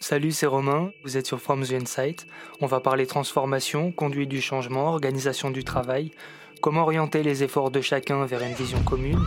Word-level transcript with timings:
Salut, 0.00 0.32
c'est 0.32 0.46
Romain, 0.46 0.92
vous 1.04 1.16
êtes 1.16 1.26
sur 1.26 1.40
From 1.40 1.64
the 1.64 1.72
Insight. 1.72 2.26
On 2.60 2.66
va 2.66 2.80
parler 2.80 3.06
transformation, 3.06 3.92
conduite 3.92 4.28
du 4.28 4.42
changement, 4.42 4.88
organisation 4.88 5.50
du 5.50 5.64
travail, 5.64 6.12
comment 6.60 6.82
orienter 6.82 7.22
les 7.22 7.42
efforts 7.42 7.70
de 7.70 7.80
chacun 7.80 8.26
vers 8.26 8.42
une 8.42 8.52
vision 8.52 8.82
commune, 8.82 9.24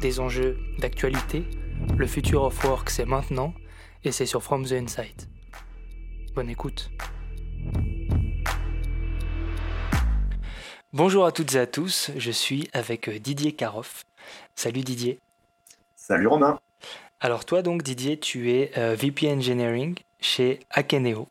des 0.00 0.18
enjeux 0.18 0.58
d'actualité. 0.78 1.44
Le 1.96 2.06
futur 2.06 2.44
of 2.44 2.64
work, 2.64 2.88
c'est 2.88 3.04
maintenant, 3.04 3.52
et 4.04 4.10
c'est 4.10 4.26
sur 4.26 4.42
From 4.42 4.64
the 4.64 4.72
Insight. 4.72 5.28
Bonne 6.34 6.48
écoute. 6.48 6.90
Bonjour 10.94 11.26
à 11.26 11.32
toutes 11.32 11.54
et 11.54 11.58
à 11.58 11.66
tous, 11.66 12.10
je 12.16 12.30
suis 12.30 12.68
avec 12.72 13.10
Didier 13.10 13.52
Caroff. 13.52 14.04
Salut 14.54 14.80
Didier. 14.80 15.18
Salut 15.94 16.26
Romain. 16.26 16.58
Alors 17.20 17.46
toi 17.46 17.62
donc 17.62 17.82
Didier, 17.82 18.18
tu 18.18 18.50
es 18.50 18.72
euh, 18.76 18.94
VP 18.94 19.30
Engineering 19.30 19.94
chez 20.20 20.60
Akeneo. 20.70 21.28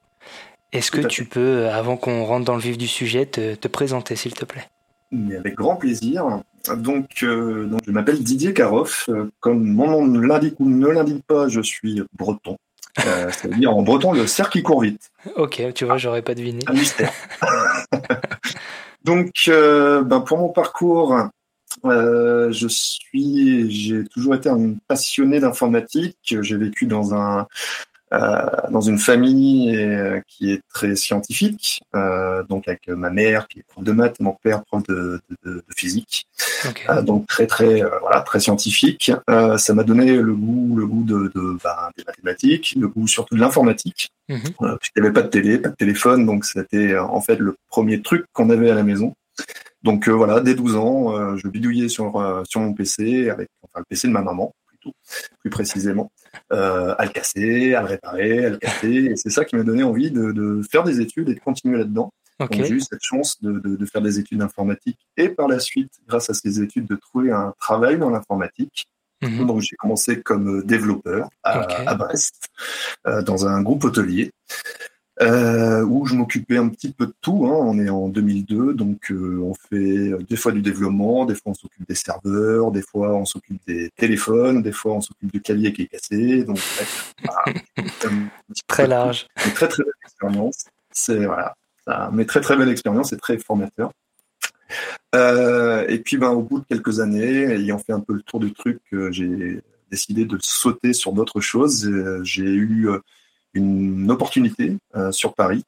Est-ce 0.72 0.90
que 0.90 1.02
tu 1.02 1.26
peux, 1.26 1.70
avant 1.70 1.96
qu'on 1.96 2.26
rentre 2.26 2.44
dans 2.44 2.56
le 2.56 2.62
vif 2.62 2.78
du 2.78 2.88
sujet, 2.88 3.26
te, 3.26 3.68
présenter 3.68 4.16
s'il 4.16 4.34
te 4.34 4.46
plaît? 4.46 4.68
Mais 5.12 5.38
Avec 5.38 5.56
grand 5.56 5.76
plaisir. 5.76 6.42
Donc, 6.76 7.24
euh, 7.24 7.68
donc 7.68 7.82
je 7.86 7.92
m'appelle 7.92 8.22
Didier 8.22 8.54
Caroff. 8.54 9.08
Euh, 9.10 9.32
comme 9.40 9.64
mon 9.64 10.02
nom 10.02 10.20
l'indique 10.20 10.60
ou 10.60 10.68
ne 10.68 10.88
l'indique 10.88 11.24
pas, 11.26 11.48
je 11.48 11.62
suis 11.62 12.02
breton. 12.14 12.58
C'est-à-dire 12.98 13.76
en 13.76 13.84
breton, 13.84 14.12
le 14.12 14.26
cerf 14.26 14.50
qui 14.50 14.64
court 14.64 14.82
vite. 14.82 15.12
Ok, 15.36 15.62
tu 15.76 15.86
vois, 15.86 15.98
j'aurais 15.98 16.24
pas 16.24 16.34
deviné. 16.34 16.64
Un 16.68 16.74
mystère. 16.74 17.12
donc, 19.04 19.32
ben, 19.48 20.20
pour 20.22 20.40
mon 20.40 20.50
parcours, 20.50 21.30
euh, 21.84 22.52
je 22.52 22.68
suis, 22.68 23.70
j'ai 23.72 24.06
toujours 24.06 24.36
été 24.36 24.50
un 24.50 24.76
passionné 24.88 25.40
d'informatique. 25.40 26.18
J'ai 26.24 26.58
vécu 26.58 26.86
dans 26.86 27.14
un 27.14 27.48
euh, 28.14 28.46
dans 28.70 28.82
une 28.82 29.00
famille 29.00 29.76
euh, 29.76 30.22
qui 30.28 30.52
est 30.52 30.62
très 30.72 30.96
scientifique, 30.96 31.82
euh, 31.96 32.44
donc 32.44 32.68
avec 32.68 32.88
ma 32.88 33.10
mère 33.10 33.48
qui 33.48 33.60
est 33.60 33.64
prof 33.68 33.84
de 33.84 33.92
maths, 33.92 34.20
mon 34.20 34.34
père 34.34 34.64
prof 34.64 34.84
de, 34.84 35.20
de, 35.44 35.56
de 35.56 35.64
physique, 35.76 36.28
okay. 36.70 36.86
donc 37.04 37.26
très 37.26 37.48
très 37.48 37.82
voilà 38.02 38.22
très 38.22 38.40
scientifique. 38.40 39.12
ça 39.58 39.74
m'a 39.74 39.84
donné 39.84 40.18
le 40.18 40.36
goût 40.36 40.76
le 40.78 40.86
goût 40.86 41.04
de, 41.04 41.32
de 41.34 41.58
bah, 41.64 41.90
des 41.98 42.04
mathématiques, 42.06 42.76
le 42.80 42.88
goût 42.88 43.08
surtout 43.08 43.34
de 43.36 43.40
l'informatique. 43.42 44.12
Mm 44.30 44.36
-hmm. 44.36 44.78
puisqu'il 44.78 45.02
n'y 45.02 45.08
avait 45.08 45.14
pas 45.20 45.24
de 45.24 45.32
télé, 45.38 45.58
pas 45.58 45.70
de 45.70 45.76
téléphone, 45.76 46.26
donc 46.28 46.46
c'était 46.46 46.98
en 46.98 47.22
fait 47.22 47.40
le 47.48 47.52
premier 47.70 47.98
truc 48.04 48.22
qu'on 48.34 48.50
avait 48.52 48.70
à 48.70 48.76
la 48.76 48.84
maison. 48.84 49.16
Donc 49.86 50.10
euh, 50.10 50.14
voilà, 50.14 50.42
dès 50.42 50.56
12 50.56 50.76
ans, 50.78 51.16
euh, 51.16 51.38
je 51.38 51.48
bidouillais 51.48 51.90
sur, 51.90 52.18
euh, 52.18 52.42
sur 52.50 52.60
mon 52.60 52.74
PC, 52.74 53.30
avec 53.30 53.50
enfin, 53.62 53.82
le 53.82 53.86
PC 53.88 54.08
de 54.08 54.14
ma 54.14 54.24
maman, 54.24 54.52
plutôt, 54.66 54.96
plus 55.42 55.52
précisément, 55.52 56.12
à 56.50 57.06
le 57.06 57.10
casser, 57.10 57.76
à 57.76 57.82
le 57.82 57.88
réparer, 57.90 58.46
à 58.46 58.50
le 58.50 58.58
casser. 58.58 59.12
Et 59.12 59.16
c'est 59.16 59.30
ça 59.30 59.46
qui 59.46 59.56
m'a 59.56 59.62
donné 59.62 59.84
envie 59.84 60.10
de, 60.10 60.32
de, 60.32 60.64
faire 60.72 60.84
des 60.84 61.02
études 61.02 61.30
et 61.30 61.36
de 61.36 61.40
continuer 61.40 61.78
là-dedans. 61.78 62.12
Okay. 62.40 62.58
Donc 62.58 62.68
j'ai 62.68 62.74
eu 62.74 62.82
cette 62.82 63.04
chance 63.04 63.40
de, 63.44 63.60
de, 63.60 63.76
de, 63.76 63.86
faire 63.86 64.02
des 64.02 64.18
études 64.18 64.40
d'informatique 64.40 64.98
et 65.18 65.30
par 65.30 65.48
la 65.48 65.60
suite, 65.60 65.92
grâce 66.08 66.32
à 66.32 66.34
ces 66.34 66.62
études, 66.64 66.88
de 66.88 66.96
trouver 66.96 67.32
un 67.32 67.54
travail 67.60 68.00
dans 68.00 68.10
l'informatique. 68.10 68.88
Mmh. 69.22 69.46
Donc 69.46 69.62
j'ai 69.62 69.76
commencé 69.76 70.22
comme 70.22 70.64
développeur 70.64 71.30
à, 71.44 71.64
okay. 71.64 71.88
à 71.88 71.94
Brest, 71.94 72.50
euh, 73.08 73.22
dans 73.22 73.46
un 73.46 73.62
groupe 73.62 73.84
hôtelier 73.84 74.32
euh, 75.22 75.82
où 75.84 76.06
je 76.06 76.14
m'occupais 76.14 76.58
un 76.58 76.68
petit 76.68 76.92
peu 76.92 77.08
de 77.08 77.14
tout. 77.22 77.46
Hein. 77.46 77.56
On 77.58 77.80
est 77.80 77.90
en 77.90 78.10
2002, 78.10 78.74
donc 78.74 79.12
euh, 79.12 79.40
on 79.42 79.54
fait 79.54 80.12
des 80.28 80.36
fois 80.36 80.52
du 80.52 80.62
développement, 80.62 81.26
des 81.26 81.36
fois 81.36 81.52
on 81.52 81.54
s'occupe 81.54 81.88
des 81.88 81.96
serveurs, 81.96 82.72
des 82.72 82.82
fois 82.82 83.16
on 83.16 83.26
s'occupe 83.26 83.62
des 83.66 83.90
téléphones, 83.96 84.62
des 84.62 84.74
fois 84.74 84.94
on 84.94 85.02
s'occupe 85.02 85.32
du 85.32 85.42
clavier 85.42 85.72
qui 85.72 85.84
est 85.84 85.88
cassé. 85.88 86.44
Donc 86.44 86.58
bref, 86.58 87.14
voilà, 87.24 87.60
très 88.68 88.88
large. 88.88 89.28
Une 89.46 89.54
très 89.54 89.68
très 89.70 89.84
belle 89.84 89.94
expérience. 90.04 90.66
C'est 90.92 91.26
voilà, 91.26 91.56
ça, 91.86 92.10
mais 92.12 92.26
très 92.26 92.42
très 92.42 92.58
belle 92.58 92.70
expérience 92.70 93.14
et 93.14 93.18
très 93.18 93.38
formateur. 93.38 93.92
Euh, 95.14 95.86
et 95.88 96.00
puis 96.00 96.18
ben 96.18 96.32
au 96.32 96.42
bout 96.42 96.60
de 96.60 96.66
quelques 96.66 97.00
années, 97.00 97.44
ayant 97.44 97.78
fait 97.78 97.94
un 97.94 98.02
peu 98.02 98.14
le 98.14 98.22
tour 98.22 98.42
du 98.42 98.52
truc, 98.52 98.82
euh, 98.92 99.12
j'ai 99.12 99.62
décidé 99.92 100.26
de 100.26 100.38
sauter 100.42 100.92
sur 100.92 101.14
d'autres 101.14 101.40
choses. 101.40 101.90
J'ai 102.24 102.44
eu 102.44 102.90
une 103.56 104.12
opportunité 104.12 104.78
euh, 104.96 105.12
sur 105.12 105.34
Paris. 105.34 105.64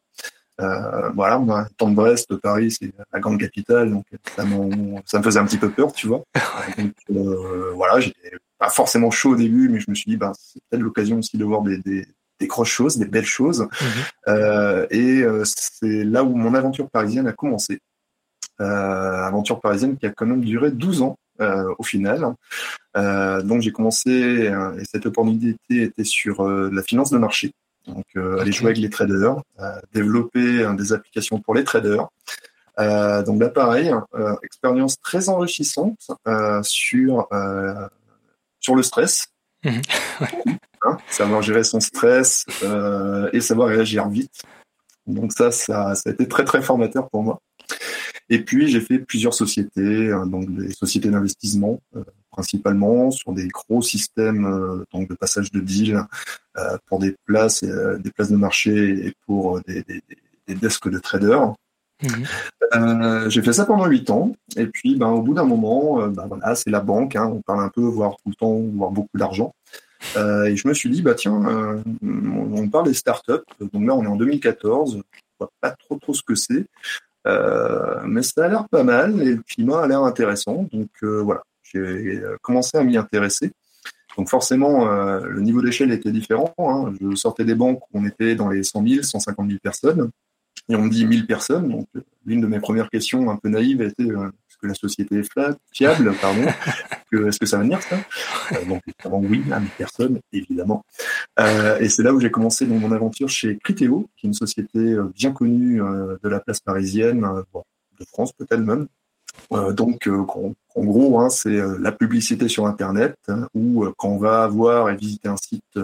Euh, 0.60 1.10
voilà, 1.10 1.38
moi, 1.38 1.68
temps 1.78 1.90
de 1.90 1.96
Brest, 1.96 2.36
Paris, 2.38 2.72
c'est 2.72 2.92
la 3.14 3.20
grande 3.20 3.40
capitale, 3.40 3.92
donc 3.92 4.06
ça, 4.36 4.44
ça, 5.06 5.20
me 5.20 5.24
faisait 5.24 5.40
un 5.40 5.46
petit 5.46 5.58
peu 5.58 5.70
peur, 5.70 5.94
tu 5.94 6.08
vois. 6.08 6.24
Donc, 6.78 6.94
euh, 7.12 7.72
voilà, 7.76 8.00
j'étais 8.00 8.32
pas 8.58 8.70
forcément 8.70 9.12
chaud 9.12 9.32
au 9.32 9.36
début, 9.36 9.70
mais 9.70 9.80
je 9.80 9.86
me 9.90 9.96
suis 9.96 10.10
dit, 10.10 10.18
ben, 10.18 10.32
c'est 10.40 10.60
peut-être 10.70 10.82
l'occasion 10.82 11.20
aussi 11.20 11.38
de 11.38 11.44
voir 11.44 11.62
des, 11.62 11.78
des, 11.78 12.08
des, 12.40 12.48
grosses 12.48 12.70
choses, 12.70 12.98
des 12.98 13.06
belles 13.06 13.26
choses. 13.26 13.62
Mmh. 13.62 13.86
Euh, 14.30 14.88
et 14.90 15.22
euh, 15.22 15.44
c'est 15.46 16.04
là 16.04 16.24
où 16.24 16.36
mon 16.36 16.56
aventure 16.56 16.90
parisienne 16.90 17.28
a 17.28 17.34
commencé. 17.34 17.80
aventure 18.58 19.62
parisienne 19.62 19.96
qui 19.96 20.08
a 20.08 20.10
quand 20.10 20.26
même 20.26 20.44
duré 20.44 20.72
12 20.72 21.04
ans. 21.04 21.18
au 21.78 21.84
final, 21.84 22.34
donc 22.96 23.62
j'ai 23.62 23.72
commencé 23.72 24.10
et 24.10 24.86
cette 24.92 25.06
opportunité 25.06 25.84
était 25.84 26.04
sur 26.04 26.44
la 26.48 26.82
finance 26.82 27.12
de 27.12 27.20
marché. 27.20 27.52
Donc, 27.88 28.06
euh, 28.18 28.40
aller 28.40 28.52
jouer 28.52 28.68
avec 28.68 28.78
les 28.78 28.90
traders, 28.90 29.38
euh, 29.60 29.80
développer 29.94 30.62
euh, 30.62 30.74
des 30.74 30.94
applications 30.94 31.40
pour 31.40 31.56
les 31.56 31.64
traders. 31.64 32.08
Euh, 32.80 33.24
donc 33.24 33.42
là, 33.42 33.50
pareil, 33.50 33.92
expérience 34.44 35.00
très 35.00 35.30
enrichissante 35.30 36.12
sur 36.64 37.28
sur 38.60 38.76
le 38.76 38.84
stress. 38.84 39.28
Mmh. 39.64 40.52
hein, 40.86 40.98
savoir 41.10 41.42
gérer 41.42 41.64
son 41.64 41.80
stress 41.80 42.46
et 43.34 43.42
savoir 43.42 43.70
réagir 43.70 44.08
vite. 44.08 44.44
Donc 45.08 45.34
ça, 45.34 45.52
ça, 45.52 45.96
ça 45.96 46.10
a 46.10 46.14
été 46.14 46.28
très 46.28 46.46
très 46.46 46.62
formateur 46.62 47.10
pour 47.10 47.24
moi. 47.24 47.42
Et 48.30 48.44
puis 48.44 48.70
j'ai 48.70 48.80
fait 48.80 49.00
plusieurs 49.00 49.34
sociétés, 49.34 50.12
donc 50.28 50.56
des 50.56 50.72
sociétés 50.72 51.10
d'investissement 51.10 51.82
principalement 52.38 53.10
sur 53.10 53.34
des 53.34 53.48
gros 53.48 53.82
systèmes 53.82 54.86
donc 54.94 55.10
de 55.10 55.16
passage 55.16 55.52
de 55.52 55.60
deal 55.60 56.06
euh, 56.58 56.78
pour 56.86 57.00
des 57.00 57.16
places, 57.26 57.64
euh, 57.64 57.98
des 57.98 58.12
places 58.12 58.32
de 58.32 58.38
marché 58.38 59.08
et 59.08 59.14
pour 59.26 59.62
des, 59.62 59.84
des, 59.84 60.02
des 60.48 60.56
desks 60.56 60.88
de 60.88 61.00
traders. 61.00 61.54
Mmh. 62.02 62.08
Euh, 62.76 63.30
j'ai 63.30 63.42
fait 63.42 63.54
ça 63.54 63.66
pendant 63.66 63.86
huit 63.88 64.10
ans 64.10 64.32
et 64.56 64.68
puis 64.68 64.96
ben, 64.96 65.10
au 65.10 65.22
bout 65.22 65.34
d'un 65.34 65.46
moment, 65.46 66.02
euh, 66.02 66.08
ben, 66.10 66.28
voilà, 66.28 66.56
c'est 66.56 66.70
la 66.70 66.80
banque, 66.80 67.16
hein, 67.16 67.26
on 67.34 67.42
parle 67.42 67.64
un 67.64 67.70
peu, 67.70 67.82
voire 67.82 68.16
tout 68.18 68.30
le 68.30 68.36
temps, 68.36 68.60
voire 68.74 68.92
beaucoup 68.92 69.18
d'argent. 69.18 69.54
Euh, 70.16 70.46
et 70.46 70.56
je 70.56 70.68
me 70.68 70.74
suis 70.74 70.90
dit, 70.90 71.02
bah 71.02 71.16
tiens, 71.16 71.44
euh, 71.48 71.82
on 72.04 72.70
parle 72.70 72.86
des 72.86 72.94
startups, 72.94 73.44
donc 73.60 73.72
là 73.74 73.96
on 73.96 74.04
est 74.04 74.08
en 74.08 74.16
2014, 74.16 74.98
je 74.98 75.22
vois 75.40 75.52
pas 75.60 75.72
trop 75.72 75.98
trop 75.98 76.14
ce 76.14 76.22
que 76.22 76.36
c'est, 76.36 76.66
mais 78.06 78.22
ça 78.22 78.46
a 78.46 78.48
l'air 78.48 78.70
pas 78.70 78.84
mal 78.84 79.22
et 79.22 79.36
le 79.36 79.44
climat 79.44 79.82
a 79.82 79.88
l'air 79.88 80.04
intéressant, 80.04 80.68
donc 80.72 80.90
voilà, 81.02 81.42
j'ai 81.74 82.22
commencé 82.42 82.78
à 82.78 82.84
m'y 82.84 82.98
intéresser. 82.98 83.52
Donc 84.18 84.30
forcément, 84.30 84.92
euh, 84.92 85.22
le 85.28 85.42
niveau 85.42 85.62
d'échelle 85.62 85.92
était 85.92 86.12
différent. 86.12 86.54
Hein. 86.58 86.94
Je 87.00 87.16
sortais 87.16 87.46
des 87.46 87.56
banques 87.56 87.84
où 87.94 88.00
on 88.00 88.06
était 88.06 88.36
dans 88.36 88.50
les 88.50 88.64
100 88.64 88.88
000, 88.88 89.04
150 89.04 89.48
000 89.48 89.60
personnes. 89.62 90.10
Et 90.70 90.76
on 90.76 90.82
me 90.82 90.90
dit 90.90 91.06
1000 91.06 91.28
personnes. 91.28 91.70
Donc 91.70 91.88
l'une 92.26 92.42
de 92.42 92.48
mes 92.48 92.60
premières 92.60 92.90
questions 92.90 93.30
un 93.30 93.38
peu 93.38 93.50
naïves 93.50 93.82
était 93.82 94.04
euh, 94.04 94.28
est-ce 94.28 94.58
que 94.60 94.68
la 94.68 94.74
société 94.74 95.20
est 95.20 95.30
fiable 95.72 96.14
pardon? 96.20 96.46
Est-ce 97.12 97.40
que 97.40 97.46
ça 97.46 97.58
va 97.58 97.64
venir 97.64 97.80
euh, 97.92 98.66
Donc 98.66 98.82
évidemment 98.88 99.20
oui, 99.20 99.44
à 99.52 99.60
1000 99.60 99.70
personnes, 99.70 100.20
évidemment. 100.34 100.84
Euh, 101.40 101.80
et 101.80 101.88
c'est 101.88 102.04
là 102.04 102.14
où 102.14 102.20
j'ai 102.20 102.32
commencé 102.32 102.66
dans 102.66 102.76
mon 102.76 102.92
aventure 102.92 103.30
chez 103.30 103.58
Criteo, 103.58 104.10
qui 104.18 104.26
est 104.26 104.30
une 104.30 104.34
société 104.34 104.80
euh, 104.80 105.12
bien 105.16 105.32
connue 105.32 105.82
euh, 105.82 106.18
de 106.22 106.30
la 106.30 106.40
place 106.40 106.60
parisienne, 106.60 107.26
de 108.00 108.06
France 108.06 108.34
peut-être 108.34 108.60
même, 108.60 108.82
euh, 108.82 108.86
donc, 109.74 110.08
euh, 110.08 110.26
en, 110.76 110.84
gros, 110.84 111.20
hein, 111.20 111.30
c'est 111.30 111.50
euh, 111.56 111.78
la 111.80 111.92
publicité 111.92 112.48
sur 112.48 112.66
Internet, 112.68 113.16
hein, 113.28 113.48
où 113.54 113.86
quand 113.98 114.10
on 114.10 114.18
va 114.18 114.48
voir 114.48 114.90
et 114.90 114.96
visiter 114.96 115.30
un 115.30 115.38
site, 115.38 115.80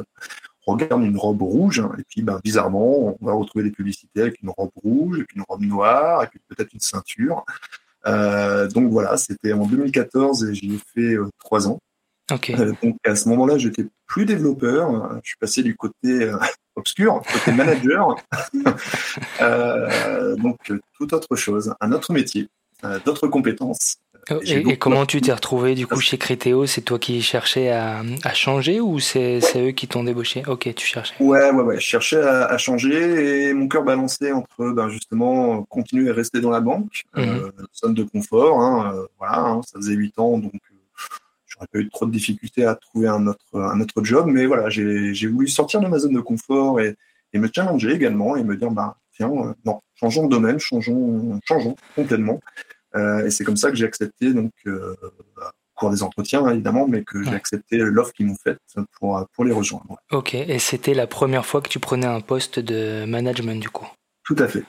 on 0.65 0.73
regarde 0.73 1.03
une 1.03 1.17
robe 1.17 1.41
rouge, 1.41 1.79
hein, 1.79 1.91
et 1.97 2.03
puis 2.07 2.21
ben, 2.21 2.39
bizarrement, 2.43 3.17
on 3.19 3.25
va 3.25 3.33
retrouver 3.33 3.63
des 3.65 3.71
publicités 3.71 4.21
avec 4.21 4.41
une 4.41 4.49
robe 4.49 4.71
rouge, 4.75 5.19
et 5.19 5.23
puis 5.23 5.37
une 5.37 5.45
robe 5.47 5.61
noire, 5.61 6.23
et 6.23 6.27
puis 6.27 6.39
peut-être 6.47 6.73
une 6.73 6.79
ceinture. 6.79 7.43
Euh, 8.05 8.67
donc 8.67 8.91
voilà, 8.91 9.17
c'était 9.17 9.53
en 9.53 9.65
2014 9.65 10.45
et 10.45 10.55
j'y 10.55 10.75
ai 10.75 10.79
fait 10.93 11.15
euh, 11.15 11.29
trois 11.39 11.67
ans. 11.67 11.79
Okay. 12.31 12.55
Euh, 12.59 12.73
donc 12.81 12.97
à 13.05 13.15
ce 13.15 13.29
moment-là, 13.29 13.57
j'étais 13.57 13.85
plus 14.07 14.25
développeur, 14.25 15.19
je 15.23 15.29
suis 15.29 15.37
passé 15.37 15.63
du 15.63 15.75
côté 15.75 16.31
obscur, 16.75 17.21
côté 17.31 17.51
manager, 17.51 18.15
donc 20.37 20.71
toute 20.97 21.13
autre 21.13 21.35
chose, 21.35 21.73
un 21.79 21.91
autre 21.91 22.13
métier. 22.13 22.47
Euh, 22.85 22.99
d'autres 23.05 23.27
compétences. 23.27 23.97
Oh, 24.31 24.35
et, 24.45 24.53
et, 24.69 24.77
comment 24.77 25.05
tu 25.05 25.19
t'es 25.19 25.33
retrouvé 25.33 25.75
du 25.75 25.85
coup 25.85 25.99
chez 25.99 26.17
Criteo 26.17 26.65
C'est 26.65 26.81
toi 26.81 26.97
qui 26.97 27.21
cherchais 27.21 27.69
à, 27.69 28.03
à 28.23 28.33
changer 28.33 28.79
ou 28.79 28.99
c'est 28.99 29.41
eux 29.57 29.71
qui 29.71 29.87
t'ont 29.87 30.05
débauché? 30.05 30.43
Ok, 30.47 30.73
tu 30.75 30.85
cherchais. 30.85 31.13
Ouais, 31.19 31.51
ouais, 31.51 31.63
ouais. 31.63 31.75
Je 31.75 31.81
cherchais 31.85 32.21
à, 32.21 32.45
à 32.45 32.57
changer 32.57 33.49
et 33.49 33.53
mon 33.53 33.67
cœur 33.67 33.83
balançait 33.83 34.31
entre 34.31 34.69
ben, 34.71 34.87
justement 34.89 35.63
continuer 35.63 36.09
à 36.09 36.13
rester 36.13 36.39
dans 36.39 36.51
la 36.51 36.61
banque, 36.61 37.03
mm 37.15 37.21
-hmm. 37.21 37.27
euh, 37.27 37.51
zone 37.81 37.93
de 37.95 38.03
confort. 38.03 38.61
Hein, 38.61 38.93
euh, 38.95 39.05
voilà, 39.19 39.39
hein, 39.39 39.61
ça 39.67 39.77
faisait 39.79 39.95
huit 39.95 40.17
ans, 40.17 40.37
donc 40.37 40.53
euh, 40.55 40.75
j'aurais 41.49 41.67
pas 41.73 41.79
eu 41.79 41.89
trop 41.89 42.05
de 42.05 42.11
difficultés 42.11 42.63
à 42.65 42.75
trouver 42.75 43.09
un 43.09 43.27
autre, 43.27 43.49
un 43.73 43.79
autre 43.81 43.99
job. 44.05 44.25
Mais 44.35 44.45
voilà, 44.45 44.69
j'ai 44.69 45.27
voulu 45.27 45.47
sortir 45.49 45.81
de 45.81 45.87
ma 45.87 45.99
zone 45.99 46.13
de 46.19 46.21
confort 46.31 46.79
et, 46.83 46.95
et 47.33 47.39
me 47.39 47.49
challenger 47.53 47.91
également 47.99 48.31
et 48.37 48.43
me 48.49 48.55
dire 48.55 48.71
bah 48.71 48.95
tiens 49.15 49.31
non 49.67 49.77
changeons 49.99 50.25
de 50.27 50.31
domaine, 50.37 50.59
changeons 50.69 51.39
changeons 51.49 51.75
complètement. 51.97 52.39
Et 52.95 53.29
c'est 53.29 53.43
comme 53.43 53.57
ça 53.57 53.69
que 53.69 53.75
j'ai 53.75 53.85
accepté 53.85 54.33
donc 54.33 54.51
cours 55.75 55.89
des 55.89 56.03
entretiens 56.03 56.47
évidemment, 56.49 56.87
mais 56.87 57.03
que 57.03 57.23
j'ai 57.23 57.33
accepté 57.33 57.77
l'offre 57.77 58.13
qu'ils 58.13 58.27
m'ont 58.27 58.37
faite 58.43 58.59
pour 58.99 59.25
pour 59.33 59.45
les 59.45 59.51
rejoindre. 59.51 59.97
Ok, 60.11 60.35
et 60.35 60.59
c'était 60.59 60.93
la 60.93 61.07
première 61.07 61.45
fois 61.45 61.61
que 61.61 61.69
tu 61.69 61.79
prenais 61.79 62.05
un 62.05 62.21
poste 62.21 62.59
de 62.59 63.05
management 63.05 63.59
du 63.59 63.69
coup? 63.69 63.87
Tout 64.23 64.37
à 64.39 64.47
fait. 64.47 64.63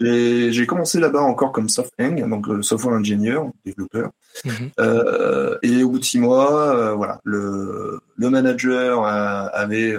J'ai 0.00 0.66
commencé 0.66 0.98
là-bas 0.98 1.20
encore 1.20 1.52
comme 1.52 1.68
soft-hang, 1.68 2.28
donc 2.28 2.48
euh, 2.48 2.60
software 2.62 2.94
ingénieur, 2.94 3.46
développeur. 3.64 4.10
Mhm. 4.44 4.70
euh, 4.80 5.56
et 5.62 5.84
au 5.84 5.90
bout 5.90 6.00
de 6.00 6.04
six 6.04 6.18
mois, 6.18 6.74
euh, 6.76 6.92
voilà, 6.94 7.20
le, 7.22 8.00
le 8.16 8.30
manager 8.30 9.04
avait 9.06 9.96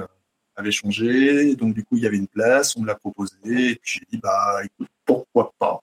avait 0.56 0.72
changé, 0.72 1.56
donc 1.56 1.74
du 1.74 1.84
coup 1.84 1.98
il 1.98 2.04
y 2.04 2.08
avait 2.08 2.18
une 2.18 2.28
place, 2.28 2.76
on 2.76 2.82
me 2.82 2.88
l'a 2.88 2.96
proposé, 2.96 3.36
et 3.44 3.76
puis 3.76 4.00
j'ai 4.00 4.06
dit 4.12 4.20
bah 4.22 4.62
écoute 4.64 4.88
pourquoi 5.06 5.54
pas. 5.60 5.80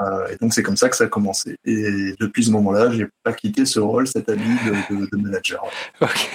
Euh, 0.00 0.28
et 0.28 0.36
donc 0.36 0.52
c'est 0.52 0.62
comme 0.62 0.76
ça 0.76 0.88
que 0.88 0.96
ça 0.96 1.04
a 1.04 1.08
commencé. 1.08 1.56
Et 1.64 2.14
depuis 2.20 2.44
ce 2.44 2.50
moment-là, 2.50 2.90
j'ai 2.90 3.06
pas 3.22 3.32
quitté 3.32 3.64
ce 3.64 3.80
rôle, 3.80 4.06
cet 4.06 4.28
habit 4.28 4.42
de, 4.42 4.94
de, 4.94 5.08
de 5.10 5.16
manager. 5.16 5.64
Ok. 6.00 6.30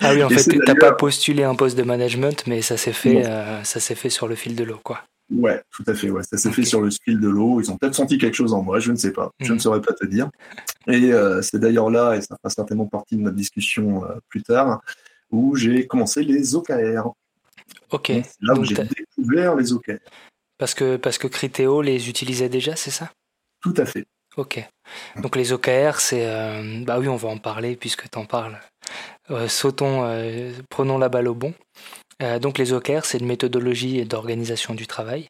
Ah 0.00 0.12
oui, 0.12 0.22
en 0.22 0.28
fait, 0.28 0.50
tu 0.50 0.58
n'as 0.58 0.74
pas 0.74 0.92
postulé 0.92 1.42
un 1.42 1.54
poste 1.54 1.76
de 1.76 1.82
management, 1.82 2.44
mais 2.46 2.62
ça 2.62 2.76
s'est 2.76 2.92
fait, 2.92 3.26
euh, 3.26 3.62
ça 3.64 3.80
s'est 3.80 3.96
fait 3.96 4.10
sur 4.10 4.28
le 4.28 4.34
fil 4.34 4.54
de 4.54 4.64
l'eau, 4.64 4.80
quoi. 4.82 5.02
Ouais, 5.30 5.60
tout 5.70 5.84
à 5.86 5.94
fait. 5.94 6.10
Ouais, 6.10 6.22
ça 6.22 6.38
s'est 6.38 6.52
fait 6.52 6.64
sur 6.64 6.80
le 6.80 6.90
fil 6.90 7.20
de 7.20 7.28
l'eau. 7.28 7.60
Ils 7.60 7.70
ont 7.70 7.76
peut-être 7.76 7.94
senti 7.94 8.16
quelque 8.16 8.34
chose 8.34 8.54
en 8.54 8.62
moi, 8.62 8.78
je 8.78 8.92
ne 8.92 8.96
sais 8.96 9.12
pas. 9.12 9.30
Je 9.40 9.48
ne 9.48 9.54
mhm. 9.54 9.60
saurais 9.60 9.80
pas 9.80 9.92
te 9.92 10.06
dire. 10.06 10.30
Et 10.86 11.12
euh, 11.12 11.42
c'est 11.42 11.58
d'ailleurs 11.58 11.90
là, 11.90 12.14
et 12.14 12.22
ça 12.22 12.36
fera 12.36 12.48
certainement 12.48 12.86
partie 12.86 13.16
de 13.16 13.22
notre 13.22 13.36
discussion 13.36 14.04
euh, 14.04 14.14
plus 14.28 14.42
tard, 14.42 14.80
où 15.30 15.56
j'ai 15.56 15.86
commencé 15.86 16.22
les 16.22 16.54
OKR. 16.54 17.12
Ok. 17.90 18.12
là 18.40 18.54
où 18.54 18.64
j'ai 18.64 18.74
découvert 18.74 19.56
les 19.56 19.72
OKR. 19.72 19.98
Parce 20.58 20.74
que 20.74 20.96
parce 20.96 21.18
que 21.18 21.26
Criteo 21.26 21.82
les 21.82 22.08
utilisait 22.08 22.48
déjà, 22.48 22.76
c'est 22.76 22.90
ça? 22.90 23.12
Tout 23.60 23.74
à 23.76 23.86
fait. 23.86 24.06
Ok. 24.36 24.62
Donc 25.22 25.36
les 25.36 25.52
OKR, 25.52 26.00
c'est 26.00 26.26
bah 26.84 26.98
oui, 26.98 27.08
on 27.08 27.16
va 27.16 27.28
en 27.28 27.38
parler 27.38 27.76
puisque 27.76 28.10
tu 28.10 28.18
en 28.18 28.24
parles 28.24 28.58
euh, 29.30 29.48
sautons, 29.48 30.04
euh, 30.04 30.52
prenons 30.70 30.98
la 30.98 31.08
balle 31.08 31.28
au 31.28 31.34
bon. 31.34 31.54
Euh, 32.22 32.38
donc 32.38 32.58
les 32.58 32.72
OKR, 32.72 33.04
c'est 33.04 33.18
une 33.18 33.26
méthodologie 33.26 34.04
d'organisation 34.04 34.74
du 34.74 34.86
travail, 34.86 35.28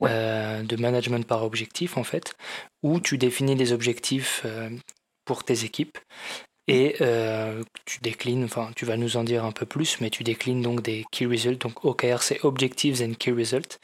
de 0.00 0.76
management 0.76 1.26
par 1.26 1.44
objectif 1.44 1.96
en 1.96 2.04
fait, 2.04 2.34
où 2.82 3.00
tu 3.00 3.18
définis 3.18 3.56
des 3.56 3.72
objectifs 3.72 4.44
pour 5.24 5.44
tes 5.44 5.64
équipes 5.64 5.96
et 6.66 6.96
tu 7.84 8.00
déclines, 8.00 8.44
enfin 8.44 8.70
tu 8.74 8.84
vas 8.84 8.96
nous 8.96 9.16
en 9.16 9.24
dire 9.24 9.44
un 9.44 9.52
peu 9.52 9.66
plus, 9.66 10.00
mais 10.00 10.10
tu 10.10 10.24
déclines 10.24 10.62
donc 10.62 10.82
des 10.82 11.04
key 11.10 11.26
results. 11.26 11.58
Donc 11.60 11.84
OKR 11.84 12.22
c'est 12.22 12.44
Objectives 12.44 13.02
and 13.02 13.14
Key 13.18 13.32
Results. 13.32 13.78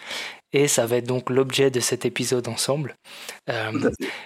Et 0.53 0.67
ça 0.67 0.85
va 0.85 0.97
être 0.97 1.07
donc 1.07 1.31
l'objet 1.31 1.71
de 1.71 1.79
cet 1.79 2.05
épisode 2.05 2.49
ensemble. 2.49 2.97
Euh, 3.49 3.71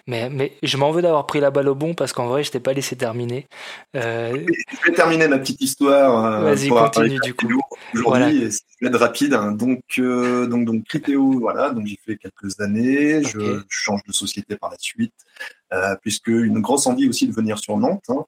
mais, 0.07 0.31
mais 0.31 0.57
je 0.63 0.79
m'en 0.79 0.91
veux 0.91 1.03
d'avoir 1.03 1.27
pris 1.27 1.39
la 1.39 1.51
balle 1.51 1.69
au 1.69 1.75
bon 1.75 1.93
parce 1.95 2.15
qu'en 2.15 2.29
vrai, 2.29 2.43
je 2.43 2.51
t'ai 2.51 2.61
pas 2.61 2.73
laissé 2.73 2.97
terminer. 2.97 3.47
Euh... 3.95 4.47
Je 4.71 4.91
vais 4.91 4.97
terminer 4.97 5.29
ma 5.29 5.39
petite 5.39 5.61
histoire. 5.61 6.25
Euh, 6.25 6.55
Vas-y, 6.55 6.69
continue 6.69 7.19
du 7.23 7.35
coup. 7.35 7.61
Aujourd'hui, 7.95 8.51
c'est 8.51 8.87
être 8.87 8.99
rapide. 8.99 9.35
Hein. 9.35 9.53
Donc, 9.53 9.83
euh, 9.99 10.47
donc, 10.47 10.65
donc, 10.65 10.85
Criteo, 10.85 11.41
voilà. 11.41 11.71
Donc, 11.71 11.87
j'ai 11.87 11.99
fait 12.03 12.17
quelques 12.17 12.59
années. 12.59 13.23
Je, 13.23 13.61
change 13.69 14.01
de 14.07 14.13
société 14.13 14.57
par 14.57 14.71
la 14.71 14.79
suite, 14.79 15.15
euh, 15.75 15.95
puisque 16.01 16.29
une 16.29 16.61
grosse 16.61 16.87
envie 16.87 17.07
aussi 17.07 17.27
de 17.29 17.35
venir 17.35 17.59
sur 17.59 17.77
Nantes. 17.77 18.05
Hein. 18.09 18.25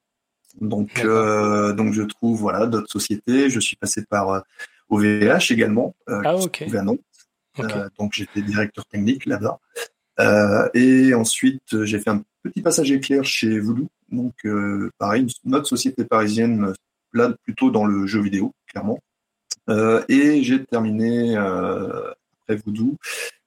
Donc, 0.61 1.01
euh, 1.05 1.73
donc, 1.73 1.93
je 1.93 2.03
trouve 2.03 2.39
voilà 2.39 2.67
d'autres 2.67 2.91
sociétés. 2.91 3.51
Je 3.51 3.61
suis 3.61 3.77
passé 3.77 4.05
par 4.09 4.43
OVH 4.89 5.51
également, 5.51 5.95
ah, 6.07 6.37
ok. 6.37 6.63
à 6.73 6.83
Nantes. 6.83 7.01
Euh, 7.59 7.89
donc 7.99 8.13
j'étais 8.13 8.43
directeur 8.43 8.85
technique 8.87 9.27
là-bas. 9.27 9.59
Euh, 10.21 10.69
et 10.75 11.15
ensuite, 11.15 11.85
j'ai 11.85 11.99
fait 11.99 12.11
un 12.11 12.23
petit 12.43 12.63
passage 12.63 12.91
éclair 12.91 13.25
chez 13.25 13.59
Voodoo. 13.59 13.89
Donc, 14.11 14.35
euh, 14.45 14.91
pareil, 14.99 15.27
notre 15.45 15.67
société 15.67 16.05
parisienne, 16.05 16.73
là, 17.13 17.35
plutôt 17.45 17.71
dans 17.71 17.85
le 17.85 18.07
jeu 18.07 18.23
vidéo, 18.23 18.55
clairement. 18.67 18.99
Euh, 19.69 20.05
et 20.09 20.43
j'ai 20.43 20.65
terminé 20.65 21.37
euh, 21.37 22.13
après 22.43 22.57
Voodoo. 22.65 22.97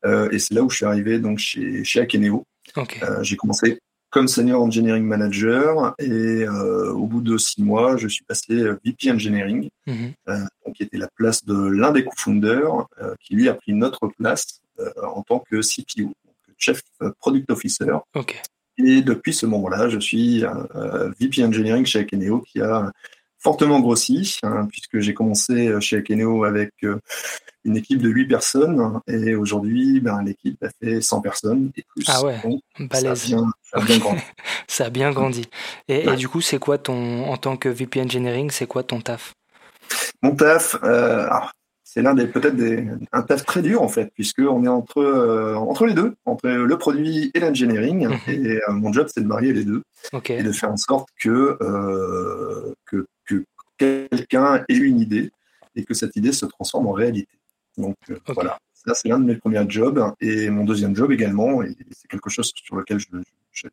Euh, 0.06 0.30
et 0.32 0.40
c'est 0.40 0.54
là 0.54 0.64
où 0.64 0.70
je 0.70 0.78
suis 0.78 0.86
arrivé 0.86 1.20
donc 1.20 1.40
chez, 1.40 1.84
chez 1.84 2.02
Akeneo. 2.02 2.46
Okay. 2.76 3.00
j'ai 3.24 3.36
commencé 3.36 3.80
comme 4.10 4.28
senior 4.28 4.62
engineering 4.62 5.04
manager 5.04 5.94
et 6.00 6.44
euh, 6.44 6.92
au 6.92 7.06
bout 7.06 7.22
de 7.22 7.38
six 7.38 7.62
mois, 7.62 7.98
je 7.98 8.08
suis 8.08 8.24
passé 8.24 8.56
VP 8.84 9.12
engineering, 9.12 9.70
mhm. 9.88 10.14
euh, 10.30 10.40
qui 10.76 10.84
était 10.84 10.98
la 10.98 11.10
place 11.16 11.46
de 11.46 11.56
l'un 11.56 11.92
des 11.92 12.04
co-founders, 12.04 12.88
euh, 13.02 13.14
qui 13.22 13.36
lui 13.36 13.50
a 13.50 13.54
pris 13.54 13.74
notre 13.74 14.08
place 14.08 14.62
en 15.04 15.24
tant 15.24 15.40
que 15.40 15.60
CPO, 15.60 16.06
donc 16.06 16.36
chef 16.58 16.82
product 17.20 17.52
officer. 17.52 17.92
Et 18.78 19.02
depuis 19.02 19.34
ce 19.34 19.46
moment-là, 19.46 19.90
je 19.90 20.00
suis 20.00 20.46
VP 21.20 21.44
engineering 21.44 21.86
chez 21.86 22.00
Akeneo, 22.00 22.40
qui 22.40 22.62
a 22.62 22.90
fortement 23.40 23.80
grossi, 23.80 24.38
hein, 24.44 24.68
puisque 24.70 25.00
j'ai 25.00 25.14
commencé 25.14 25.74
chez 25.80 25.98
Akeneo 25.98 26.44
avec 26.44 26.72
une 27.66 27.78
équipe 27.78 28.02
de 28.02 28.10
8 28.10 28.28
personnes 28.28 29.00
et 29.08 29.36
aujourd'hui, 29.36 30.00
ben, 30.00 30.22
l'équipe 30.24 30.62
a 30.64 30.70
fait 30.82 31.02
100 31.02 31.22
personnes 31.22 31.72
et 31.76 31.84
plus. 31.84 32.06
Ah 32.08 32.24
ouais, 32.24 32.38
balèze. 32.80 33.36
Ça 33.62 33.80
a 33.80 33.82
bien, 33.82 33.98
grandi. 34.00 34.22
ça 34.68 34.86
a 34.86 34.90
bien 34.90 35.12
grandi. 35.12 35.50
Et, 35.88 36.16
du 36.16 36.28
coup, 36.28 36.42
c'est 36.42 36.60
quoi 36.60 36.78
ton, 36.78 37.26
en 37.26 37.38
tant 37.38 37.58
que 37.58 37.70
VP 37.70 38.02
Engineering, 38.02 38.50
c'est 38.52 38.68
quoi 38.68 38.84
ton 38.84 39.02
taf? 39.02 39.34
Mon 40.22 40.36
taf, 40.36 40.78
euh, 40.84 41.28
c'est 41.84 42.02
l'un 42.02 42.14
des 42.14 42.28
peut-être 42.28 42.56
des 42.56 42.86
un 43.12 43.22
taf 43.22 43.46
très 43.46 43.62
dur 43.62 43.82
en 43.82 43.88
fait, 43.88 44.12
puisque 44.14 44.40
on 44.40 44.64
est 44.64 44.70
entre 44.70 45.00
euh, 45.00 45.56
entre 45.56 45.86
les 45.86 45.94
deux, 45.94 46.16
entre 46.26 46.48
le 46.48 46.78
produit 46.78 47.32
et 47.34 47.40
l'engineering. 47.40 48.08
Mhm. 48.08 48.20
Et 48.28 48.60
euh, 48.68 48.72
mon 48.72 48.94
job, 48.94 49.08
c'est 49.14 49.22
de 49.22 49.28
marier 49.28 49.54
les 49.54 49.64
deux 49.64 49.82
et 50.30 50.44
de 50.44 50.52
faire 50.52 50.72
en 50.72 50.78
sorte 50.78 51.10
que 51.20 51.58
que, 52.86 52.98
que 52.98 53.06
quelqu'un 53.80 54.64
ait 54.68 54.76
une 54.76 55.00
idée 55.00 55.32
et 55.76 55.84
que 55.84 55.94
cette 55.94 56.16
idée 56.16 56.32
se 56.32 56.46
transforme 56.46 56.88
en 56.88 56.92
réalité. 56.92 57.38
Donc 57.78 57.96
voilà, 58.28 58.60
ça 58.74 58.94
c'est 58.94 59.08
l'un 59.08 59.20
de 59.20 59.26
mes 59.26 59.36
premiers 59.36 59.66
jobs 59.70 60.14
et 60.20 60.50
mon 60.50 60.66
deuxième 60.66 60.96
job 60.96 61.12
également, 61.12 61.64
et 61.64 61.76
c'est 61.92 62.08
quelque 62.08 62.30
chose 62.30 62.52
sur 62.54 62.76
lequel 62.76 63.00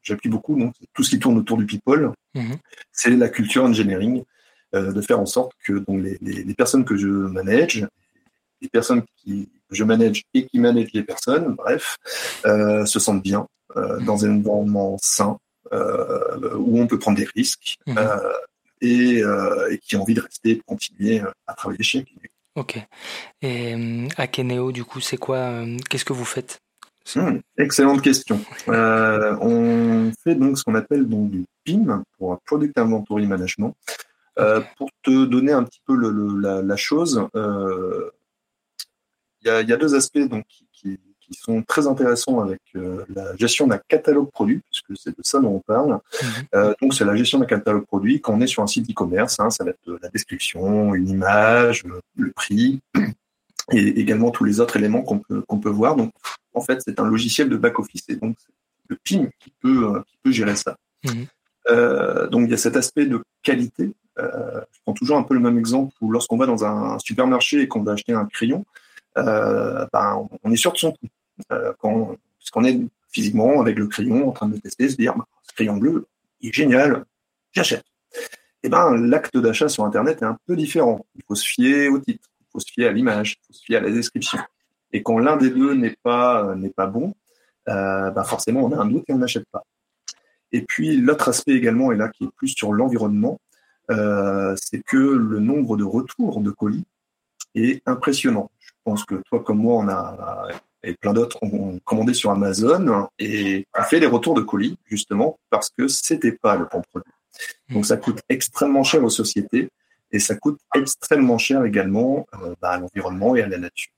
j'appuie 0.03 0.31
beaucoup, 0.31 0.57
donc 0.57 0.75
tout 0.95 1.03
ce 1.03 1.11
qui 1.11 1.19
tourne 1.19 1.39
autour 1.39 1.59
du 1.59 1.67
people, 1.67 2.13
mhm. 2.35 2.57
c'est 2.93 3.11
la 3.11 3.29
culture 3.29 3.65
engineering, 3.65 4.23
euh, 4.75 4.93
de 4.93 5.01
faire 5.01 5.21
en 5.21 5.27
sorte 5.27 5.53
que 5.65 5.75
donc, 5.75 6.03
les, 6.03 6.19
les, 6.21 6.55
personnes 6.55 6.85
que 6.85 6.97
je 6.97 7.09
manage, 7.09 7.87
les 8.61 8.69
personnes 8.69 9.03
qui, 9.17 9.49
que 9.69 9.77
je 9.77 9.85
manage 9.85 10.23
et 10.35 10.47
qui 10.47 10.59
managent 10.59 10.93
les 10.93 11.05
personnes, 11.05 11.55
bref, 11.55 11.97
euh, 12.47 12.85
se 12.85 12.99
sentent 12.99 13.23
bien 13.23 13.47
euh, 13.77 14.01
dans 14.01 14.25
un 14.25 14.37
environnement 14.37 14.97
sain, 15.01 15.39
euh, 15.73 16.57
où 16.57 16.81
on 16.81 16.87
peut 16.87 16.99
prendre 16.99 17.19
des 17.19 17.29
risques. 17.35 17.77
Mhm. 17.87 17.99
Euh, 17.99 18.33
et, 18.81 19.23
euh, 19.23 19.71
et, 19.71 19.79
qui 19.79 19.97
ont 19.97 20.03
envie 20.03 20.15
de 20.15 20.21
rester, 20.21 20.57
de 20.57 20.63
continuer 20.63 21.23
à 21.47 21.55
travailler 21.55 21.83
chez 21.83 22.05
Ok. 22.57 22.79
Et 23.43 23.75
euh, 23.75 24.09
à 24.17 24.27
Keneo, 24.27 24.73
du 24.73 24.85
coup, 24.85 25.01
c'est 25.01 25.19
quoi 25.19 25.37
euh, 25.37 25.77
Qu'est-ce 25.91 26.05
que 26.05 26.15
vous 26.15 26.25
faites? 26.25 26.61
Hmm, 27.15 27.39
Excellente 27.57 28.03
question. 28.03 28.41
Euh, 28.69 29.37
on 29.41 30.11
fait 30.25 30.35
donc 30.35 30.59
ce 30.59 30.65
qu'on 30.65 30.75
appelle 30.75 31.07
donc 31.07 31.31
du 31.31 31.45
PIM 31.63 32.03
pour 32.19 32.41
Product 32.41 32.77
Inventory 32.77 33.27
Management. 33.27 33.77
Euh, 34.39 34.61
pour 34.77 34.91
te 35.03 35.25
donner 35.25 35.53
un 35.53 35.63
petit 35.63 35.81
peu 35.87 35.95
le, 35.95 36.11
le, 36.11 36.41
la, 36.41 36.63
la, 36.63 36.77
chose, 36.77 37.23
il 37.33 37.41
euh, 37.41 38.11
y, 39.45 39.49
a, 39.49 39.63
y, 39.63 39.73
a, 39.73 39.77
deux 39.77 39.95
aspects 39.95 40.19
donc 40.19 40.45
qui, 40.47 40.67
qui, 40.73 41.01
qui 41.27 41.35
sont 41.35 41.63
très 41.63 41.87
intéressants 41.87 42.41
avec 42.41 42.61
euh, 42.77 43.05
la 43.15 43.37
gestion 43.37 43.67
d'un 43.67 43.81
catalogue 43.89 44.31
produit, 44.31 44.61
puisque 44.71 45.01
c'est 45.01 45.17
de 45.17 45.23
ça 45.23 45.41
dont 45.41 45.55
on 45.55 45.61
parle. 45.61 45.91
Mhm. 45.91 46.29
Euh, 46.55 46.75
donc, 46.81 46.95
c'est 46.95 47.05
la 47.05 47.17
gestion 47.17 47.39
d'un 47.39 47.47
catalogue 47.47 47.87
produit. 47.87 48.21
Quand 48.21 48.35
on 48.35 48.41
est 48.41 48.47
sur 48.47 48.63
un 48.63 48.67
site 48.67 48.91
e-commerce, 48.91 49.41
hein, 49.41 49.51
ça 49.51 49.65
va 49.65 49.71
être 49.71 49.99
la 50.03 50.09
description, 50.09 50.95
une 50.95 51.09
image, 51.09 51.85
le, 52.15 52.31
prix, 52.33 52.81
et 53.73 54.01
également 54.01 54.31
tous 54.31 54.45
les 54.45 54.61
autres 54.61 54.77
éléments 54.77 55.03
qu'on 55.03 55.19
peut, 55.19 55.43
qu'on 55.43 55.59
peut 55.59 55.71
voir. 55.71 55.97
Donc, 55.97 56.13
en 56.55 56.61
fait, 56.61 56.81
c'est 56.85 57.01
un 57.01 57.07
logiciel 57.07 57.49
de 57.49 57.57
back-office. 57.57 58.05
Et 58.09 58.17
donc, 58.17 58.37
le 58.89 58.97
PIM 59.03 59.29
qui 59.41 59.53
peut, 59.61 59.95
euh, 59.95 60.01
qui 60.07 60.17
peut 60.23 60.33
gérer 60.33 60.57
ça. 60.57 60.77
Mhm. 61.05 61.27
Euh, 61.71 62.29
donc, 62.29 62.43
il 62.47 62.51
y 62.51 62.55
a 62.55 62.59
cet 62.59 62.77
aspect 62.77 63.07
de 63.07 63.23
qualité. 63.43 63.93
Euh, 64.19 64.61
je 64.73 64.79
prends 64.85 64.95
toujours 64.95 65.19
un 65.19 65.23
peu 65.23 65.35
le 65.35 65.41
même 65.41 65.59
exemple 65.59 65.95
où 66.01 66.11
lorsqu'on 66.11 66.37
va 66.37 66.47
dans 66.47 66.65
un 66.65 66.99
supermarché 66.99 67.61
et 67.61 67.69
qu'on 67.69 67.83
va 67.83 67.93
acheter 67.93 68.13
un 68.13 68.27
crayon, 68.27 68.65
euh, 69.19 69.87
ben, 69.93 70.29
on 70.43 70.51
est 70.51 70.57
sûr 70.57 70.73
de 70.73 70.79
son 70.79 70.93
coup. 70.93 71.07
Euh, 71.53 71.73
quand, 71.79 72.17
puisqu'on 72.39 72.65
est 72.65 72.81
physiquement 73.11 73.61
avec 73.61 73.79
le 73.79 73.87
crayon 73.87 74.29
en 74.29 74.33
train 74.33 74.49
de 74.49 74.57
tester, 74.59 74.89
se 74.89 74.97
dire 74.97 75.15
bah, 75.17 75.27
ce 75.43 75.55
crayon 75.55 75.77
bleu, 75.77 76.07
il 76.41 76.51
est 76.51 76.53
génial, 76.53 77.05
j'achète. 77.53 77.85
Et 78.63 78.67
eh 78.67 78.69
ben 78.69 78.97
l'acte 78.97 79.37
d'achat 79.37 79.69
sur 79.69 79.85
Internet 79.85 80.23
est 80.23 80.27
un 80.27 80.39
peu 80.47 80.57
différent. 80.57 81.07
Il 81.15 81.23
faut 81.27 81.35
se 81.35 81.47
fier 81.47 81.89
au 81.89 81.99
titre, 81.99 82.29
il 82.41 82.47
faut 82.51 82.61
se 82.61 82.73
fier 82.73 82.89
à 82.89 82.93
l'image, 82.93 83.39
il 83.41 83.47
faut 83.47 83.53
se 83.53 83.63
fier 83.63 83.77
à 83.77 83.81
la 83.81 83.91
description. 83.91 84.39
Et 84.93 85.03
quand 85.03 85.19
l'un 85.19 85.37
des 85.37 85.51
deux 85.51 85.75
n'est 85.75 85.97
pas 86.03 86.55
n'est 86.57 86.71
pas 86.71 86.87
bon, 86.87 87.15
euh, 87.69 88.11
ben 88.11 88.25
forcément 88.25 88.65
on 88.65 88.73
a 88.73 88.81
un 88.81 88.87
doute 88.87 89.05
et 89.09 89.13
on 89.13 89.19
n'achète 89.19 89.47
pas. 89.53 89.63
Et 90.53 90.63
puis 90.63 90.97
l'autre 90.97 91.29
aspect 91.29 91.53
également 91.53 91.93
est 91.93 91.97
là 91.97 92.09
qui 92.09 92.25
est 92.25 92.31
plus 92.37 92.49
sur 92.49 92.73
l'environnement, 92.73 93.39
euh, 93.91 94.55
c'est 94.57 94.83
que 94.83 94.97
le 94.97 95.39
nombre 95.39 95.77
de 95.77 95.85
retours 95.85 96.41
de 96.41 96.51
colis 96.51 96.87
est 97.55 97.87
impressionnant. 97.87 98.51
Je 98.59 98.73
pense 98.85 99.05
que 99.05 99.17
toi 99.27 99.43
comme 99.45 99.59
moi, 99.59 99.77
on 99.77 99.89
a 99.89 100.49
et 100.87 100.95
plein 100.95 101.13
d'autres 101.13 101.39
ont 101.43 101.79
commandé 101.85 102.15
sur 102.15 102.31
Amazon 102.31 103.09
et 103.19 103.67
ont 103.77 103.83
fait 103.83 104.01
les 104.01 104.07
retours 104.07 104.35
de 104.35 104.41
colis 104.41 104.79
justement 104.87 105.39
parce 105.51 105.69
que 105.71 105.89
c'était 105.89 106.33
pas 106.33 106.57
le 106.57 106.67
bon 106.73 106.83
produit. 106.91 107.13
Donc 107.69 107.85
ça 107.85 107.97
coûte 107.97 108.21
extrêmement 108.29 108.85
cher 108.85 109.03
aux 109.05 109.11
sociétés 109.11 109.69
et 110.13 110.19
ça 110.19 110.37
coûte 110.37 110.61
extrêmement 110.75 111.39
cher 111.39 111.65
également 111.65 112.27
euh, 112.35 112.55
bah, 112.61 112.71
à 112.71 112.79
l'environnement 112.79 113.35
et 113.35 113.43
à 113.43 113.49
la 113.49 113.59
nature. 113.59 113.93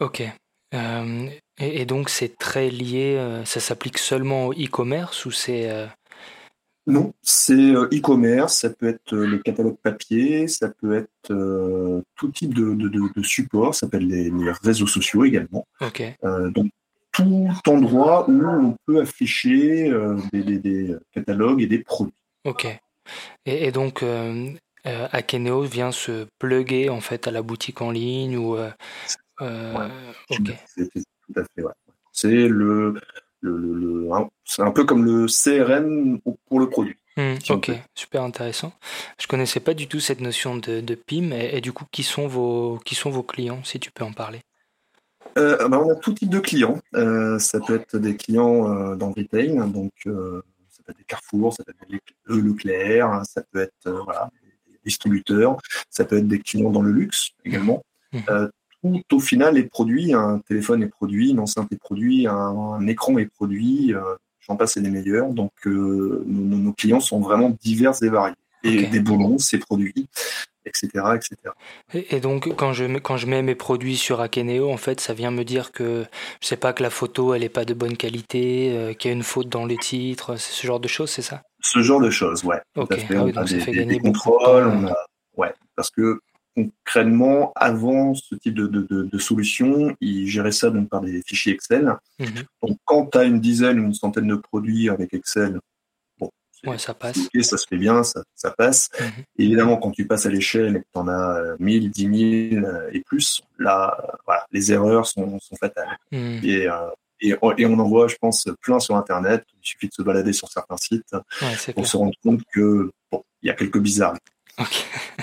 Ok. 0.00 0.22
Euh, 0.74 1.28
et, 1.58 1.84
donc 1.86 2.08
c'est 2.08 2.36
très 2.36 2.68
lié, 2.68 3.16
euh, 3.16 3.44
ça 3.44 3.60
s'applique 3.60 3.98
seulement 3.98 4.46
au 4.46 4.52
e-commerce 4.52 5.24
ou 5.24 5.30
c'est... 5.30 5.70
Non, 6.86 7.14
c'est 7.22 7.72
e-commerce, 7.72 8.58
ça 8.58 8.70
peut 8.70 8.88
être 8.88 9.14
le 9.14 9.38
catalogue 9.38 9.76
papier, 9.82 10.48
ça 10.48 10.68
peut 10.68 10.96
être 10.96 12.02
tout 12.16 12.28
type 12.30 12.54
de, 12.54 12.74
de, 12.74 13.22
support, 13.22 13.74
ça 13.74 13.86
peut 13.86 13.98
être 13.98 14.02
les, 14.02 14.32
réseaux 14.62 14.88
sociaux 14.88 15.24
également. 15.24 15.64
Ok. 15.80 16.02
donc 16.50 16.72
tout 17.12 17.52
endroit 17.68 18.28
où 18.28 18.44
on 18.44 18.76
peut 18.86 19.00
afficher 19.00 19.92
des, 20.32 20.96
catalogues 21.12 21.62
et 21.62 21.66
des 21.66 21.78
produits. 21.78 22.14
Ok. 22.44 22.66
Et, 23.46 23.70
donc, 23.72 24.02
euh, 24.02 24.50
euh, 24.86 25.08
Akeneo 25.12 25.62
vient 25.62 25.92
se 25.92 26.26
plugger 26.38 26.88
en 26.88 27.00
fait 27.00 27.26
à 27.28 27.30
la 27.30 27.42
boutique 27.42 27.82
en 27.82 27.90
ligne 27.90 28.36
ou. 28.36 28.56
Euh, 28.56 28.70
ok. 30.30 30.50
Tout 30.76 31.40
à 31.40 31.44
fait, 31.54 31.62
ouais. 31.62 31.72
C'est 32.12 32.48
le, 32.48 33.00
le, 33.42 34.08
c'est 34.44 34.62
un 34.62 34.70
peu 34.70 34.84
comme 34.84 35.04
le 35.04 35.26
CRM 35.26 36.20
pour 36.48 36.60
le 36.60 36.68
produit. 36.68 36.96
Hmm, 37.16 37.34
ok, 37.50 37.70
super 37.94 38.22
intéressant. 38.22 38.72
Je 39.20 39.26
connaissais 39.26 39.60
pas 39.60 39.74
du 39.74 39.86
tout 39.86 40.00
cette 40.00 40.20
notion 40.20 40.56
de, 40.56 40.80
de 40.80 40.94
PIM 40.94 41.32
et, 41.32 41.60
du 41.60 41.72
coup, 41.72 41.84
qui 41.90 42.02
sont 42.02 42.26
vos, 42.26 42.80
qui 42.84 42.94
sont 42.94 43.10
vos 43.10 43.22
clients, 43.22 43.62
si 43.64 43.78
tu 43.78 43.90
peux 43.90 44.04
en 44.04 44.12
parler? 44.12 44.40
Bah, 45.36 45.58
On 45.70 45.90
a 45.90 45.94
tout 45.96 46.14
type 46.14 46.30
de 46.30 46.40
clients. 46.40 46.80
ça 47.38 47.60
peut 47.60 47.74
être 47.74 47.98
des 47.98 48.16
clients 48.16 48.96
dans 48.96 49.08
le 49.08 49.22
retail, 49.22 49.56
donc 49.70 49.92
ça 50.04 50.82
peut 50.84 50.92
être 50.92 50.98
des 50.98 51.04
Carrefour, 51.04 51.52
ça 51.52 51.64
peut 51.64 51.72
être 51.72 51.88
des 51.88 52.42
Leclerc, 52.42 53.06
hein, 53.06 53.24
ça 53.24 53.42
peut 53.42 53.60
être 53.60 53.86
euh, 53.86 54.00
voilà, 54.04 54.30
des 54.66 54.78
distributeurs, 54.84 55.58
ça 55.90 56.04
peut 56.04 56.18
être 56.18 56.28
des 56.28 56.40
clients 56.40 56.70
dans 56.70 56.82
le 56.82 56.92
luxe 56.92 57.30
également. 57.44 57.84
Mmh. 58.12 58.18
Euh, 58.84 58.98
tout 59.08 59.16
au 59.16 59.20
final 59.20 59.56
est 59.58 59.64
produit, 59.64 60.12
un 60.12 60.40
téléphone 60.40 60.82
est 60.82 60.88
produit, 60.88 61.30
une 61.30 61.40
enceinte 61.40 61.72
est 61.72 61.80
produit, 61.80 62.26
un, 62.26 62.86
écran 62.86 63.18
est 63.18 63.26
produit, 63.26 63.94
euh, 63.94 64.00
j'en 64.40 64.56
passe 64.56 64.76
et 64.76 64.80
des 64.80 64.90
meilleurs. 64.90 65.30
Donc 65.30 65.52
nos, 65.66 66.72
clients 66.72 67.00
sont 67.00 67.20
vraiment 67.20 67.56
divers 67.62 68.02
et 68.02 68.08
variés. 68.08 68.34
Et 68.64 68.86
des 68.86 69.00
boulons, 69.00 69.38
c'est 69.38 69.58
produit 69.58 70.08
etc. 70.64 70.88
etc. 71.14 71.36
Et, 71.92 72.20
donc, 72.20 72.54
quand 72.56 72.72
je, 72.72 72.84
quand 72.98 73.16
je 73.16 73.26
mets 73.26 73.42
mes 73.42 73.54
produits 73.54 73.96
sur 73.96 74.20
Akeneo, 74.20 74.70
en 74.70 74.76
fait, 74.76 75.00
ça 75.00 75.14
vient 75.14 75.30
me 75.30 75.44
dire 75.44 75.72
que, 75.72 76.04
je 76.40 76.46
sais 76.46 76.56
pas, 76.56 76.72
que 76.72 76.82
la 76.82 76.90
photo, 76.90 77.34
elle 77.34 77.42
n'est 77.42 77.48
pas 77.48 77.64
de 77.64 77.74
bonne 77.74 77.96
qualité, 77.96 78.72
euh, 78.72 78.94
qu'il 78.94 79.10
y 79.10 79.14
a 79.14 79.16
une 79.16 79.22
faute 79.22 79.48
dans 79.48 79.66
les 79.66 79.76
titres, 79.76 80.36
c'est 80.36 80.52
ce 80.52 80.66
genre 80.66 80.80
de 80.80 80.88
choses, 80.88 81.10
c'est 81.10 81.22
ça? 81.22 81.42
Ce 81.60 81.80
genre 81.82 82.00
de 82.00 82.10
choses, 82.10 82.44
ouais. 82.44 82.60
Ok, 82.76 82.96
ah 83.10 83.24
oui, 83.24 83.32
donc 83.32 83.48
ça 83.48 83.58
fait 83.58 83.72
gagner 83.72 83.98
beaucoup 83.98 84.38
de 84.38 84.88
temps. 84.88 84.94
Ouais, 85.36 85.52
parce 85.76 85.90
que 85.90 86.20
concrètement, 86.54 87.52
avant 87.56 88.14
ce 88.14 88.34
type 88.34 88.54
de, 88.54 88.66
de, 88.66 88.82
de, 89.04 89.18
solution, 89.18 89.94
ils 90.00 90.28
géraient 90.28 90.52
ça 90.52 90.70
donc 90.70 90.88
par 90.88 91.00
des 91.00 91.22
fichiers 91.22 91.52
Excel. 91.52 91.94
Mhm. 92.18 92.44
Donc, 92.62 92.78
quand 92.84 93.06
tu 93.06 93.18
as 93.18 93.24
une 93.24 93.40
dizaine 93.40 93.80
ou 93.80 93.84
une 93.84 93.94
centaine 93.94 94.28
de 94.28 94.36
produits 94.36 94.90
avec 94.90 95.14
Excel, 95.14 95.60
Ouais, 96.64 96.78
ça 96.78 96.94
passe. 96.94 97.18
ça 97.40 97.56
se 97.56 97.66
fait 97.66 97.76
bien, 97.76 98.04
ça, 98.04 98.22
ça 98.36 98.52
passe. 98.52 98.88
Mhm. 99.00 99.24
évidemment, 99.38 99.76
quand 99.78 99.90
tu 99.90 100.06
passes 100.06 100.26
à 100.26 100.30
l'échelle 100.30 100.76
et 100.76 100.80
que 100.80 100.86
tu 100.92 100.98
en 100.98 101.08
as 101.08 101.56
1000, 101.58 101.90
10 101.90 102.50
000 102.60 102.66
et 102.92 103.00
plus, 103.00 103.42
là, 103.58 103.96
voilà, 104.26 104.46
les 104.52 104.72
erreurs 104.72 105.06
sont, 105.06 105.40
sont 105.40 105.56
fatales. 105.56 105.98
Mhm. 106.12 106.40
Et, 106.44 106.68
euh, 106.68 106.88
et, 107.20 107.34
et, 107.58 107.66
on 107.66 107.78
en 107.78 107.88
voit, 107.88 108.08
je 108.08 108.16
pense, 108.16 108.48
plein 108.60 108.78
sur 108.80 108.96
Internet. 108.96 109.44
Il 109.54 109.66
suffit 109.66 109.88
de 109.88 109.92
se 109.92 110.02
balader 110.02 110.32
sur 110.32 110.48
certains 110.48 110.76
sites 110.76 111.14
pour 111.74 111.86
se 111.86 111.96
rendre 111.96 112.14
compte 112.22 112.42
que 112.52 112.90
bon, 113.10 113.24
il 113.42 113.48
y 113.48 113.50
a 113.50 113.54
quelques 113.54 113.78
bizarres. 113.78 114.16
Ok. 114.58 114.86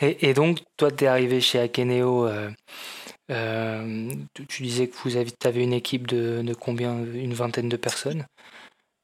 et, 0.00 0.28
et, 0.28 0.34
donc, 0.34 0.60
toi, 0.76 0.90
tu 0.90 1.04
es 1.04 1.06
arrivé 1.06 1.40
chez 1.40 1.58
Akeneo. 1.58 2.26
Euh, 2.26 2.50
euh, 3.30 4.10
tu 4.48 4.62
disais 4.62 4.88
que 4.88 4.96
vous 5.04 5.16
avais 5.16 5.62
une 5.62 5.72
équipe 5.72 6.06
de, 6.06 6.42
de 6.42 6.54
combien 6.54 7.04
Une 7.04 7.34
vingtaine 7.34 7.68
de 7.68 7.76
personnes? 7.76 8.24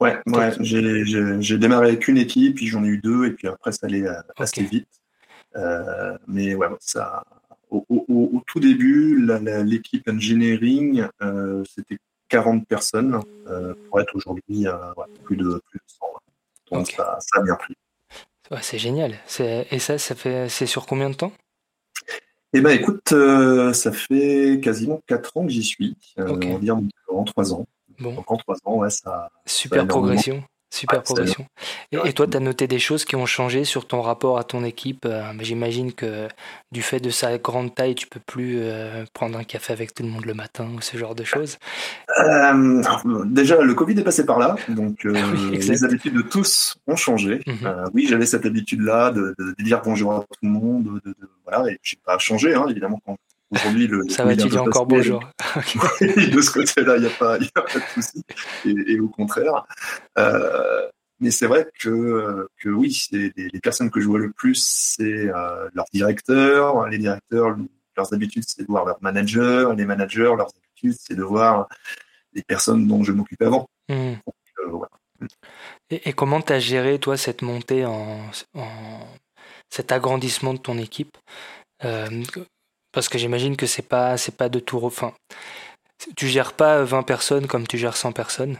Ouais, 0.01 0.19
ouais 0.27 0.51
j'ai 0.61 1.59
démarré 1.59 1.89
avec 1.89 2.09
une 2.09 2.19
équipe, 2.19 2.57
puis 2.57 2.67
j'en 2.67 2.85
ai 2.85 2.89
eu 2.89 2.99
deux, 2.99 3.27
et 3.27 3.31
puis 3.31 3.49
après 3.49 3.73
ça 3.73 3.87
allait 3.87 4.07
euh, 4.07 4.21
assez 4.37 4.65
vite. 4.65 4.89
Euh, 5.57 6.19
mais 6.27 6.55
ouais, 6.55 6.67
ça, 6.81 7.23
au, 7.71 7.85
au, 7.89 8.43
tout 8.47 8.61
début, 8.61 9.25
l'équipe 9.65 10.09
engineering, 10.09 11.07
euh, 11.23 11.63
c'était 11.65 11.99
40 12.29 12.67
personnes, 12.67 13.21
pour 13.89 14.01
être 14.01 14.15
aujourd'hui 14.17 14.43
plus, 15.23 15.37
de, 15.37 15.63
plus 15.71 15.79
de 15.79 15.85
100. 15.87 16.07
Donc 16.73 16.91
ça, 16.91 17.19
ça, 17.21 17.41
a 17.41 17.43
bien 17.43 17.55
pris. 17.55 17.77
Ouais, 18.51 18.59
c'est 18.63 18.79
génial. 18.79 19.19
Et 19.71 19.79
ça, 19.79 19.99
ça 19.99 20.15
fait, 20.15 20.49
c'est 20.49 20.67
sur 20.67 20.87
combien 20.87 21.11
de 21.11 21.15
temps? 21.15 21.33
Eh 22.53 22.61
ben 22.61 22.71
écoute, 22.71 23.09
ça 23.09 23.93
fait 23.93 24.61
quasiment 24.63 25.01
4 25.07 25.37
ans 25.37 25.47
que 25.47 25.53
j'y 25.53 25.65
suis, 25.65 25.97
environ 26.17 26.89
en 27.09 27.25
3 27.25 27.53
ans. 27.55 27.67
Bon. 27.99 28.17
en 28.27 28.37
trois 28.37 28.57
ans, 28.65 28.77
ouais, 28.79 28.91
ça. 28.91 29.31
Super 29.47 29.87
progression. 29.87 30.43
Super 30.75 31.04
progression. 31.04 31.47
Et, 31.93 32.12
toi, 32.12 32.26
tu 32.26 32.37
as 32.37 32.40
noté 32.40 32.66
des 32.66 32.81
choses 32.81 33.04
qui 33.04 33.14
ont 33.14 33.26
changé 33.26 33.62
sur 33.62 33.87
ton 33.87 34.02
rapport 34.02 34.38
à 34.38 34.45
ton 34.45 34.64
équipe. 34.64 35.04
Euh, 35.07 35.23
j'imagine 35.38 35.93
que 35.93 36.26
du 36.73 36.83
fait 36.83 36.99
de 36.99 37.11
sa 37.11 37.38
grande 37.38 37.73
taille, 37.73 37.95
tu 37.95 38.09
peux 38.09 38.19
plus 38.19 38.59
euh, 38.59 39.04
prendre 39.12 39.38
un 39.38 39.45
café 39.45 39.73
avec 39.73 39.95
tout 39.95 40.02
le 40.02 40.09
monde 40.09 40.25
le 40.25 40.35
matin 40.35 40.66
ou 40.76 40.81
ce 40.81 40.97
genre 40.97 41.14
de 41.14 41.23
choses? 41.23 41.59
Euh, 42.19 42.83
déjà, 43.26 43.61
le 43.61 43.75
Covid 43.75 44.00
est 44.00 44.02
passé 44.02 44.26
par 44.26 44.40
là, 44.40 44.57
donc 44.69 45.04
les 45.04 45.85
habitudes 45.85 46.14
de 46.14 46.23
tous 46.23 46.75
ont 46.88 46.97
changé. 46.97 47.40
Mhm. 47.47 47.90
oui, 47.95 48.07
j'avais 48.09 48.26
cette 48.26 48.45
habitude-là 48.45 49.12
de, 49.12 49.37
dire 49.61 49.81
bonjour 49.85 50.12
à 50.12 50.21
tout 50.23 50.40
le 50.43 50.49
monde, 50.49 51.00
de, 51.04 51.14
voilà, 51.47 51.71
et 51.71 51.78
je 51.83 51.95
n'ai 51.95 52.00
pas 52.04 52.19
changé, 52.19 52.52
hein, 52.52 52.66
évidemment, 52.69 53.00
quand 53.07 53.16
Aujourd'hui, 53.54 53.87
le. 53.87 54.09
Ça 54.09 54.25
va, 54.25 54.37
tu 54.37 54.49
dis 54.49 54.59
encore 54.59 54.87
bonjour. 54.87 55.21
de 56.00 56.40
ce 56.40 56.50
côté-là, 56.50 56.97
il 56.97 57.02
n'y 57.02 57.07
a, 57.07 57.11
pas, 57.11 57.35
a 57.35 57.38
pas 57.38 57.78
de 57.78 58.02
souci. 58.02 58.25
Et, 58.64 58.99
au 58.99 59.09
contraire. 59.09 59.66
Euh, 60.18 60.88
mais 61.21 61.30
c'est 61.30 61.47
vrai 61.47 61.66
que, 61.78 62.49
que 62.59 62.68
oui, 62.68 62.92
c'est 62.92 63.33
les, 63.37 63.61
personnes 63.61 63.90
que 63.90 64.00
je 64.00 64.06
vois 64.06 64.18
le 64.18 64.33
plus, 64.33 64.62
c'est 64.64 65.28
euh, 65.28 65.68
leurs 65.75 65.87
directeurs. 65.92 66.87
Les 66.88 66.99
directeurs, 66.99 67.56
leurs 67.97 68.12
habitudes, 68.12 68.44
c'est 68.47 68.62
de 68.62 68.66
voir 68.66 68.85
leurs 68.85 69.02
managers. 69.02 69.68
Les 69.76 69.85
managers, 69.85 70.35
leurs 70.37 70.50
habitudes, 70.56 70.97
c'est 70.99 71.14
de 71.14 71.23
voir 71.23 71.68
les 72.33 72.42
personnes 72.42 72.87
dont 72.87 73.02
je 73.02 73.12
m'occupais 73.12 73.47
avant. 73.47 73.68
Hmm. 73.88 74.14
Euh, 74.61 75.28
et, 75.90 76.12
comment 76.12 76.40
tu 76.40 76.52
as 76.52 76.59
géré, 76.59 76.99
toi, 76.99 77.16
cette 77.16 77.42
montée 77.42 77.85
en, 77.87 78.21
en, 78.54 79.09
cet 79.71 79.92
agrandissement 79.92 80.54
de 80.54 80.59
ton 80.59 80.78
équipe? 80.78 81.16
Parce 82.92 83.09
que 83.09 83.18
j'imagine 83.18 83.56
que 83.56 83.66
c'est 83.66 83.83
pas 83.87 84.16
c'est 84.16 84.37
pas 84.37 84.49
de 84.49 84.59
tout 84.59 84.78
enfin 84.83 85.12
tu 86.16 86.28
gères 86.28 86.52
pas 86.52 86.83
20 86.83 87.02
personnes 87.02 87.47
comme 87.47 87.66
tu 87.66 87.78
gères 87.78 87.97
100 87.97 88.12
personnes. 88.12 88.59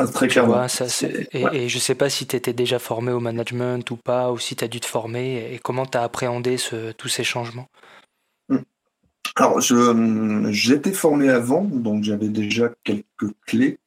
Ah, 0.00 0.06
très 0.06 0.28
clairement. 0.28 0.66
ça, 0.68 0.86
et, 1.32 1.44
et, 1.52 1.68
je 1.68 1.78
sais 1.78 1.94
pas 1.94 2.08
si 2.08 2.26
tu 2.26 2.34
étais 2.34 2.54
déjà 2.54 2.78
formé 2.78 3.12
au 3.12 3.20
management 3.20 3.90
ou 3.90 3.96
pas, 3.96 4.32
ou 4.32 4.38
si 4.38 4.56
tu 4.56 4.64
as 4.64 4.68
dû 4.68 4.80
te 4.80 4.86
former, 4.86 5.52
et 5.52 5.58
comment 5.58 5.84
tu 5.84 5.98
as 5.98 6.02
appréhendé 6.02 6.56
ce, 6.56 6.92
tous 6.92 7.08
ces 7.08 7.24
changements? 7.24 7.68
Hmm. 8.48 8.60
Alors, 9.36 9.60
j'étais 9.60 10.92
formé 10.92 11.28
avant, 11.28 11.64
donc 11.64 12.04
j'avais 12.04 12.28
déjà 12.28 12.70
quelques 12.82 13.34
clés, 13.46 13.78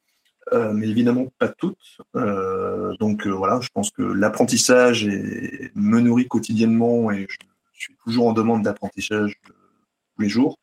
euh, 0.52 0.72
mais 0.72 0.88
évidemment 0.88 1.26
pas 1.38 1.48
toutes. 1.48 1.98
Euh, 2.14 2.94
donc 3.00 3.26
euh, 3.26 3.30
voilà, 3.30 3.60
je 3.60 3.68
pense 3.74 3.90
que 3.90 4.02
l'apprentissage 4.02 5.06
me 5.06 6.00
nourrit 6.00 6.28
quotidiennement 6.28 7.10
et 7.10 7.26
je 7.28 7.36
suis 7.72 7.96
toujours 8.04 8.28
en 8.28 8.32
demande 8.32 8.62
d'apprentissage 8.62 9.40
tous 9.44 10.22
les 10.22 10.28
jours. 10.28 10.58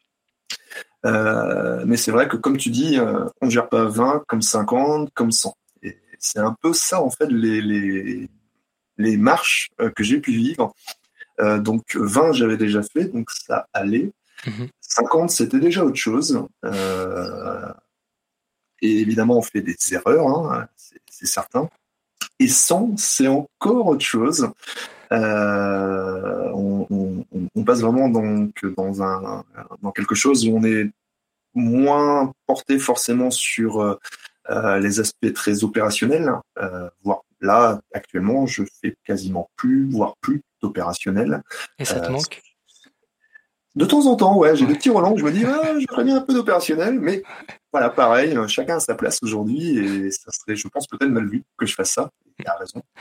Euh, 1.06 1.84
mais 1.86 1.98
c'est 1.98 2.12
vrai 2.12 2.28
que 2.28 2.38
comme 2.38 2.58
tu 2.58 2.70
dis, 2.70 3.00
euh, 3.00 3.26
on 3.42 3.48
ne 3.48 3.52
gère 3.52 3.70
pas 3.70 3.86
20 3.86 4.24
comme 4.28 4.42
50, 4.42 5.12
comme 5.14 5.32
100. 5.32 5.56
Et 5.84 5.98
c'est 6.20 6.40
un 6.40 6.56
peu 6.62 6.74
ça, 6.74 7.02
en 7.02 7.10
fait, 7.10 7.28
les, 7.28 7.62
les, 7.62 8.30
les 8.98 9.18
marches 9.18 9.70
euh, 9.80 9.90
que 9.90 10.04
j'ai 10.04 10.20
pu 10.20 10.32
vivre. 10.32 10.74
donc 11.40 11.96
20, 11.96 12.34
j'avais 12.34 12.58
déjà 12.58 12.84
fait, 12.84 13.06
donc 13.06 13.32
ça 13.32 13.68
allait. 13.74 14.12
50, 14.82 15.24
mhm. 15.24 15.30
c'était 15.30 15.60
déjà 15.60 15.84
autre 15.84 15.96
chose. 15.96 16.46
et 18.82 19.02
évidemment, 19.02 19.38
on 19.38 19.42
fait 19.42 19.62
des 19.62 19.76
erreurs, 19.92 20.28
hein, 20.28 20.68
c'est 21.10 21.26
certain. 21.26 21.70
Et 22.40 22.48
100, 22.48 22.98
c'est 22.98 23.28
encore 23.28 23.88
autre 23.88 24.06
chose. 24.06 24.50
On, 25.12 26.88
passe 27.64 27.82
vraiment 27.82 28.10
donc 28.10 28.66
dans, 28.78 29.04
un, 29.04 29.44
dans 29.82 29.92
quelque 29.92 30.16
chose 30.16 30.48
où 30.48 30.58
on 30.58 30.64
est 30.64 30.90
moins 31.54 32.32
porté 32.48 32.80
forcément 32.80 33.30
sur 33.30 33.98
euh, 34.50 34.80
les 34.80 35.00
aspects 35.00 35.32
très 35.34 35.64
opérationnels, 35.64 36.32
euh, 36.60 36.90
voire 37.04 37.22
là 37.42 37.80
actuellement 37.94 38.48
je 38.48 38.64
fais 38.82 38.96
quasiment 39.06 39.50
plus, 39.56 39.88
voire 39.90 40.16
plus 40.20 40.42
d'opérationnel. 40.62 41.44
Et 41.78 41.86
ça 41.86 42.00
te 42.00 42.12
manque? 42.12 42.42
De 43.76 43.86
temps 43.86 44.06
en 44.08 44.16
temps, 44.16 44.38
ouais, 44.38 44.56
j'ai 44.56 44.66
des 44.66 44.74
petits 44.74 44.90
relents. 44.90 45.16
Je 45.16 45.24
me 45.24 45.32
dis, 45.32 45.46
ah, 45.46 45.80
je 45.80 45.86
ferais 45.90 46.04
bien 46.04 46.18
un 46.18 46.22
peu 46.22 46.34
d'opérationnel, 46.34 47.00
mais 47.00 47.24
voilà, 47.72 47.90
pareil, 47.90 48.38
chacun 48.48 48.78
a 48.78 48.80
sa 48.82 48.96
place 48.96 49.20
aujourd'hui 49.22 49.78
et 49.78 50.12
ça 50.12 50.32
serait, 50.32 50.56
je 50.56 50.68
pense, 50.68 50.88
peut-être 50.88 51.10
mal 51.10 51.30
vu 51.30 51.44
que 51.56 51.66
je 51.66 51.76
fasse 51.76 51.92
ça. 51.92 52.10
Il 52.40 52.48
a 52.48 52.56
raison. 52.56 52.82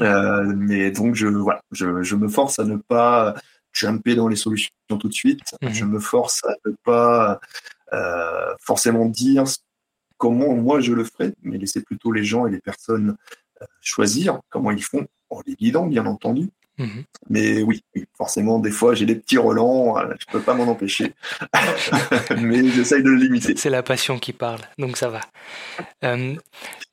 Euh, 0.00 0.44
mais 0.56 0.90
donc, 0.90 1.14
je, 1.14 1.26
voilà, 1.26 1.60
je, 1.72 2.02
je, 2.02 2.16
me 2.16 2.26
force 2.26 2.58
à 2.58 2.64
ne 2.64 2.76
pas 2.76 3.34
jumper 3.80 4.14
dans 4.14 4.28
les 4.28 4.36
solutions 4.36 4.70
tout 4.88 5.08
de 5.08 5.14
suite. 5.14 5.54
Mhm. 5.62 5.72
Je 5.72 5.84
me 5.84 5.98
force 5.98 6.44
à 6.44 6.54
ne 6.66 6.72
pas 6.84 7.40
euh, 7.92 8.54
forcément 8.60 9.06
dire 9.06 9.44
comment 10.16 10.54
moi 10.54 10.80
je 10.80 10.92
le 10.92 11.04
ferais, 11.04 11.32
mais 11.42 11.58
laisser 11.58 11.82
plutôt 11.82 12.12
les 12.12 12.24
gens 12.24 12.46
et 12.46 12.50
les 12.50 12.60
personnes 12.60 13.16
euh, 13.62 13.66
choisir 13.80 14.40
comment 14.50 14.70
ils 14.70 14.82
font, 14.82 15.06
en 15.30 15.40
les 15.46 15.54
guidant, 15.54 15.86
bien 15.86 16.06
entendu. 16.06 16.50
Mhm. 16.78 17.04
Mais 17.28 17.62
oui, 17.62 17.84
forcément, 18.16 18.58
des 18.58 18.70
fois, 18.70 18.94
j'ai 18.94 19.06
des 19.06 19.14
petits 19.14 19.38
relents, 19.38 19.98
euh, 19.98 20.14
je 20.18 20.26
peux 20.32 20.40
pas 20.40 20.54
m'en 20.54 20.64
empêcher. 20.64 21.14
mais 22.38 22.68
j'essaye 22.68 23.02
de 23.02 23.10
le 23.10 23.16
limiter. 23.16 23.54
C'est 23.56 23.70
la 23.70 23.82
passion 23.82 24.18
qui 24.18 24.32
parle, 24.32 24.60
donc 24.78 24.96
ça 24.96 25.08
va. 25.08 25.20
Euh, 26.04 26.36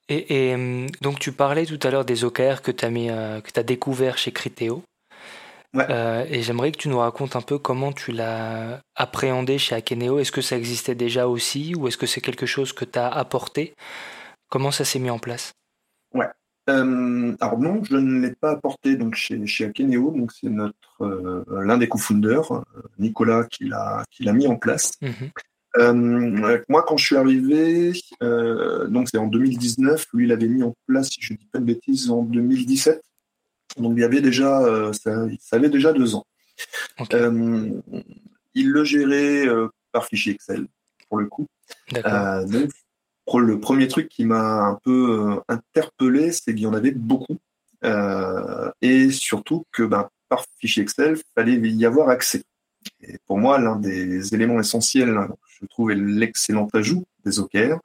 et, 0.10 0.56
donc, 1.02 1.20
tu 1.20 1.32
parlais 1.34 1.66
tout 1.66 1.80
à 1.84 1.92
l'heure 1.92 2.06
des 2.06 2.24
OKR 2.24 2.62
que 2.62 2.72
tu 2.72 2.86
as, 2.86 3.42
as 3.56 3.64
découvert 3.64 4.18
chez 4.18 4.32
Criteo. 4.32 4.84
Et 5.74 6.42
j'aimerais 6.42 6.72
que 6.72 6.78
tu 6.78 6.90
nous 6.90 7.00
racontes 7.00 7.36
un 7.36 7.42
peu 7.42 7.58
comment 7.58 7.92
tu 7.92 8.12
l'as 8.12 8.82
appréhendé 8.96 9.58
chez 9.58 9.76
Akeneo. 9.76 10.20
Est-ce 10.20 10.32
que 10.32 10.42
ça 10.42 10.58
existait 10.58 10.96
déjà 10.96 11.28
aussi 11.28 11.76
ou 11.76 11.88
est-ce 11.88 11.98
que 11.98 12.08
c'est 12.08 12.22
quelque 12.22 12.46
chose 12.46 12.74
que 12.74 12.86
tu 12.86 12.98
as 12.98 13.08
apporté? 13.08 13.76
Comment 14.50 14.72
ça 14.72 14.86
s'est 14.86 15.00
mis 15.00 15.10
en 15.10 15.20
place? 15.20 15.54
Ouais. 16.14 16.28
Euh, 16.70 17.36
alors 17.40 17.60
non, 17.60 17.82
je 17.84 17.96
ne 17.96 18.20
l'ai 18.20 18.36
pas 18.36 18.52
apporté 18.52 18.96
donc 18.96 19.16
chez, 19.16 19.46
chez 19.46 19.66
Akeneo, 19.66 20.12
donc 20.12 20.34
c'est 20.34 20.50
notre 20.50 20.76
euh, 21.02 21.44
l'un 21.64 21.78
des 21.78 21.88
co-founders, 21.88 22.52
euh, 22.52 22.62
Nicolas, 23.00 23.46
qui 23.46 23.66
l'a 23.66 24.04
qui 24.12 24.24
l'a 24.24 24.34
mis 24.34 24.48
en 24.48 24.58
place. 24.58 24.94
Mhm. 25.02 26.64
moi, 26.68 26.84
quand 26.86 26.98
je 26.98 27.06
suis 27.06 27.16
arrivé, 27.16 27.94
donc 28.22 29.08
c'est 29.10 29.18
en 29.18 29.28
2019, 29.28 30.08
lui, 30.14 30.26
il 30.26 30.32
avait 30.32 30.48
mis 30.48 30.64
en 30.64 30.74
place, 30.88 31.10
si 31.10 31.22
je 31.22 31.34
ne 31.34 31.38
dis 31.38 31.46
pas 31.46 31.60
de 31.60 31.66
bêtises, 31.66 32.10
en 32.10 32.24
2017. 32.24 33.02
Donc 33.76 33.94
il 33.96 34.02
y 34.02 34.04
avait 34.04 34.22
déjà, 34.22 34.92
ça, 34.94 35.28
avait 35.52 35.70
déjà 35.70 35.94
deux 35.94 36.16
ans. 36.16 36.26
il 38.54 38.70
le 38.70 38.84
gérait 38.84 39.46
par 39.92 40.06
fichier 40.06 40.34
Excel, 40.34 40.68
pour 41.10 41.20
le 41.20 41.28
coup. 41.28 41.48
donc 41.92 42.72
le 43.36 43.60
premier 43.60 43.88
truc 43.88 44.08
qui 44.10 44.26
m'a 44.26 44.62
un 44.62 44.76
peu 44.76 45.36
euh, 45.36 45.42
interpellé, 45.50 46.32
c'est 46.32 46.54
qu'il 46.54 46.64
y 46.64 46.68
en 46.68 46.74
avait 46.74 46.92
beaucoup. 46.92 47.38
Euh, 47.84 48.72
et 48.82 49.12
surtout 49.12 49.66
que 49.72 49.84
ben, 49.84 50.10
par 50.30 50.46
fichier 50.60 50.84
Excel, 50.84 51.18
il 51.18 51.24
fallait 51.36 51.56
y 51.56 51.86
avoir 51.86 52.10
accès. 52.10 52.44
Et 53.02 53.18
pour 53.26 53.38
moi, 53.38 53.60
l'un 53.60 53.76
des 53.76 54.34
éléments 54.34 54.60
essentiels, 54.60 55.16
je 55.60 55.66
trouve, 55.66 55.92
l'excellent 55.92 56.70
ajout 56.74 57.06
des 57.26 57.40
OKR, 57.40 57.80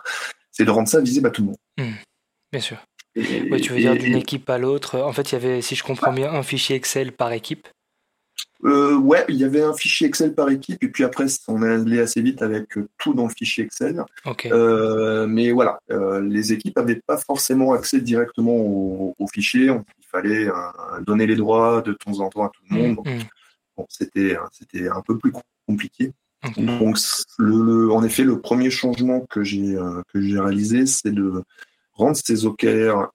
c'est 0.50 0.64
de 0.64 0.70
rendre 0.70 0.88
ça 0.88 1.00
visible 1.00 1.26
à 1.26 1.30
tout 1.30 1.42
le 1.42 1.48
monde. 1.48 1.56
Mmh. 1.78 1.94
bien 2.52 2.60
sûr. 2.60 2.78
Tu 3.14 3.72
veux 3.72 3.78
dire 3.78 3.96
d'une 3.96 4.16
équipe 4.16 4.48
à 4.48 4.58
l'autre. 4.58 4.98
En 4.98 5.12
fait, 5.12 5.32
il 5.32 5.34
y 5.34 5.36
avait, 5.36 5.62
si 5.62 5.74
je 5.74 5.84
comprends 5.84 6.12
bien, 6.12 6.32
un 6.32 6.42
fichier 6.42 6.76
Excel 6.76 7.12
par 7.12 7.32
équipe. 7.32 7.68
Euh, 8.64 8.96
ouais, 8.96 9.24
il 9.28 9.36
y 9.36 9.44
avait 9.44 9.62
un 9.62 9.74
fichier 9.74 10.06
Excel 10.06 10.34
par 10.34 10.48
équipe, 10.48 10.82
et 10.82 10.88
puis 10.88 11.02
après, 11.02 11.26
on 11.48 11.62
est 11.62 11.68
allé 11.68 12.00
assez 12.00 12.22
vite 12.22 12.42
avec 12.42 12.76
euh, 12.78 12.88
tout 12.96 13.12
dans 13.12 13.26
le 13.26 13.32
fichier 13.36 13.64
Excel. 13.64 14.04
Euh, 14.46 15.26
mais 15.26 15.50
voilà, 15.50 15.80
euh, 15.90 16.20
les 16.20 16.52
équipes 16.52 16.76
n'avaient 16.76 17.00
pas 17.04 17.16
forcément 17.16 17.72
accès 17.72 18.00
directement 18.00 18.54
au, 18.54 19.14
au 19.18 19.26
fichier. 19.26 19.64
il 19.64 20.06
fallait 20.08 20.48
donner 21.06 21.26
les 21.26 21.36
droits 21.36 21.82
de 21.82 21.92
temps 21.92 22.20
en 22.20 22.28
temps 22.28 22.44
à 22.44 22.50
tout 22.50 22.62
le 22.70 22.76
monde. 22.76 22.98
Mm, 23.04 23.10
mm. 23.10 23.22
Bon, 23.76 23.86
c'était 23.88 24.36
c'était 24.52 24.88
un 24.88 25.00
peu 25.00 25.18
plus 25.18 25.32
compliqué. 25.66 26.12
Donc, 26.56 26.98
le, 27.38 27.92
en 27.92 28.02
effet, 28.02 28.24
le 28.24 28.40
premier 28.40 28.70
changement 28.70 29.20
que 29.30 29.42
j'ai 29.42 29.76
que 30.12 30.20
j'ai 30.20 30.38
réalisé, 30.38 30.86
c'est 30.86 31.12
de 31.12 31.42
rendre 31.94 32.16
ces 32.16 32.46
OKR 32.46 33.12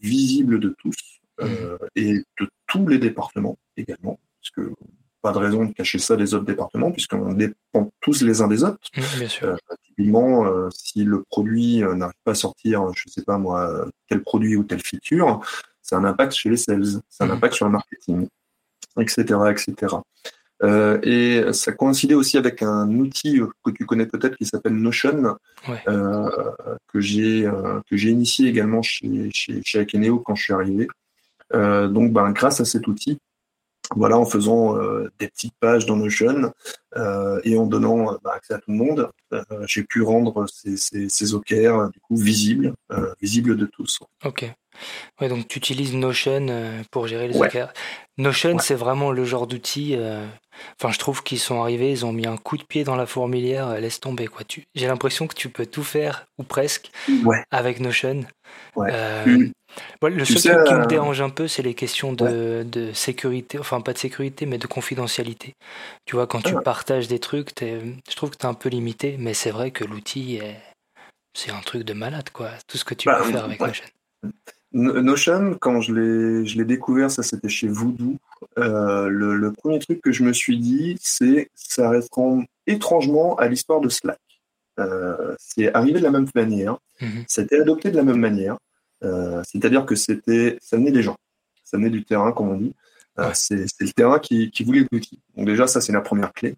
visibles 0.00 0.60
de 0.60 0.74
tous 0.78 1.20
mm. 1.40 1.46
et 1.96 2.14
de 2.40 2.48
tous 2.66 2.86
les 2.86 2.98
départements 2.98 3.58
également 3.76 4.18
que 4.54 4.72
pas 5.20 5.32
de 5.32 5.38
raison 5.38 5.64
de 5.64 5.72
cacher 5.72 5.98
ça 5.98 6.16
des 6.16 6.34
autres 6.34 6.44
départements, 6.44 6.90
puisqu'on 6.90 7.32
dépend 7.32 7.92
tous 8.00 8.22
les 8.22 8.42
uns 8.42 8.48
des 8.48 8.64
autres. 8.64 8.78
bien 8.92 9.28
sûr. 9.28 9.48
Euh, 9.48 9.56
typiquement, 9.84 10.46
euh, 10.46 10.68
si 10.74 11.04
le 11.04 11.22
produit 11.22 11.82
euh, 11.84 11.94
n'arrive 11.94 12.18
pas 12.24 12.32
à 12.32 12.34
sortir, 12.34 12.84
je 12.94 13.08
sais 13.08 13.22
pas 13.22 13.38
moi, 13.38 13.86
tel 14.08 14.22
produit 14.22 14.56
ou 14.56 14.64
telle 14.64 14.82
feature, 14.82 15.40
c'est 15.80 15.94
un 15.94 16.04
impact 16.04 16.32
chez 16.32 16.50
les 16.50 16.56
sales, 16.56 17.00
c'est 17.08 17.24
un 17.24 17.28
mmh. 17.28 17.30
impact 17.30 17.54
sur 17.54 17.66
le 17.66 17.72
marketing, 17.72 18.28
etc., 18.98 19.22
etc. 19.50 19.96
et 20.62 21.52
ça 21.52 21.72
coïncidait 21.72 22.14
aussi 22.14 22.38
avec 22.38 22.62
un 22.62 22.88
outil 22.90 23.40
que 23.64 23.70
tu 23.70 23.84
connais 23.84 24.06
peut-être 24.06 24.36
qui 24.36 24.46
s'appelle 24.46 24.74
Notion, 24.74 25.36
que 25.66 27.00
j'ai 27.00 27.50
que 27.90 27.96
j'ai 27.96 28.10
initié 28.10 28.48
également 28.48 28.82
chez 28.82 29.30
chez, 29.32 29.60
chez 29.64 29.80
Akeneo 29.80 30.20
quand 30.20 30.34
je 30.34 30.42
suis 30.44 30.52
arrivé. 30.52 30.86
donc, 31.52 32.12
ben, 32.12 32.30
grâce 32.30 32.60
à 32.60 32.64
cet 32.64 32.86
outil, 32.86 33.18
voilà, 33.96 34.18
en 34.18 34.24
faisant 34.24 34.76
euh, 34.76 35.10
des 35.18 35.28
petites 35.28 35.54
pages 35.60 35.86
dans 35.86 35.96
Notion 35.96 36.52
euh, 36.96 37.40
et 37.44 37.58
en 37.58 37.66
donnant 37.66 38.12
euh, 38.12 38.16
bah, 38.22 38.32
accès 38.34 38.54
à 38.54 38.58
tout 38.58 38.70
le 38.70 38.76
monde, 38.76 39.10
j'ai 39.66 39.82
pu 39.82 40.02
rendre 40.02 40.46
ces, 40.46 40.76
ces, 40.76 41.34
OKR 41.34 41.90
du 41.90 42.00
coup 42.00 42.16
visibles, 42.16 42.74
visibles 43.20 43.56
de 43.56 43.66
tous. 43.66 44.00
Ok. 44.24 44.52
Ouais, 45.20 45.28
donc 45.28 45.48
tu 45.48 45.58
utilises 45.58 45.94
Notion 45.94 46.46
pour 46.90 47.06
gérer 47.06 47.28
les 47.28 47.36
OKR. 47.36 47.72
Notion, 48.18 48.58
c'est 48.58 48.74
vraiment 48.74 49.10
le 49.10 49.24
genre 49.24 49.46
d'outil. 49.46 49.96
Enfin, 50.78 50.92
je 50.92 50.98
trouve 50.98 51.22
qu'ils 51.22 51.38
sont 51.38 51.60
arrivés, 51.62 51.90
ils 51.90 52.04
ont 52.04 52.12
mis 52.12 52.26
un 52.26 52.36
coup 52.36 52.56
de 52.56 52.64
pied 52.64 52.84
dans 52.84 52.96
la 52.96 53.06
fourmilière. 53.06 53.80
laisse 53.80 54.00
tomber 54.00 54.26
quoi. 54.26 54.42
J'ai 54.74 54.86
l'impression 54.86 55.26
que 55.26 55.34
tu 55.34 55.48
peux 55.48 55.66
tout 55.66 55.84
faire 55.84 56.26
ou 56.38 56.42
presque 56.42 56.90
avec 57.50 57.80
Notion. 57.80 58.24
Ouais. 58.76 58.90
le 60.02 60.24
seul 60.24 60.54
truc 60.54 60.66
qui 60.66 60.74
me 60.74 60.82
euh, 60.82 60.86
dérange 60.86 61.20
un 61.20 61.30
peu, 61.30 61.48
c'est 61.48 61.62
les 61.62 61.74
questions 61.74 62.12
de, 62.12 62.66
de, 62.70 62.92
sécurité, 62.92 63.58
enfin 63.58 63.80
pas 63.80 63.92
de 63.92 63.98
sécurité, 63.98 64.46
mais 64.46 64.58
de 64.58 64.66
confidentialité. 64.66 65.54
Tu 66.06 66.16
vois, 66.16 66.26
quand 66.26 66.42
tu 66.42 66.54
ah. 66.56 66.62
partages 66.62 67.08
des 67.08 67.18
trucs, 67.18 67.50
je 67.60 68.16
trouve 68.16 68.30
que 68.30 68.36
tu 68.36 68.46
es 68.46 68.48
un 68.48 68.54
peu 68.54 68.68
limité, 68.68 69.16
mais 69.18 69.34
c'est 69.34 69.50
vrai 69.50 69.70
que 69.70 69.84
l'outil, 69.84 70.36
est... 70.36 70.60
c'est 71.34 71.50
un 71.50 71.60
truc 71.60 71.84
de 71.84 71.92
malade, 71.92 72.30
quoi. 72.30 72.50
Tout 72.66 72.78
ce 72.78 72.84
que 72.84 72.94
tu 72.94 73.06
bah, 73.06 73.18
peux 73.18 73.30
faire 73.30 73.44
avec 73.44 73.60
Notion. 73.60 73.84
Notion, 74.74 75.56
quand 75.60 75.80
je 75.80 75.92
l'ai 75.92 76.64
découvert, 76.64 77.10
ça 77.10 77.22
c'était 77.22 77.48
chez 77.48 77.68
Voodoo, 77.68 78.16
euh, 78.58 79.08
le, 79.08 79.52
premier 79.52 79.78
truc 79.78 80.00
que 80.00 80.12
je 80.12 80.22
me 80.22 80.32
suis 80.32 80.58
dit, 80.58 80.96
c'est 81.00 81.50
ça 81.54 81.90
répond 81.90 82.44
étrangement 82.66 83.36
à 83.36 83.48
l'histoire 83.48 83.80
de 83.80 83.88
Slack. 83.88 84.18
Euh, 84.78 85.34
c'est 85.38 85.72
arrivé 85.74 85.98
de 85.98 86.04
la 86.04 86.10
même 86.10 86.26
manière, 86.34 86.78
mm-hmm. 87.00 87.24
c'était 87.28 87.60
adopté 87.60 87.90
de 87.90 87.96
la 87.96 88.02
même 88.02 88.18
manière. 88.18 88.56
Euh, 89.04 89.42
c'est-à-dire 89.44 89.84
que 89.84 89.94
c'était, 89.94 90.58
ça 90.60 90.76
venait 90.76 90.92
des 90.92 91.02
gens, 91.02 91.16
ça 91.64 91.76
venait 91.76 91.90
du 91.90 92.04
terrain, 92.04 92.32
comme 92.32 92.50
on 92.50 92.56
dit. 92.56 92.74
Euh, 93.18 93.30
c'est, 93.34 93.66
le 93.80 93.92
terrain 93.92 94.18
qui, 94.18 94.50
voulait 94.64 94.86
l'outil. 94.90 95.20
Donc 95.36 95.46
déjà, 95.46 95.66
ça 95.66 95.80
c'est 95.80 95.92
la 95.92 96.00
première 96.00 96.32
clé. 96.32 96.54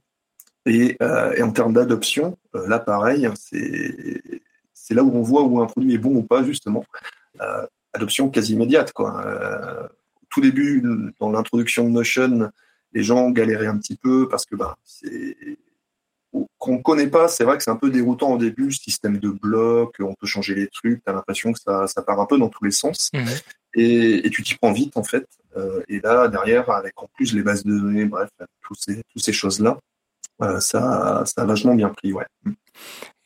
Et, 0.67 0.97
euh, 1.03 1.43
en 1.43 1.51
termes 1.51 1.73
d'adoption, 1.73 2.39
là 2.55 2.79
pareil, 2.79 3.29
c'est, 3.35 4.23
c'est 4.73 4.95
là 4.95 5.03
où 5.03 5.11
on 5.17 5.23
voit 5.23 5.43
où 5.43 5.61
un 5.61 5.67
produit 5.67 5.95
est 5.95 5.99
bon 5.99 6.15
ou 6.15 6.23
pas 6.23 6.45
justement. 6.45 6.85
Adoption 7.95 8.29
quasi 8.29 8.53
immédiate 8.53 8.93
quoi. 8.93 9.25
tout 10.31 10.41
début, 10.41 10.83
dans 11.21 11.31
l'introduction 11.31 11.85
de 11.85 11.91
Notion, 11.91 12.51
les 12.93 13.03
gens 13.03 13.31
galéraient 13.31 13.67
un 13.67 13.79
petit 13.79 13.97
peu 13.97 14.29
parce 14.29 14.45
que 14.47 14.57
bah, 14.57 14.77
c'est 14.85 15.37
qu'on 16.59 16.79
connaît 16.79 17.07
pas, 17.07 17.29
c'est 17.29 17.45
vrai 17.45 17.57
que 17.57 17.63
c'est 17.63 17.71
un 17.71 17.77
peu 17.77 17.91
déroutant 17.91 18.33
au 18.33 18.39
début, 18.39 18.65
le 18.65 18.71
système 18.71 19.19
de 19.19 19.31
blocs, 19.31 19.97
on 20.01 20.15
peut 20.15 20.27
changer 20.27 20.55
les 20.55 20.69
trucs, 20.69 21.05
tu 21.05 21.11
as 21.11 21.13
l'impression 21.13 21.53
que 21.53 21.61
ça, 21.61 21.87
ça, 21.87 22.03
part 22.03 22.21
un 22.21 22.27
peu 22.27 22.39
dans 22.39 22.49
tous 22.49 22.65
les 22.65 22.71
sens. 22.71 23.11
Mhm. 23.13 23.27
Et, 23.75 24.27
et, 24.27 24.31
tu 24.31 24.43
t'y 24.43 24.55
prends 24.55 24.73
vite, 24.73 24.97
en 24.97 25.03
fait. 25.03 25.27
Euh, 25.57 25.83
et 25.89 26.01
là, 26.01 26.29
derrière, 26.29 26.71
avec 26.71 27.01
en 27.03 27.09
plus 27.15 27.35
les 27.35 27.43
bases 27.43 27.65
de 27.65 27.77
données, 27.77 28.05
bref, 28.05 28.31
tous 28.63 28.75
ces, 28.75 29.03
toutes 29.09 29.23
ces 29.23 29.33
choses-là, 29.33 29.71
euh, 29.73 29.94
ça, 30.41 31.25
ça 31.25 31.43
a 31.43 31.45
vachement 31.45 31.75
bien 31.75 31.89
pris, 31.91 32.13
ouais. 32.13 32.27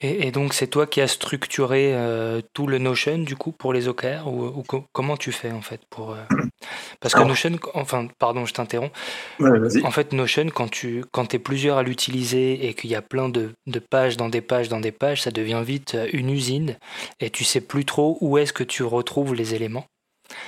Et, 0.01 0.31
donc, 0.31 0.55
c'est 0.55 0.69
toi 0.69 0.87
qui 0.87 1.01
as 1.01 1.09
structuré 1.09 1.93
euh, 1.93 2.41
tout 2.53 2.69
le 2.69 2.79
Notion, 2.79 3.19
du 3.19 3.35
coup, 3.35 3.51
pour 3.51 3.73
les 3.73 3.89
OKR 3.89 4.29
ou, 4.29 4.63
comment 4.93 5.17
tu 5.17 5.33
fais, 5.33 5.51
en 5.51 5.61
fait 5.61 5.81
pour, 5.91 6.13
euh, 6.13 6.23
Parce 7.01 7.15
que 7.15 7.23
Notion, 7.23 7.59
enfin, 7.75 8.07
pardon, 8.21 8.47
je 8.47 8.55
t'interromps. 8.55 8.93
en 9.41 9.91
fait, 9.91 10.13
Notion, 10.13 10.51
quand 10.51 10.71
tu 10.71 11.05
quand 11.11 11.35
es 11.35 11.41
plusieurs 11.41 11.79
à 11.79 11.83
l'utiliser 11.83 12.69
et 12.69 12.75
qu'il 12.75 12.91
y 12.91 12.95
a 12.95 13.03
plein 13.03 13.29
de, 13.29 13.51
de, 13.67 13.79
pages 13.81 14.17
dans 14.17 14.29
des 14.29 14.41
pages 14.41 14.69
dans 14.69 14.79
des 14.79 14.93
pages, 14.93 15.23
ça 15.23 15.33
devient 15.33 15.63
vite 15.65 15.97
euh, 15.97 16.09
une 16.13 16.31
usine 16.31 16.77
et 17.19 17.31
tu 17.31 17.43
sais 17.43 17.61
plus 17.61 17.85
trop 17.85 18.19
où 18.21 18.39
est-ce 18.39 18.53
que 18.53 18.65
tu 18.65 18.85
retrouves 18.85 19.35
les 19.35 19.55
éléments. 19.55 19.87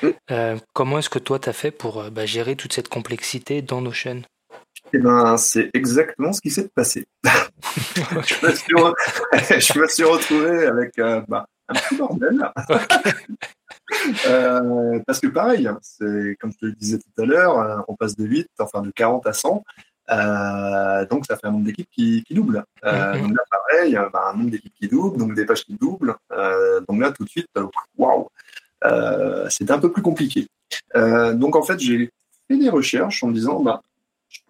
Mm. 0.02 0.58
comment 0.74 0.98
est-ce 0.98 1.08
que 1.08 1.18
toi, 1.18 1.38
tu 1.38 1.48
as 1.48 1.54
fait 1.54 1.70
pour 1.70 2.04
bah, 2.10 2.26
gérer 2.26 2.54
toute 2.54 2.74
cette 2.74 2.88
complexité 2.88 3.62
dans 3.62 3.80
Notion? 3.80 4.22
Eh 4.92 4.98
ben, 4.98 5.36
c'est 5.36 5.70
exactement 5.74 6.32
ce 6.32 6.40
qui 6.40 6.50
s'est 6.50 6.68
passé. 6.68 7.06
je, 7.24 8.46
me 8.46 8.52
suis 8.52 8.74
je, 9.60 9.78
me 9.78 9.86
suis 9.88 10.04
retrouvé 10.04 10.66
avec 10.66 10.98
euh, 10.98 11.22
bah, 11.28 11.46
un 11.68 11.74
petit 11.74 11.96
bordel. 11.96 12.50
euh, 14.26 14.98
parce 15.06 15.20
que 15.20 15.28
pareil, 15.28 15.70
c'est 15.82 16.36
comme 16.40 16.52
je 16.52 16.58
te 16.58 16.66
le 16.66 16.72
disais 16.72 16.98
tout 16.98 17.22
à 17.22 17.26
l'heure, 17.26 17.58
euh, 17.58 17.80
on 17.88 17.94
passe 17.94 18.16
de 18.16 18.24
8, 18.24 18.48
enfin 18.58 18.82
de 18.82 18.90
40 18.90 19.26
à 19.26 19.32
100. 19.32 19.62
donc 21.08 21.26
ça 21.26 21.36
fait 21.36 21.46
un 21.46 21.52
nombre 21.52 21.66
d'équipes 21.66 21.90
qui, 21.90 22.24
double. 22.30 22.64
Mhm. 22.84 23.22
Donc 23.22 23.36
là, 23.36 23.44
pareil, 23.50 23.98
bah, 24.12 24.30
un 24.32 24.36
nombre 24.36 24.50
d'équipes 24.50 24.74
qui 24.74 24.88
double, 24.88 25.18
donc 25.18 25.34
des 25.34 25.46
pages 25.46 25.64
qui 25.64 25.74
doublent. 25.74 26.16
donc 26.88 27.00
là, 27.00 27.12
tout 27.12 27.24
de 27.24 27.28
suite, 27.28 27.48
waouh, 27.96 28.28
c'était 29.48 29.72
un 29.72 29.78
peu 29.78 29.92
plus 29.92 30.02
compliqué. 30.02 30.48
donc 30.94 31.54
en 31.54 31.62
fait, 31.62 31.78
j'ai 31.78 32.10
fait 32.48 32.56
des 32.58 32.70
recherches 32.70 33.22
en 33.22 33.28
me 33.28 33.34
disant, 33.34 33.60
bah, 33.60 33.82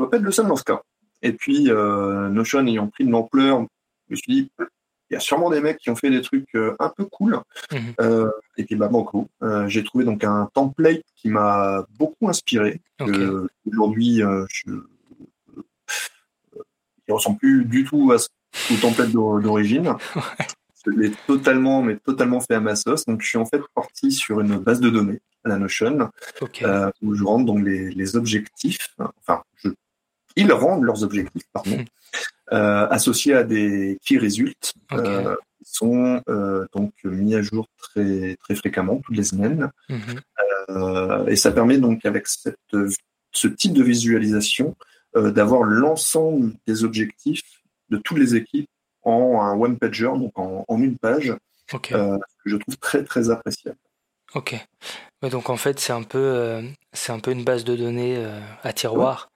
ne 0.00 0.04
dois 0.04 0.10
pas 0.10 0.16
être 0.16 0.22
le 0.22 0.32
seul 0.32 0.46
dans 0.46 0.56
ce 0.56 0.64
cas. 0.64 0.82
Et 1.22 1.32
puis, 1.32 1.64
Notion 1.64 2.66
ayant 2.66 2.88
pris 2.88 3.04
de 3.04 3.10
l'ampleur, 3.10 3.66
je 4.08 4.14
me 4.14 4.16
suis 4.16 4.32
dit, 4.32 4.50
il 5.10 5.14
y 5.14 5.16
a 5.16 5.20
sûrement 5.20 5.50
des 5.50 5.60
mecs 5.60 5.78
qui 5.78 5.90
ont 5.90 5.96
fait 5.96 6.10
des 6.10 6.22
trucs 6.22 6.54
euh, 6.54 6.76
un 6.78 6.88
peu 6.88 7.04
cool. 7.04 7.40
Mhm. 7.72 7.94
Euh, 8.00 8.30
et 8.56 8.64
puis, 8.64 8.76
bah. 8.76 8.88
Euh, 9.42 9.66
j'ai 9.66 9.82
trouvé 9.82 10.04
donc 10.04 10.24
un 10.24 10.48
template 10.54 11.02
qui 11.16 11.28
m'a 11.28 11.84
beaucoup 11.98 12.28
inspiré. 12.28 12.80
Aujourd'hui, 13.66 14.22
je 14.48 14.70
il 17.08 17.12
ressemble 17.12 17.38
plus 17.38 17.64
du 17.64 17.82
tout 17.82 18.12
à 18.12 18.18
ce, 18.18 18.28
au 18.72 18.76
template 18.76 19.10
d'origine. 19.10 19.94
Je 20.86 20.92
l'ai 20.92 21.10
totalement, 21.26 21.82
mais 21.82 21.96
totalement 21.96 22.40
fait 22.40 22.54
à 22.54 22.60
ma 22.60 22.74
sauce. 22.74 23.04
Donc, 23.04 23.20
je 23.20 23.28
suis 23.28 23.36
en 23.36 23.44
fait 23.44 23.60
parti 23.74 24.10
sur 24.12 24.40
une 24.40 24.56
base 24.56 24.80
de 24.80 24.88
données, 24.88 25.20
la 25.44 25.58
Notion, 25.58 26.10
où 27.02 27.14
je 27.14 27.22
rentre 27.22 27.44
donc 27.44 27.62
les, 27.62 28.16
objectifs. 28.16 28.96
Enfin, 28.98 29.42
ils 30.36 30.52
rendent 30.52 30.84
leurs 30.84 31.02
objectifs, 31.02 31.44
pardon. 31.52 31.78
Mhm. 31.78 31.84
Euh, 32.52 32.88
associés 32.88 33.34
à 33.34 33.44
des 33.44 34.00
key 34.04 34.18
results 34.18 34.72
euh, 34.92 35.36
qui 35.58 35.70
sont 35.70 36.20
euh, 36.28 36.66
donc 36.74 36.92
mis 37.04 37.36
à 37.36 37.42
jour 37.42 37.68
très 37.78 38.36
très 38.40 38.56
fréquemment 38.56 39.00
toutes 39.04 39.16
les 39.16 39.22
semaines. 39.22 39.70
Mhm. 39.88 41.28
et 41.28 41.36
ça 41.36 41.52
permet 41.52 41.78
donc 41.78 42.04
avec 42.04 42.26
cette, 42.26 42.56
ce 43.32 43.48
type 43.48 43.72
de 43.72 43.82
visualisation 43.82 44.76
d'avoir 45.14 45.62
l'ensemble 45.62 46.54
des 46.66 46.84
objectifs 46.84 47.62
de 47.88 47.98
toutes 47.98 48.18
les 48.18 48.34
équipes 48.36 48.68
en 49.02 49.40
un 49.42 49.54
one 49.54 49.78
pager, 49.78 50.06
donc 50.06 50.32
en, 50.36 50.64
une 50.78 50.96
page, 50.96 51.34
que 51.82 52.18
je 52.44 52.56
trouve 52.56 52.76
très 52.78 53.02
très 53.04 53.30
appréciable. 53.30 53.78
Ok. 54.34 54.54
donc 55.22 55.50
en 55.50 55.56
fait 55.56 55.80
c'est 55.80 55.92
un 55.92 56.04
peu 56.04 56.62
c'est 56.92 57.12
un 57.12 57.18
peu 57.18 57.32
une 57.32 57.44
base 57.44 57.64
de 57.64 57.74
données 57.76 58.24
à 58.62 58.72
tiroir 58.72 59.30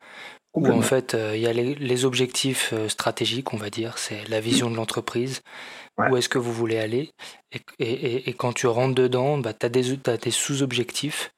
où 0.55 0.69
en 0.69 0.83
fait 0.83 1.15
euh, 1.15 1.37
il 1.37 1.43
y 1.43 1.47
a 1.47 1.53
les, 1.53 2.05
objectifs 2.05 2.73
euh, 2.73 2.89
stratégiques, 2.89 3.53
on 3.53 3.57
va 3.57 3.71
dire, 3.71 3.99
c'est 3.99 4.27
la 4.29 4.41
vision 4.41 4.71
de 4.71 4.77
l'entreprise, 4.77 5.43
où 5.99 6.17
est-ce 6.17 6.29
que 6.29 6.39
vous 6.39 6.53
voulez 6.53 6.79
aller, 6.79 7.11
et, 7.79 8.33
quand 8.35 8.53
tu 8.53 8.67
rentres 8.67 8.95
dedans, 8.95 9.39
bah, 9.39 9.53
tu 9.53 9.67
as 9.67 9.69
des, 9.69 10.31
sous-objectifs, 10.31 11.33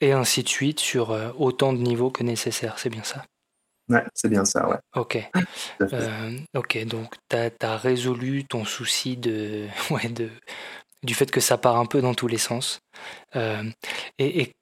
et 0.00 0.12
ainsi 0.12 0.42
de 0.42 0.48
suite 0.48 0.80
sur 0.80 1.10
euh, 1.10 1.30
autant 1.36 1.72
de 1.72 1.78
niveaux 1.78 2.10
que 2.10 2.22
nécessaire, 2.22 2.78
c'est 2.78 2.90
bien 2.90 3.04
ça? 3.04 3.24
Ouais, 3.88 4.02
c'est 4.14 4.28
bien 4.28 4.44
ça, 4.44 4.68
ouais. 4.68 4.78
Ok. 4.96 5.18
ok, 6.54 6.84
donc 6.86 7.14
tu 7.28 7.36
as, 7.36 7.76
résolu 7.76 8.44
ton 8.44 8.64
souci 8.64 9.16
de, 9.16 9.66
ouais, 9.90 10.08
de, 10.08 10.30
du 11.02 11.14
fait 11.14 11.30
que 11.30 11.40
ça 11.40 11.58
part 11.58 11.76
un 11.76 11.86
peu 11.86 12.00
dans 12.00 12.14
tous 12.14 12.28
les 12.28 12.38
sens. 12.38 12.80
et, 13.34 13.70
et 14.18 14.52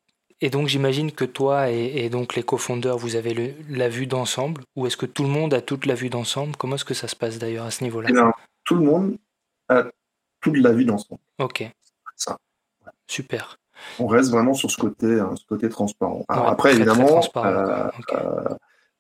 donc 0.43 0.69
j'imagine 0.69 1.13
que 1.13 1.25
toi 1.25 1.71
et, 1.71 2.09
donc 2.11 2.35
les 2.35 2.43
cofondeurs, 2.43 2.99
vous 2.99 3.17
avez 3.17 3.57
la 3.69 3.89
vue 3.89 4.07
d'ensemble, 4.07 4.63
ou 4.77 4.87
est-ce 4.87 4.97
que 4.97 5.07
tout 5.07 5.23
le 5.23 5.29
monde 5.29 5.55
a 5.55 5.61
toute 5.61 5.87
la 5.87 5.95
vue 5.95 6.11
d'ensemble? 6.11 6.57
Comment 6.57 6.77
est-ce 6.77 6.85
que 6.85 6.95
ça 6.95 7.09
se 7.09 7.17
passe 7.17 7.39
d'ailleurs 7.39 7.65
à 7.65 7.71
ce 7.71 7.83
niveau-là? 7.83 8.09
Eh 8.11 8.43
Tout 8.65 8.77
le 8.77 8.85
monde 8.85 9.17
a 9.69 9.85
toute 10.41 10.57
la 10.59 10.73
vue 10.73 10.85
d'ensemble. 10.85 11.21
Ok. 11.39 11.65
Ça. 12.17 12.39
Super. 13.07 13.59
On 13.99 14.07
reste 14.07 14.31
vraiment 14.31 14.55
sur 14.55 14.71
ce 14.71 14.77
côté, 14.77 15.21
hein, 15.21 15.35
ce 15.37 15.45
côté 15.47 15.69
transparent. 15.69 16.25
après, 16.29 16.75
évidemment, 16.75 17.21
euh, 17.37 17.91
euh, 18.13 18.55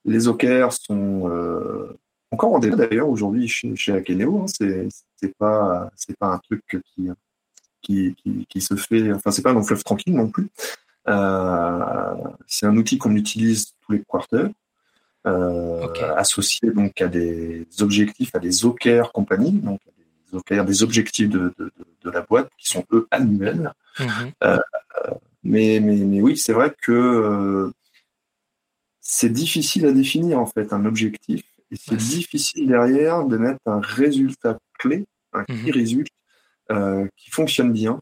les 0.04 0.28
OKR 0.28 0.72
sont 0.72 1.28
euh, 1.28 1.98
encore 2.30 2.54
en 2.54 2.58
débat 2.58 2.76
d'ailleurs 2.76 3.08
aujourd'hui 3.08 3.48
chez, 3.48 3.76
chez 3.76 3.92
Akeneo. 3.92 4.42
Hein, 4.42 4.46
c'est 4.48 5.34
pas 5.38 5.90
c'est 5.96 6.16
pas 6.18 6.28
un 6.28 6.38
truc 6.38 6.62
qui 6.94 7.08
qui, 7.80 8.14
qui, 8.14 8.46
qui 8.48 8.60
se 8.60 8.74
fait. 8.76 9.12
Enfin, 9.12 9.30
c'est 9.30 9.42
pas 9.42 9.52
un 9.52 9.62
fleuve 9.62 9.84
tranquille 9.84 10.14
non 10.14 10.28
plus. 10.28 10.48
Euh, 11.08 12.14
c'est 12.46 12.66
un 12.66 12.76
outil 12.76 12.98
qu'on 12.98 13.14
utilise 13.14 13.74
tous 13.82 13.92
les 13.92 14.02
quarters, 14.02 14.50
euh, 15.26 15.86
associé 16.16 16.70
donc 16.70 17.00
à 17.00 17.08
des 17.08 17.66
objectifs, 17.80 18.34
à 18.34 18.38
des 18.38 18.64
OKR 18.64 19.12
compagnie, 19.12 19.52
donc 19.52 19.80
des 20.30 20.36
OKR, 20.36 20.64
des 20.64 20.82
objectifs 20.82 21.28
de, 21.28 21.52
de, 21.58 21.72
de, 22.02 22.10
la 22.10 22.22
boîte 22.22 22.50
qui 22.58 22.68
sont 22.68 22.84
eux 22.92 23.06
annuels. 23.10 23.72
Mhm. 23.98 24.32
Euh, 24.42 24.58
mais, 25.42 25.78
mais, 25.80 25.96
mais, 25.96 26.20
oui, 26.22 26.36
c'est 26.38 26.54
vrai 26.54 26.74
que 26.80 27.70
c'est 29.00 29.30
difficile 29.32 29.84
à 29.86 29.92
définir 29.92 30.38
en 30.38 30.46
fait 30.46 30.72
un 30.72 30.86
objectif 30.86 31.42
et 31.70 31.76
c'est 31.76 31.96
difficile 31.96 32.68
derrière 32.68 33.24
de 33.24 33.36
mettre 33.36 33.60
un 33.66 33.80
résultat 33.80 34.58
clé, 34.78 35.04
un 35.34 35.44
key 35.44 35.54
mhm. 35.54 35.72
result 35.72 36.08
qui 37.16 37.30
fonctionne 37.30 37.72
bien. 37.72 38.00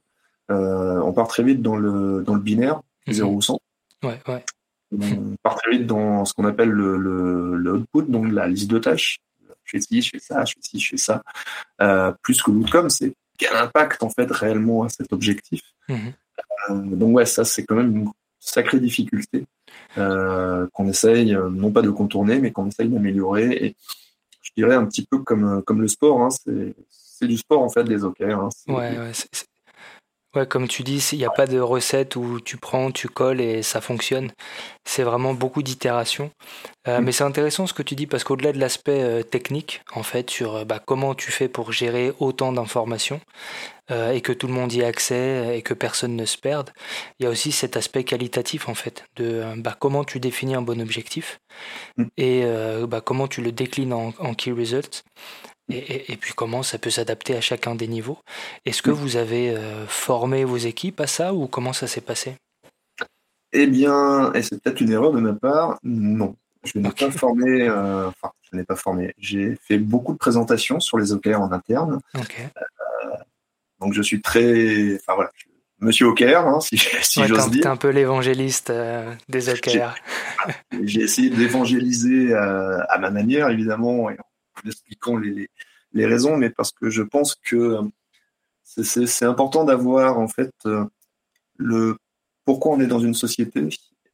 on 0.48 1.12
part 1.12 1.26
très 1.26 1.42
vite 1.42 1.62
dans 1.62 1.76
le, 1.76 2.22
dans 2.24 2.34
le 2.34 2.40
binaire. 2.40 2.80
0 3.08 3.32
ou 3.32 3.42
100. 3.42 3.58
Ouais, 4.04 4.20
ouais. 4.28 4.44
On 4.92 5.36
part 5.42 5.56
très 5.56 5.70
vite 5.72 5.86
dans 5.86 6.24
ce 6.24 6.34
qu'on 6.34 6.44
appelle 6.44 6.68
le, 6.68 6.96
le, 6.96 7.72
output, 7.72 8.02
donc 8.02 8.30
la 8.30 8.46
liste 8.46 8.70
de 8.70 8.78
tâches. 8.78 9.18
Je 9.64 9.78
fais 9.78 9.80
ci, 9.80 10.02
je 10.02 10.10
fais 10.10 10.18
ça, 10.18 10.44
je 10.44 10.54
fais 10.54 10.60
ci, 10.62 10.80
je 10.80 10.88
fais 10.90 10.96
ça. 10.96 11.22
Euh, 11.80 12.12
plus 12.22 12.42
que 12.42 12.50
l'outcome, 12.50 12.90
c'est 12.90 13.14
quel 13.38 13.56
impact 13.56 14.02
en 14.02 14.10
fait 14.10 14.30
réellement 14.30 14.84
à 14.84 14.88
cet 14.88 15.12
objectif. 15.12 15.62
Mhm. 15.88 16.12
Euh, 16.70 16.74
donc 16.96 17.16
ouais, 17.16 17.26
ça 17.26 17.44
c'est 17.44 17.64
quand 17.64 17.76
même 17.76 17.96
une 17.96 18.10
sacrée 18.38 18.80
difficulté 18.80 19.46
euh, 19.98 20.66
qu'on 20.72 20.88
essaye 20.88 21.32
non 21.32 21.70
pas 21.70 21.82
de 21.82 21.90
contourner, 21.90 22.38
mais 22.38 22.50
qu'on 22.50 22.68
essaye 22.68 22.88
d'améliorer. 22.88 23.64
Et 23.64 23.76
je 24.42 24.50
dirais 24.56 24.74
un 24.74 24.84
petit 24.84 25.06
peu 25.06 25.20
comme, 25.20 25.62
comme 25.62 25.80
le 25.80 25.88
sport, 25.88 26.20
hein, 26.20 26.28
c'est 26.88 27.28
du 27.28 27.38
sport 27.38 27.62
en 27.62 27.70
fait 27.70 27.84
des 27.84 28.04
OKR. 28.04 28.40
Hein, 28.40 28.48
ouais, 28.68 28.98
ouais 28.98 29.12
Ouais, 30.34 30.46
comme 30.46 30.66
tu 30.66 30.82
dis, 30.82 31.06
il 31.12 31.18
n'y 31.18 31.26
a 31.26 31.30
pas 31.30 31.46
de 31.46 31.58
recette 31.58 32.16
où 32.16 32.40
tu 32.40 32.56
prends, 32.56 32.90
tu 32.90 33.06
colles 33.06 33.42
et 33.42 33.62
ça 33.62 33.82
fonctionne. 33.82 34.30
C'est 34.82 35.02
vraiment 35.02 35.34
beaucoup 35.34 35.62
d'itérations. 35.62 36.30
Euh, 36.88 37.00
mm. 37.00 37.04
Mais 37.04 37.12
c'est 37.12 37.24
intéressant 37.24 37.66
ce 37.66 37.74
que 37.74 37.82
tu 37.82 37.94
dis 37.94 38.06
parce 38.06 38.24
qu'au-delà 38.24 38.52
de 38.52 38.58
l'aspect 38.58 39.02
euh, 39.02 39.22
technique, 39.22 39.82
en 39.94 40.02
fait, 40.02 40.30
sur 40.30 40.56
euh, 40.56 40.64
bah, 40.64 40.80
comment 40.84 41.14
tu 41.14 41.30
fais 41.30 41.48
pour 41.48 41.72
gérer 41.72 42.12
autant 42.18 42.52
d'informations 42.52 43.20
et 44.14 44.22
que 44.22 44.32
tout 44.32 44.46
le 44.46 44.54
monde 44.54 44.72
y 44.72 44.80
ait 44.80 44.86
accès 44.86 45.58
et 45.58 45.60
que 45.60 45.74
personne 45.74 46.16
ne 46.16 46.24
se 46.24 46.38
perde, 46.38 46.70
il 47.18 47.24
y 47.24 47.26
a 47.26 47.28
aussi 47.28 47.52
cet 47.52 47.76
aspect 47.76 48.04
qualitatif, 48.04 48.70
en 48.70 48.74
fait, 48.74 49.04
de 49.16 49.44
bah, 49.58 49.76
comment 49.78 50.02
tu 50.02 50.18
définis 50.18 50.54
un 50.54 50.62
bon 50.62 50.80
objectif 50.80 51.40
mm. 51.98 52.04
et 52.16 52.44
bah, 52.88 53.02
comment 53.02 53.28
tu 53.28 53.42
le 53.42 53.52
déclines 53.52 53.92
en, 53.92 54.14
en 54.18 54.32
key 54.32 54.50
results. 54.50 55.04
Et, 55.72 56.16
puis 56.16 56.32
comment 56.34 56.62
ça 56.62 56.78
peut 56.78 56.90
s'adapter 56.90 57.36
à 57.36 57.40
chacun 57.40 57.74
des 57.74 57.88
niveaux? 57.88 58.18
Est-ce 58.64 58.82
que 58.82 58.90
vous 58.90 59.16
avez 59.16 59.50
euh, 59.50 59.86
formé 59.86 60.44
vos 60.44 60.56
équipes 60.56 61.00
à 61.00 61.06
ça 61.06 61.34
ou 61.34 61.46
comment 61.46 61.72
ça 61.72 61.86
s'est 61.86 62.00
passé? 62.00 62.34
Eh 63.52 63.66
bien, 63.66 64.32
et 64.32 64.42
c'est 64.42 64.62
peut-être 64.62 64.80
une 64.80 64.92
erreur 64.92 65.12
de 65.12 65.20
ma 65.20 65.34
part, 65.34 65.78
non. 65.82 66.36
Je 66.64 66.78
n'ai 66.78 66.88
pas 66.90 67.10
formé, 67.10 67.68
euh, 67.68 68.08
enfin, 68.08 68.30
je 68.50 68.56
n'ai 68.56 68.64
pas 68.64 68.76
formé. 68.76 69.14
J'ai 69.18 69.56
fait 69.56 69.78
beaucoup 69.78 70.12
de 70.12 70.18
présentations 70.18 70.80
sur 70.80 70.96
les 70.96 71.12
OKR 71.12 71.40
en 71.40 71.50
interne. 71.52 72.00
Euh, 72.14 72.20
donc 73.80 73.94
je 73.94 74.02
suis 74.02 74.22
très, 74.22 74.94
enfin 74.94 75.14
voilà, 75.16 75.30
Monsieur 75.80 76.06
OKR, 76.06 76.46
hein, 76.46 76.60
si, 76.60 76.78
si 77.02 77.24
j'ose 77.24 77.50
dire. 77.50 77.66
un 77.66 77.76
peu 77.76 77.88
l'évangéliste 77.88 78.72
des 79.28 79.48
OKR. 79.50 79.94
J'ai 80.84 81.02
essayé 81.02 81.30
d'évangéliser 81.30 82.32
à 82.34 82.98
ma 82.98 83.10
manière, 83.10 83.50
évidemment, 83.50 84.08
expliquant 84.66 85.16
les, 85.16 85.48
les, 85.92 86.06
raisons, 86.06 86.36
mais 86.36 86.50
parce 86.50 86.72
que 86.72 86.90
je 86.90 87.02
pense 87.02 87.34
que 87.34 87.80
c'est 88.64 89.24
important 89.24 89.64
d'avoir 89.64 90.18
en 90.18 90.28
fait 90.28 90.52
euh, 90.66 90.84
le 91.56 91.96
pourquoi 92.44 92.72
on 92.72 92.80
est 92.80 92.86
dans 92.86 93.00
une 93.00 93.14
société 93.14 93.68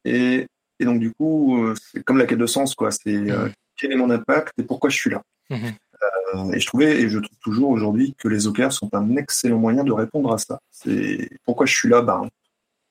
et, 0.05 0.47
et 0.79 0.85
donc 0.85 0.99
du 0.99 1.11
coup 1.13 1.63
euh, 1.63 1.75
c'est 1.75 2.03
comme 2.03 2.17
la 2.17 2.25
quête 2.25 2.39
de 2.39 2.45
sens 2.45 2.75
quoi. 2.75 2.91
C'est 2.91 3.15
euh, 3.15 3.47
mmh. 3.47 3.53
quel 3.77 3.91
est 3.93 3.95
mon 3.95 4.09
impact 4.09 4.53
et 4.57 4.63
pourquoi 4.63 4.89
je 4.89 4.97
suis 4.97 5.09
là. 5.09 5.21
Mmh. 5.49 6.53
et 6.53 6.59
je 6.59 6.65
trouvais 6.67 7.01
et 7.01 7.09
je 7.09 7.17
trouve 7.17 7.37
toujours 7.39 7.69
aujourd'hui 7.69 8.13
que 8.17 8.27
les 8.27 8.45
OKR 8.45 8.71
sont 8.71 8.89
un 8.93 9.15
excellent 9.15 9.57
moyen 9.57 9.83
de 9.83 9.91
répondre 9.91 10.31
à 10.31 10.37
ça. 10.37 10.59
C'est 10.69 11.29
pourquoi 11.43 11.65
je 11.65 11.75
suis 11.75 11.89
là, 11.89 12.01
ben, 12.01 12.27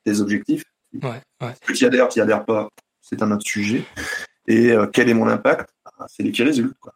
des 0.05 0.21
objectifs. 0.21 0.65
Ouais, 0.95 1.21
ouais. 1.43 1.75
Qui 1.75 1.85
adhèrent, 1.85 2.09
qui 2.09 2.21
adhèrent 2.21 2.45
pas, 2.45 2.69
c'est 3.01 3.23
un 3.23 3.31
autre 3.31 3.47
sujet. 3.47 3.85
Et 4.49 4.75
quel 4.93 5.09
est 5.09 5.15
mon 5.15 5.29
impact? 5.29 5.69
Ben, 5.85 6.07
C'est 6.09 6.23
les 6.23 6.33
qui 6.33 6.43
résultent. 6.43 6.79
Quoi 6.81 6.95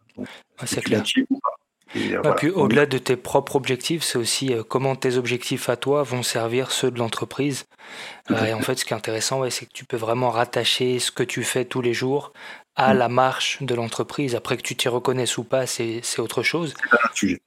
c'est 0.64 0.82
clair. 0.82 1.02
Euh, 1.96 2.32
puis 2.32 2.50
au-delà 2.50 2.86
de 2.86 2.98
tes 2.98 3.16
propres 3.16 3.56
objectifs, 3.56 4.02
c'est 4.02 4.18
aussi 4.18 4.52
euh, 4.52 4.62
comment 4.62 4.96
tes 4.96 5.16
objectifs 5.16 5.68
à 5.68 5.76
toi 5.76 6.02
vont 6.02 6.22
servir 6.22 6.70
ceux 6.70 6.90
de 6.90 6.98
l'entreprise. 6.98 7.66
Euh, 8.30 8.44
et 8.44 8.54
en 8.54 8.60
fait, 8.60 8.78
ce 8.78 8.84
qui 8.84 8.92
est 8.92 8.96
intéressant, 8.96 9.48
c'est 9.50 9.66
que 9.66 9.72
tu 9.72 9.84
peux 9.84 9.96
vraiment 9.96 10.30
rattacher 10.30 10.98
ce 10.98 11.10
que 11.10 11.22
tu 11.22 11.44
fais 11.44 11.64
tous 11.64 11.82
les 11.82 11.92
jours 11.92 12.32
à 12.76 12.94
mm. 12.94 12.98
la 12.98 13.08
marche 13.08 13.62
de 13.62 13.74
l'entreprise. 13.74 14.34
Après 14.34 14.56
que 14.56 14.62
tu 14.62 14.74
t'y 14.74 14.88
reconnaisses 14.88 15.36
ou 15.38 15.44
pas, 15.44 15.66
c'est 15.66 16.02
autre 16.18 16.42
chose. 16.42 16.74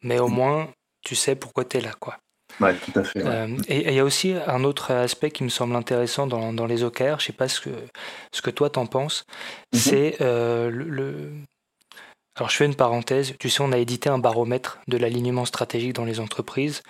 Mais 0.04 0.20
au 0.20 0.28
moins, 0.28 0.70
tu 1.04 1.16
sais 1.16 1.36
pourquoi 1.36 1.66
tu 1.66 1.78
es 1.78 1.82
là. 1.82 1.94
quoi. 2.00 2.18
Ouais, 2.62 2.74
tout 2.74 2.98
à 2.98 3.04
fait. 3.04 3.22
et 3.68 3.90
il 3.90 3.94
y 3.94 4.00
a 4.00 4.06
aussi 4.06 4.34
un 4.48 4.64
autre 4.64 4.92
aspect 4.92 5.30
qui 5.30 5.44
me 5.44 5.50
semble 5.50 5.76
intéressant 5.76 6.26
dans, 6.26 6.54
dans 6.54 6.66
les 6.66 6.84
OKR, 6.84 7.20
je 7.20 7.26
sais 7.26 7.34
pas 7.34 7.50
ce 7.50 7.60
que, 7.60 7.72
ce 8.32 8.42
que 8.42 8.50
toi 8.50 8.70
t'en 8.70 8.86
penses, 8.86 9.26
c'est 9.74 10.16
le, 10.22 11.34
alors 12.38 12.50
je 12.50 12.58
fais 12.58 12.66
une 12.66 12.76
parenthèse, 12.76 13.34
tu 13.40 13.50
sais 13.50 13.62
on 13.62 13.72
a 13.72 13.78
édité 13.78 14.10
un 14.10 14.18
baromètre 14.18 14.80
de 14.88 14.98
l'alignement 14.98 15.46
stratégique 15.46 15.94
dans 15.94 16.04
les 16.04 16.20
entreprises, 16.20 16.84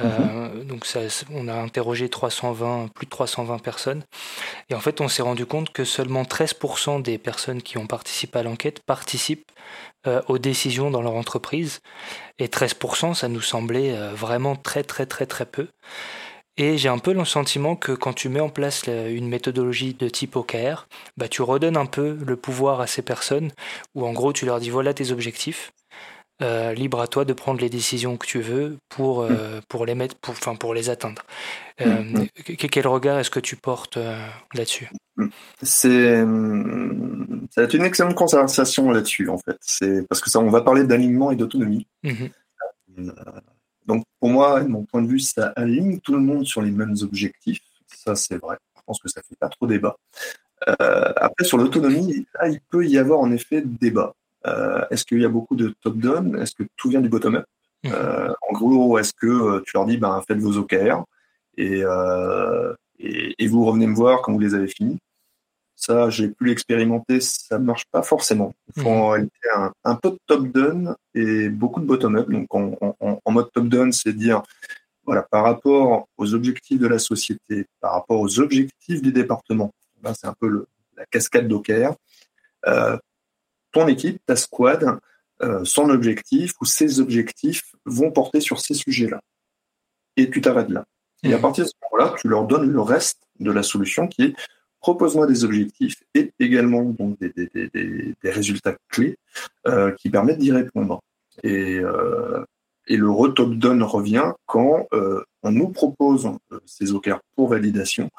euh, 0.00 0.54
mhm. 0.54 0.64
donc 0.64 0.86
ça, 0.86 1.00
on 1.32 1.48
a 1.48 1.54
interrogé 1.54 2.08
320, 2.08 2.88
plus 2.94 3.06
de 3.06 3.10
320 3.10 3.58
personnes, 3.58 4.04
et 4.70 4.74
en 4.74 4.80
fait 4.80 5.00
on 5.00 5.08
s'est 5.08 5.22
rendu 5.22 5.44
compte 5.44 5.70
que 5.70 5.84
seulement 5.84 6.22
13% 6.22 7.02
des 7.02 7.18
personnes 7.18 7.62
qui 7.62 7.78
ont 7.78 7.86
participé 7.86 8.38
à 8.38 8.42
l'enquête 8.44 8.80
participent 8.80 9.50
euh, 10.06 10.22
aux 10.28 10.38
décisions 10.38 10.90
dans 10.90 11.02
leur 11.02 11.14
entreprise, 11.14 11.80
et 12.38 12.46
13% 12.46 13.14
ça 13.14 13.26
nous 13.26 13.40
semblait 13.40 13.96
euh, 13.96 14.12
vraiment 14.14 14.54
très 14.54 14.84
très 14.84 15.06
très 15.06 15.26
très 15.26 15.46
peu. 15.46 15.66
Et 16.58 16.76
j'ai 16.76 16.88
un 16.88 16.98
peu 16.98 17.12
le 17.14 17.24
sentiment 17.24 17.76
que 17.76 17.92
quand 17.92 18.12
tu 18.12 18.28
mets 18.28 18.40
en 18.40 18.50
place 18.50 18.86
une 18.86 19.28
méthodologie 19.28 19.94
de 19.94 20.08
type 20.08 20.36
OKR, 20.36 20.86
bah, 21.16 21.28
tu 21.28 21.42
redonnes 21.42 21.78
un 21.78 21.86
peu 21.86 22.18
le 22.24 22.36
pouvoir 22.36 22.80
à 22.80 22.86
ces 22.86 23.02
personnes, 23.02 23.50
où 23.94 24.06
en 24.06 24.12
gros 24.12 24.32
tu 24.32 24.44
leur 24.44 24.60
dis 24.60 24.68
voilà 24.68 24.92
tes 24.92 25.12
objectifs, 25.12 25.72
euh, 26.42 26.72
libre 26.74 27.00
à 27.00 27.06
toi 27.06 27.24
de 27.24 27.32
prendre 27.32 27.60
les 27.60 27.68
décisions 27.68 28.16
que 28.16 28.26
tu 28.26 28.40
veux 28.40 28.76
pour, 28.88 29.20
euh, 29.20 29.58
mm. 29.58 29.60
pour 29.68 29.86
les 29.86 29.94
mettre, 29.94 30.16
pour, 30.16 30.32
enfin, 30.32 30.56
pour 30.56 30.74
les 30.74 30.90
atteindre. 30.90 31.22
Euh, 31.80 32.02
mm, 32.02 32.26
mm. 32.48 32.56
quel 32.56 32.86
regard 32.86 33.18
est-ce 33.18 33.30
que 33.30 33.38
tu 33.38 33.54
portes 33.54 33.98
là-dessus? 34.54 34.90
C'est 35.62 36.16
ça 37.50 37.68
une 37.72 37.84
excellente 37.84 38.14
conversation 38.14 38.90
là-dessus 38.90 39.28
en 39.28 39.38
fait. 39.38 39.56
C'est 39.60 40.08
parce 40.08 40.20
que 40.20 40.30
ça, 40.30 40.40
on 40.40 40.50
va 40.50 40.62
parler 40.62 40.84
d'alignement 40.84 41.30
et 41.30 41.36
d'autonomie. 41.36 41.86
Mm-hmm. 42.02 42.30
Donc 43.86 44.04
pour 44.20 44.30
moi, 44.30 44.62
de 44.62 44.68
mon 44.68 44.84
point 44.84 45.02
de 45.02 45.08
vue, 45.08 45.18
ça 45.18 45.52
aligne 45.56 45.98
tout 46.00 46.14
le 46.14 46.20
monde 46.20 46.46
sur 46.46 46.62
les 46.62 46.70
mêmes 46.70 46.94
objectifs. 47.02 47.60
Ça, 47.86 48.14
c'est 48.14 48.36
vrai. 48.36 48.56
Je 48.76 48.82
pense 48.86 49.00
que 49.00 49.08
ça 49.08 49.20
fait 49.22 49.36
pas 49.38 49.48
trop 49.48 49.66
débat. 49.66 49.96
Euh, 50.68 51.12
après, 51.16 51.44
sur 51.44 51.58
l'autonomie, 51.58 52.26
il 52.44 52.60
peut 52.70 52.86
y 52.86 52.98
avoir 52.98 53.20
en 53.20 53.30
effet 53.32 53.62
débat. 53.64 54.14
Euh, 54.46 54.84
est-ce 54.90 55.04
qu'il 55.04 55.20
y 55.20 55.24
a 55.24 55.28
beaucoup 55.28 55.56
de 55.56 55.74
top-down? 55.82 56.36
Est-ce 56.40 56.54
que 56.54 56.64
tout 56.76 56.88
vient 56.88 57.00
du 57.00 57.08
bottom-up? 57.08 57.44
Mmh. 57.84 57.90
euh, 57.92 58.32
En 58.48 58.52
gros, 58.52 58.98
est-ce 58.98 59.12
que 59.12 59.60
tu 59.60 59.72
leur 59.74 59.86
dis, 59.86 59.96
ben, 59.96 60.20
faites 60.26 60.38
vos 60.38 60.56
OKR 60.56 61.04
et, 61.58 61.82
et, 62.98 63.46
vous 63.46 63.64
revenez 63.64 63.86
me 63.86 63.94
voir 63.94 64.22
quand 64.22 64.32
vous 64.32 64.38
les 64.38 64.54
avez 64.54 64.68
finis? 64.68 64.98
Ça, 65.82 66.10
j'ai 66.10 66.28
pu 66.28 66.44
l'expérimenter, 66.44 67.20
ça 67.20 67.58
ne 67.58 67.64
marche 67.64 67.86
pas 67.90 68.02
forcément. 68.02 68.54
Il 68.68 68.82
faut 68.82 68.88
mhm. 68.88 68.96
en 68.96 69.08
réalité 69.08 69.48
un, 69.84 69.94
peu 69.96 70.10
de 70.10 70.18
top-down 70.26 70.94
et 71.14 71.48
beaucoup 71.48 71.80
de 71.80 71.86
bottom-up. 71.86 72.30
Donc, 72.30 72.46
en 72.54 73.32
mode 73.32 73.50
top-down, 73.52 73.90
c'est 73.90 74.12
dire, 74.12 74.42
voilà, 75.04 75.22
par 75.22 75.42
rapport 75.42 76.06
aux 76.16 76.34
objectifs 76.34 76.78
de 76.78 76.86
la 76.86 77.00
société, 77.00 77.66
par 77.80 77.94
rapport 77.94 78.20
aux 78.20 78.38
objectifs 78.38 79.02
du 79.02 79.10
département, 79.12 79.72
c'est 80.14 80.28
un 80.28 80.34
peu 80.38 80.66
la 80.96 81.04
cascade 81.06 81.48
d'OKR, 81.48 81.96
euh, 82.68 82.96
ton 83.72 83.88
équipe, 83.88 84.24
ta 84.24 84.36
squad, 84.36 85.00
euh, 85.42 85.64
son 85.64 85.90
objectif 85.90 86.52
ou 86.60 86.64
ses 86.64 87.00
objectifs 87.00 87.74
vont 87.86 88.12
porter 88.12 88.40
sur 88.40 88.60
ces 88.60 88.74
sujets-là. 88.74 89.20
Et 90.16 90.30
tu 90.30 90.40
t'arrêtes 90.40 90.68
là. 90.68 90.84
Et 91.24 91.32
à 91.32 91.36
mhm. 91.36 91.42
partir 91.42 91.64
de 91.64 91.70
ce 91.70 91.74
moment-là, 91.90 92.14
tu 92.20 92.28
leur 92.28 92.46
donnes 92.46 92.70
le 92.70 92.80
reste 92.80 93.18
de 93.40 93.50
la 93.50 93.64
solution 93.64 94.06
qui 94.06 94.22
est 94.22 94.34
propose-moi 94.82 95.26
des 95.26 95.44
objectifs 95.44 96.02
et 96.14 96.32
également 96.38 96.82
donc, 96.82 97.18
des, 97.18 97.30
des, 97.30 97.48
des, 97.72 98.14
des 98.20 98.30
résultats 98.30 98.76
clés 98.88 99.16
euh, 99.66 99.92
qui 99.92 100.10
permettent 100.10 100.38
d'y 100.38 100.52
répondre. 100.52 101.00
Et, 101.42 101.78
euh, 101.78 102.44
et 102.88 102.96
le 102.96 103.08
retop 103.08 103.54
down 103.54 103.82
revient 103.84 104.32
quand 104.44 104.86
euh, 104.92 105.24
on 105.42 105.52
nous 105.52 105.68
propose 105.68 106.28
ces 106.66 106.92
OKR 106.92 107.20
pour 107.36 107.48
validation. 107.48 108.10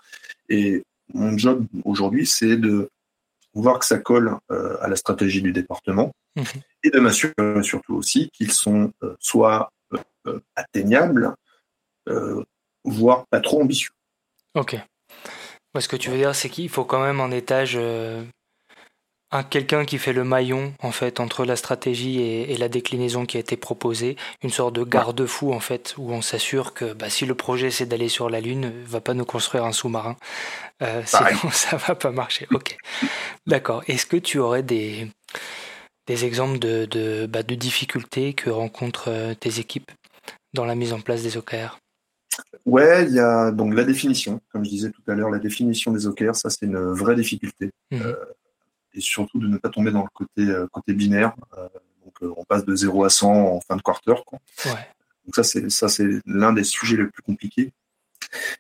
Et 0.49 0.83
mon 1.13 1.37
job 1.37 1.65
aujourd'hui, 1.83 2.25
c'est 2.25 2.55
de 2.55 2.89
voir 3.53 3.77
que 3.77 3.85
ça 3.85 3.99
colle 3.99 4.37
à 4.49 4.87
la 4.87 4.95
stratégie 4.95 5.41
du 5.43 5.51
département 5.51 6.11
mhm. 6.35 6.45
et 6.83 6.89
de 6.89 6.99
m'assurer 6.99 7.61
surtout 7.61 7.93
aussi 7.93 8.29
qu'ils 8.31 8.51
sont 8.51 8.91
soit 9.19 9.71
atteignables, 10.55 11.35
voire 12.83 13.27
pas 13.27 13.41
trop 13.41 13.61
ambitieux. 13.61 13.91
Ok 14.55 14.75
ce 15.81 15.87
que 15.87 15.95
tu 15.95 16.09
veux 16.09 16.17
dire, 16.17 16.35
c'est 16.35 16.49
qu'il 16.49 16.69
faut 16.69 16.85
quand 16.85 17.01
même 17.01 17.19
un 17.19 17.31
étage, 17.31 17.73
euh, 17.75 18.23
un, 19.31 19.43
quelqu'un 19.43 19.85
qui 19.85 19.97
fait 19.97 20.13
le 20.13 20.23
maillon 20.23 20.73
en 20.81 20.91
fait 20.91 21.19
entre 21.19 21.45
la 21.45 21.55
stratégie 21.55 22.21
et, 22.21 22.55
la 22.57 22.69
déclinaison 22.69 23.25
qui 23.25 23.37
a 23.37 23.39
été 23.39 23.57
proposée, 23.57 24.15
une 24.43 24.51
sorte 24.51 24.75
de 24.75 24.83
garde-fou 24.83 25.51
en 25.51 25.59
fait, 25.59 25.95
où 25.97 26.11
on 26.11 26.21
s'assure 26.21 26.73
que 26.73 26.93
bah, 26.93 27.09
si 27.09 27.25
le 27.25 27.35
projet 27.35 27.71
c'est 27.71 27.87
d'aller 27.87 28.09
sur 28.09 28.29
la 28.29 28.39
Lune, 28.39 28.71
va 28.85 29.01
pas 29.01 29.15
nous 29.15 29.25
construire 29.25 29.65
un 29.65 29.73
sous-marin, 29.73 30.15
euh, 30.83 31.01
sinon 31.05 31.49
ça 31.51 31.77
va 31.77 31.95
pas 31.95 32.11
marcher. 32.11 32.47
Ok, 32.51 32.77
d'accord. 33.47 33.83
Est-ce 33.87 34.05
que 34.05 34.17
tu 34.17 34.37
aurais 34.37 34.63
des 34.63 35.07
des 36.07 36.25
exemples 36.25 36.59
de, 36.59 36.85
de, 36.85 37.25
bah, 37.25 37.43
de 37.43 37.55
difficultés 37.55 38.33
que 38.33 38.49
rencontrent 38.49 39.09
euh, 39.09 39.33
tes 39.33 39.59
équipes 39.59 39.91
dans 40.53 40.65
la 40.65 40.75
mise 40.75 40.93
en 40.93 40.99
place 40.99 41.23
des 41.23 41.37
OKR 41.37 41.79
Ouais, 42.65 43.05
il 43.05 43.13
y 43.13 43.19
a 43.19 43.51
donc 43.51 43.73
la 43.73 43.83
définition, 43.83 44.39
comme 44.51 44.63
je 44.63 44.69
disais 44.69 44.91
tout 44.91 45.01
à 45.07 45.15
l'heure, 45.15 45.29
la 45.29 45.39
définition 45.39 45.91
des 45.91 46.07
OKR, 46.07 46.35
ça 46.35 46.49
c'est 46.49 46.65
une 46.65 46.77
vraie 46.77 47.15
difficulté. 47.15 47.71
Mhm. 47.91 48.01
Euh, 48.01 48.15
et 48.93 49.01
surtout 49.01 49.39
de 49.39 49.47
ne 49.47 49.57
pas 49.57 49.69
tomber 49.69 49.91
dans 49.91 50.03
le 50.03 50.09
côté, 50.13 50.41
euh, 50.41 50.67
côté 50.71 50.93
binaire. 50.93 51.33
Euh, 51.57 51.67
donc 52.05 52.37
on 52.37 52.43
passe 52.43 52.63
de 52.63 52.75
0 52.75 53.03
à 53.03 53.09
100 53.09 53.27
en 53.27 53.61
fin 53.61 53.75
de 53.75 53.81
quarter. 53.81 54.13
Quoi. 54.25 54.39
Donc 55.25 55.35
ça 55.35 55.43
c'est 55.43 55.69
ça 55.69 55.89
c'est 55.89 56.07
l'un 56.25 56.53
des 56.53 56.63
sujets 56.63 56.97
les 56.97 57.07
plus 57.07 57.23
compliqués. 57.23 57.73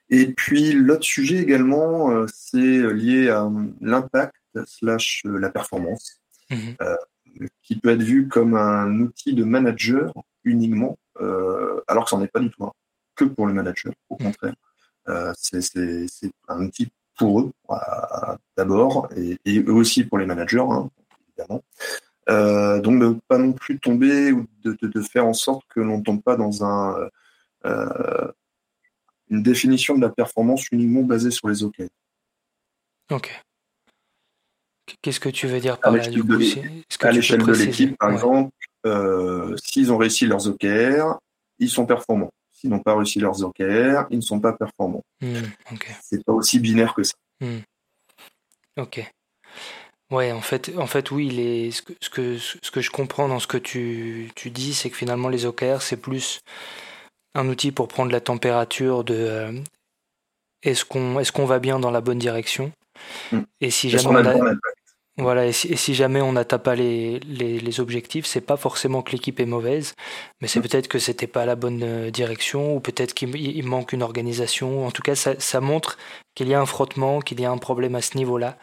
Et 0.09 0.27
puis 0.27 0.73
l'autre 0.73 1.03
sujet 1.03 1.37
également, 1.37 2.27
c'est 2.27 2.93
lié 2.93 3.29
à 3.29 3.49
l'impact 3.81 4.35
slash 4.65 5.23
la 5.25 5.49
performance, 5.49 6.19
mhm. 6.51 6.75
qui 7.63 7.77
peut 7.77 7.89
être 7.89 8.03
vu 8.03 8.27
comme 8.27 8.55
un 8.55 8.99
outil 8.99 9.33
de 9.33 9.43
manager 9.43 10.13
uniquement, 10.43 10.97
alors 11.87 12.03
que 12.03 12.11
ce 12.11 12.15
n'en 12.15 12.23
est 12.23 12.27
pas 12.27 12.39
du 12.39 12.51
tout 12.51 12.63
que 13.15 13.25
pour 13.25 13.47
le 13.47 13.53
manager, 13.53 13.93
au 14.09 14.15
contraire. 14.15 14.55
Euh, 15.09 15.33
c'est 15.35 16.31
un 16.47 16.65
outil 16.65 16.89
pour 17.17 17.41
eux 17.41 17.51
euh, 17.69 17.75
d'abord 18.57 19.09
et, 19.15 19.37
eux 19.59 19.73
aussi 19.73 20.05
pour 20.05 20.17
les 20.17 20.25
managers, 20.25 20.65
hein, 20.69 20.89
évidemment. 21.27 21.61
Euh, 22.29 22.79
donc 22.79 23.01
de 23.01 23.17
pas 23.27 23.37
non 23.37 23.51
plus 23.51 23.79
tomber 23.79 24.31
ou 24.31 24.47
de, 24.63 24.77
de, 24.81 24.87
de 24.87 25.01
faire 25.01 25.25
en 25.25 25.33
sorte 25.33 25.65
que 25.67 25.81
l'on 25.81 26.01
tombe 26.01 26.23
pas 26.23 26.37
dans 26.37 26.63
un 26.63 27.09
euh, 27.65 28.31
une 29.29 29.43
définition 29.43 29.95
de 29.95 30.01
la 30.01 30.09
performance 30.09 30.69
uniquement 30.71 31.01
basée 31.01 31.31
sur 31.31 31.49
les 31.49 31.63
OK. 31.63 31.81
Ok. 33.11 33.43
Qu'est-ce 35.01 35.19
que 35.19 35.29
tu 35.29 35.47
veux 35.47 35.59
dire 35.59 35.79
par 35.79 35.91
là 35.91 36.07
du 36.07 36.23
coup 36.23 36.33
À 37.01 37.11
l'échelle 37.11 37.43
de 37.43 37.53
l'équipe, 37.53 37.97
par 37.97 38.11
exemple, 38.11 38.51
euh, 38.85 39.55
s'ils 39.57 39.91
ont 39.91 39.97
réussi 39.97 40.25
leurs 40.25 40.47
OKR, 40.47 41.19
ils 41.59 41.69
sont 41.69 41.85
performants 41.85 42.31
s'ils 42.63 42.69
n'ont 42.69 42.79
pas 42.79 42.95
réussi 42.95 43.19
leurs 43.19 43.43
OKR, 43.43 44.07
ils 44.09 44.17
ne 44.17 44.21
sont 44.21 44.39
pas 44.39 44.53
performants. 44.53 45.03
Hmm, 45.21 45.41
C'est 46.01 46.23
pas 46.23 46.31
aussi 46.31 46.59
binaire 46.59 46.93
que 46.93 47.03
ça. 47.03 47.13
Hmm. 47.41 47.59
Ok. 48.77 49.11
Ouais, 50.09 50.31
en 50.31 50.41
fait, 50.41 50.71
en 50.77 50.87
fait 50.87 51.11
oui, 51.11 51.29
les, 51.29 51.71
ce, 51.71 51.81
que, 51.81 51.93
ce, 51.99 52.09
que, 52.09 52.37
ce 52.37 52.71
que 52.71 52.81
je 52.81 52.89
comprends 52.89 53.27
dans 53.27 53.39
ce 53.39 53.47
que 53.47 53.57
tu, 53.57 54.31
tu 54.35 54.49
dis, 54.49 54.73
c'est 54.73 54.89
que 54.89 54.95
finalement 54.95 55.27
les 55.27 55.45
OKR, 55.45 55.81
c'est 55.81 55.97
plus 55.97 56.39
un 57.35 57.49
outil 57.49 57.71
pour 57.71 57.87
prendre 57.87 58.11
la 58.11 58.21
température 58.21 59.03
de 59.03 59.15
euh, 59.15 59.51
est-ce 60.61 60.85
qu'on 60.85 61.19
est 61.19 61.29
qu'on 61.31 61.45
va 61.45 61.59
bien 61.59 61.79
dans 61.79 61.91
la 61.91 62.01
bonne 62.01 62.19
direction? 62.19 62.71
Hmm. 63.31 63.41
Et 63.59 63.71
si 63.71 63.89
jamais 63.89 64.07
on 64.07 64.45
a, 64.45 64.53
voilà, 65.17 65.45
et 65.45 65.51
si, 65.51 65.93
jamais 65.93 66.21
on 66.21 66.31
n'atteint 66.31 66.57
pas 66.57 66.73
les, 66.73 67.19
les, 67.19 67.59
les 67.59 67.79
objectifs, 67.79 68.25
c'est 68.25 68.41
pas 68.41 68.57
forcément 68.57 69.03
que 69.03 69.11
l'équipe 69.11 69.39
est 69.39 69.45
mauvaise, 69.45 69.93
mais 70.41 70.47
c'est 70.47 70.59
mm. 70.59 70.63
peut-être 70.63 70.87
que 70.87 70.97
c'était 70.97 71.27
pas 71.27 71.45
la 71.45 71.55
bonne 71.55 71.83
euh, 71.83 72.09
direction, 72.09 72.75
ou 72.75 72.79
peut-être 72.79 73.13
qu'il 73.13 73.63
manque 73.63 73.93
une 73.93 74.01
organisation. 74.01 74.87
En 74.87 74.91
tout 74.91 75.03
cas, 75.03 75.13
ça, 75.13 75.39
ça 75.39 75.61
montre 75.61 75.97
qu'il 76.33 76.47
y 76.47 76.55
a 76.55 76.59
un 76.59 76.65
frottement, 76.65 77.19
qu'il 77.19 77.39
y 77.39 77.45
a 77.45 77.51
un 77.51 77.59
problème 77.59 77.93
à 77.93 78.01
ce 78.01 78.17
niveau-là. 78.17 78.57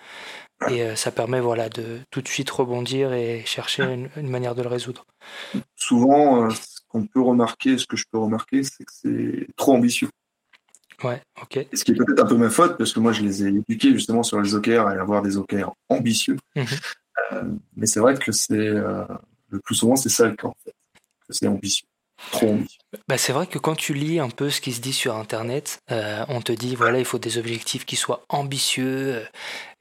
Et 0.69 0.83
euh, 0.83 0.97
ça 0.97 1.13
permet 1.13 1.41
voilà, 1.41 1.69
de 1.69 2.01
tout 2.11 2.21
de 2.21 2.29
suite 2.29 2.51
rebondir 2.51 3.13
et 3.13 3.45
chercher 3.47 3.85
une, 3.85 4.29
manière 4.29 4.57
de 4.57 4.63
le 4.63 4.69
résoudre. 4.69 5.07
Souvent, 5.77 6.45
euh, 6.45 6.51
ce 6.51 6.81
qu'on 6.89 7.07
peut 7.07 7.23
remarquer, 7.23 7.79
ce 7.79 7.87
que 7.87 7.97
je 7.97 8.05
peux 8.11 8.19
remarquer, 8.19 8.65
c'est 8.65 8.85
que 8.85 8.93
c'est 8.93 9.47
trop 9.57 9.75
ambitieux. 9.75 10.09
Ouais, 11.03 11.23
ok. 11.41 11.67
Ce 11.73 11.85
qui 11.85 11.93
est 11.93 11.95
peut-être 11.95 12.23
un 12.23 12.27
peu 12.27 12.37
ma 12.37 12.51
faute, 12.51 12.77
parce 12.77 12.93
que 12.93 13.01
moi, 13.01 13.13
je 13.13 13.23
les 13.23 13.45
ai 13.45 13.49
éduqués 13.49 13.93
justement 13.93 14.23
sur 14.23 14.41
les 14.41 14.55
OKR 14.55 14.91
et 14.91 14.99
avoir 14.99 15.23
des 15.23 15.37
OKR 15.37 15.73
ambitieux. 15.89 16.37
Mhm. 16.57 16.67
Euh, 17.33 17.43
mais 17.77 17.87
c'est 17.87 18.01
vrai 18.01 18.15
que 18.15 18.33
c'est 18.33 18.55
euh, 18.55 19.05
le 19.49 19.61
plus 19.61 19.75
souvent, 19.75 19.97
c'est 19.97 20.09
ça 20.09 20.27
le 20.27 20.37
cas, 20.37 20.49
en 20.49 20.57
fait. 20.65 20.75
C'est 21.31 21.47
ambitieux. 21.47 21.87
Trop 22.33 22.51
ambitieux. 22.51 22.81
Bah, 23.09 23.17
c'est 23.17 23.33
vrai 23.33 23.47
que 23.47 23.59
quand 23.59 23.77
tu 23.77 23.95
lis 23.95 24.19
un 24.19 24.29
peu 24.29 24.51
ce 24.51 24.61
qui 24.61 24.73
se 24.73 24.81
dit 24.81 24.93
sur 24.93 25.17
Internet, 25.17 25.79
euh, 25.91 26.25
on 26.29 26.43
te 26.43 26.53
dit, 26.53 26.77
voilà, 26.77 26.99
il 26.99 27.05
faut 27.05 27.19
des 27.19 27.39
objectifs 27.39 27.87
qui 27.87 27.97
soient 27.97 28.25
ambitieux 28.29 29.25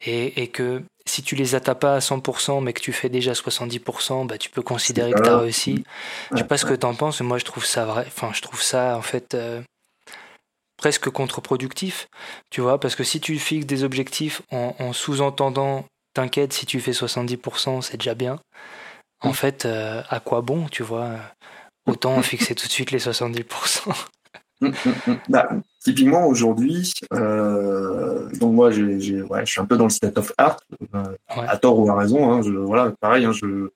et, 0.06 0.42
et 0.42 0.48
que 0.48 0.84
si 1.06 1.24
tu 1.24 1.36
les 1.36 1.56
atteins 1.56 1.76
pas 1.76 1.96
à 1.96 2.00
100%, 2.00 2.64
mais 2.64 2.72
que 2.72 2.82
tu 2.82 2.94
fais 2.94 3.10
déjà 3.10 3.34
70%, 3.34 4.28
bah, 4.28 4.38
tu 4.38 4.50
peux 4.50 4.62
considérer 4.62 5.12
que 5.12 5.22
tu 5.22 5.30
as 5.30 5.40
réussi. 5.40 5.84
Je 6.32 6.38
sais 6.38 6.44
pas 6.46 6.58
ce 6.58 6.66
que 6.66 6.76
tu 6.76 6.86
en 6.86 6.94
penses, 6.94 7.20
mais 7.20 7.28
moi, 7.28 7.40
je 7.40 7.46
trouve 7.46 7.66
ça 7.66 7.86
vrai. 7.86 8.06
Enfin, 8.08 8.32
je 8.34 8.42
trouve 8.42 8.62
ça, 8.62 8.96
en 8.96 9.02
fait 9.02 9.36
presque 10.80 11.10
contre-productif, 11.10 12.08
tu 12.50 12.62
vois, 12.62 12.80
parce 12.80 12.96
que 12.96 13.04
si 13.04 13.20
tu 13.20 13.38
fixes 13.38 13.66
des 13.66 13.84
objectifs 13.84 14.42
en, 14.52 14.94
sous-entendant, 14.94 15.86
t'inquiète, 16.14 16.54
si 16.54 16.66
tu 16.66 16.80
fais 16.80 16.92
70%, 16.92 17.82
c'est 17.82 17.98
déjà 17.98 18.16
bien. 18.16 18.40
En 19.22 19.32
mm. 19.32 19.34
fait, 19.34 19.66
euh, 19.66 20.02
à 20.10 20.20
quoi 20.20 20.42
bon, 20.42 20.68
tu 20.72 20.84
vois 20.84 21.18
Autant 21.86 22.22
fixer 22.22 22.56
tout 22.56 22.68
de 22.68 22.72
suite 22.72 22.92
les 22.92 23.00
70%. 23.00 23.94
Mm, 24.62 24.72
bah, 25.30 25.50
typiquement 25.82 26.26
aujourd'hui, 26.28 26.94
euh, 27.14 28.30
donc 28.40 28.54
moi 28.54 28.72
je 28.72 29.00
suis 29.46 29.62
un 29.62 29.66
peu 29.66 29.78
dans 29.78 29.86
le 29.86 29.90
state 29.90 30.18
of 30.18 30.34
art, 30.38 30.60
euh, 30.94 31.16
à 31.30 31.58
tort 31.58 31.80
ou 31.80 31.90
à 31.90 31.96
raison. 31.98 32.30
Hein, 32.30 32.42
je, 32.42 32.52
voilà, 32.52 32.92
pareil, 33.00 33.26
hein, 33.26 33.32
je, 33.32 33.70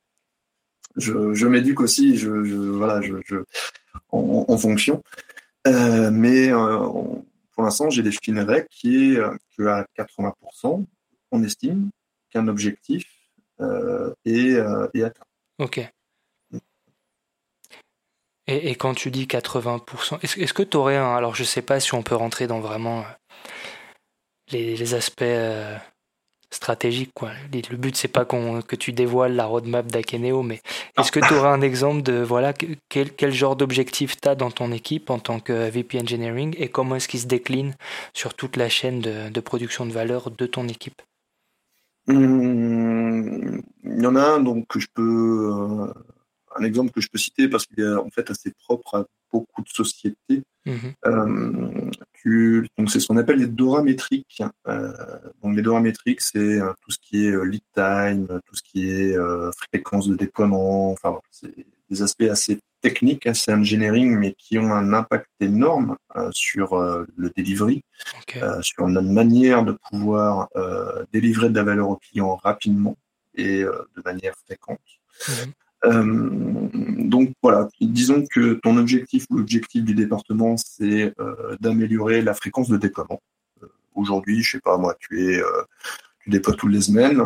je, 0.98 1.48
m'éduque 1.48 1.80
aussi, 1.80 2.18
je, 2.18 2.30
voilà, 2.30 3.02
je, 3.02 3.16
en, 4.12 4.58
fonction. 4.58 5.02
Euh, 5.68 6.12
mais 6.12 6.50
pour 7.52 7.64
l'instant, 7.64 7.90
j'ai 7.90 8.04
défini 8.04 8.38
une 8.38 8.44
règle 8.44 8.68
qui 8.70 9.14
est 9.14 9.20
qu'à 9.58 9.86
80%, 9.98 10.86
on 11.32 11.44
estime 11.44 11.90
qu'un 12.30 12.48
objectif 12.48 13.06
est, 14.26 14.58
atteint. 14.58 15.26
Ok. 15.60 15.90
Et, 18.48 18.76
quand 18.76 18.94
tu 18.94 19.10
dis 19.10 19.26
80%, 19.26 20.20
est-ce, 20.22 20.54
que 20.54 20.64
tu 20.64 20.76
aurais 20.76 20.98
un. 20.98 21.16
Alors, 21.16 21.34
je 21.34 21.44
sais 21.44 21.62
pas 21.62 21.80
si 21.80 21.94
on 21.94 22.04
peut 22.04 22.16
rentrer 22.16 22.46
dans 22.46 22.60
vraiment 22.60 23.02
euh, 23.02 23.04
les, 24.52 24.94
aspects 24.94 25.24
stratégiques. 26.54 27.12
Quoi. 27.14 27.32
Le 27.52 27.78
but, 27.78 27.96
c'est 27.96 28.08
pas 28.08 28.26
qu'on, 28.26 28.62
que 28.62 28.76
tu 28.76 28.92
dévoiles 28.92 29.36
la 29.36 29.46
roadmap 29.46 29.88
d'Akeneo, 29.88 30.44
mais 30.44 30.62
est-ce 30.98 31.12
que 31.12 31.20
tu 31.20 31.34
aurais 31.34 31.50
un 31.50 31.62
exemple 31.62 32.02
de 32.02 32.22
voilà, 32.22 32.54
quel, 32.90 33.12
quel 33.12 33.34
genre 33.34 33.56
d'objectif 33.56 34.20
tu 34.20 34.28
as 34.28 34.36
dans 34.36 34.52
ton 34.52 34.72
équipe 34.72 35.10
en 35.10 35.20
tant 35.20 35.40
que 35.40 35.70
VP 35.70 36.00
Engineering 36.00 36.56
et 36.58 36.70
comment 36.70 36.96
est-ce 36.96 37.08
qu'il 37.08 37.20
se 37.20 37.28
décline 37.28 37.74
sur 38.14 38.34
toute 38.34 38.58
la 38.58 38.70
chaîne 38.70 39.02
de, 39.02 39.40
production 39.40 39.86
de 39.86 39.92
valeur 39.92 40.32
de 40.32 40.46
ton 40.46 40.68
équipe? 40.68 41.02
Mmh, 42.08 43.62
Il 43.84 44.02
y 44.02 44.06
en 44.06 44.16
a 44.16 44.24
un 44.24 44.40
donc, 44.40 44.68
que 44.68 44.80
je 44.80 44.88
peux. 44.94 45.52
Euh, 45.52 45.94
un 46.56 46.64
exemple 46.64 46.92
que 46.92 47.02
je 47.02 47.10
peux 47.10 47.18
citer 47.18 47.48
parce 47.48 47.66
qu'il 47.66 47.80
est 47.80 47.96
en 47.96 48.10
fait 48.10 48.30
assez 48.30 48.52
propre 48.52 48.96
à 48.96 49.06
beaucoup 49.32 49.62
de 49.64 49.70
sociétés. 49.70 50.44
Euh, 50.68 51.92
donc 52.78 52.90
c'est 52.90 53.00
ce 53.00 53.08
qu'on 53.08 53.18
appelle 53.18 53.40
les 53.40 53.48
doramétriques. 53.48 54.42
Euh, 54.68 54.92
donc 55.42 55.56
les 55.56 55.62
doramétriques, 55.62 56.22
c'est 56.22 56.40
euh, 56.40 56.72
tout 56.82 56.92
ce 56.92 56.98
qui 57.00 57.26
est 57.26 57.46
lead 57.46 57.64
time, 57.74 58.28
tout 58.46 58.56
ce 58.56 58.62
qui 58.64 58.90
est 58.90 59.16
fréquence 59.58 60.08
de 60.08 60.16
déploiement. 60.16 60.92
Enfin, 60.92 61.20
c'est 61.32 61.54
des 61.90 62.02
aspects 62.02 62.24
assez 62.24 62.60
techniques, 62.82 63.28
assez 63.28 63.52
engineering, 63.54 64.18
mais 64.18 64.34
qui 64.34 64.58
ont 64.58 64.74
un 64.74 64.94
impact 64.94 65.28
énorme 65.40 65.96
sur 66.32 66.78
le 66.78 67.30
delivery, 67.36 67.84
sur 68.62 68.88
notre 68.88 69.10
manière 69.10 69.64
de 69.64 69.78
pouvoir 69.90 70.50
délivrer 71.12 71.50
de 71.50 71.56
la 71.56 71.64
valeur 71.64 71.90
au 71.90 71.98
client 71.98 72.36
rapidement 72.36 72.98
et 73.36 73.64
de 73.64 74.02
manière 74.04 74.34
fréquente. 74.46 74.80
Mhm. 75.28 75.54
Euh, 75.86 76.70
donc 77.10 77.34
voilà, 77.42 77.68
disons 77.82 78.26
que 78.26 78.54
ton 78.56 78.78
objectif 78.78 79.26
ou 79.30 79.38
l'objectif 79.38 79.84
du 79.84 79.94
département, 79.96 80.56
c'est 80.58 81.14
euh, 81.20 81.58
d'améliorer 81.60 82.22
la 82.22 82.34
fréquence 82.34 82.70
de 82.70 82.78
déploiement. 82.78 83.22
Euh, 83.62 83.68
aujourd'hui, 83.96 84.42
je 84.42 84.52
sais 84.52 84.62
pas 84.62 84.78
moi, 84.78 84.96
tu 85.00 85.34
es, 85.34 85.42
tu 86.22 86.30
déploies 86.30 86.56
toutes 86.56 86.72
les 86.72 86.82
semaines. 86.82 87.24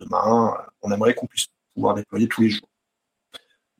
demain, 0.00 0.54
on 0.82 0.90
aimerait 0.90 1.14
qu'on 1.14 1.26
puisse 1.26 1.46
pouvoir 1.74 1.94
déployer 1.94 2.28
tous 2.28 2.42
les 2.42 2.50
jours. 2.50 2.68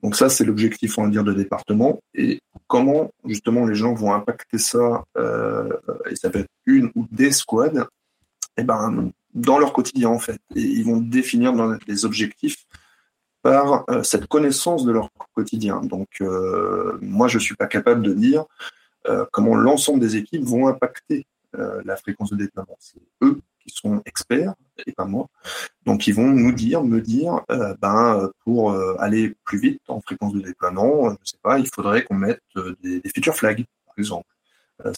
Donc 0.02 0.16
ça, 0.16 0.28
c'est 0.28 0.44
l'objectif, 0.44 0.98
on 0.98 1.04
va 1.04 1.10
dire, 1.10 1.24
de 1.24 1.32
département. 1.32 2.00
Et 2.14 2.40
comment 2.66 3.10
justement 3.24 3.66
les 3.66 3.74
gens 3.74 3.94
vont 3.94 4.12
impacter 4.12 4.58
ça, 4.58 5.04
et 6.10 6.16
ça 6.16 6.30
peut 6.30 6.40
être 6.40 6.50
une 6.66 6.90
ou 6.94 7.06
des 7.10 7.32
squads, 7.32 7.88
et 8.56 8.60
eh 8.60 8.62
ben 8.62 9.10
dans 9.34 9.58
leur 9.58 9.72
quotidien 9.72 10.10
en 10.10 10.20
fait. 10.20 10.40
Ils 10.54 10.84
vont 10.84 10.98
définir 10.98 11.52
dans 11.54 11.76
les 11.88 12.04
objectifs 12.04 12.64
par 13.44 13.84
euh, 13.90 14.02
cette 14.02 14.26
connaissance 14.26 14.86
de 14.86 14.90
leur 14.90 15.10
quotidien. 15.34 15.82
Donc, 15.82 16.08
euh, 16.22 16.98
moi, 17.02 17.28
je 17.28 17.36
ne 17.36 17.42
suis 17.42 17.54
pas 17.54 17.66
capable 17.66 18.00
de 18.00 18.14
dire 18.14 18.46
euh, 19.06 19.26
comment 19.32 19.54
l'ensemble 19.54 20.00
des 20.00 20.16
équipes 20.16 20.42
vont 20.42 20.66
impacter 20.66 21.26
la 21.84 21.96
fréquence 21.96 22.30
de 22.30 22.36
déploiement. 22.36 22.76
C'est 22.80 22.98
eux 23.22 23.38
qui 23.60 23.72
sont 23.72 24.02
experts 24.06 24.54
et 24.88 24.90
pas 24.90 25.04
moi. 25.04 25.28
Donc, 25.86 26.08
ils 26.08 26.12
vont 26.12 26.26
nous 26.26 26.50
dire, 26.50 26.82
me 26.82 27.00
dire, 27.00 27.42
ben, 27.80 28.28
pour 28.42 28.76
aller 28.98 29.36
plus 29.44 29.60
vite 29.60 29.80
en 29.86 30.00
fréquence 30.00 30.32
de 30.34 30.40
déploiement, 30.40 31.10
je 31.10 31.12
ne 31.12 31.16
sais 31.22 31.38
pas, 31.40 31.60
il 31.60 31.68
faudrait 31.68 32.02
qu'on 32.02 32.16
mette 32.16 32.42
des, 32.82 32.98
des 32.98 33.08
feature 33.08 33.36
flags, 33.36 33.64
par 33.86 33.94
exemple. 33.96 34.26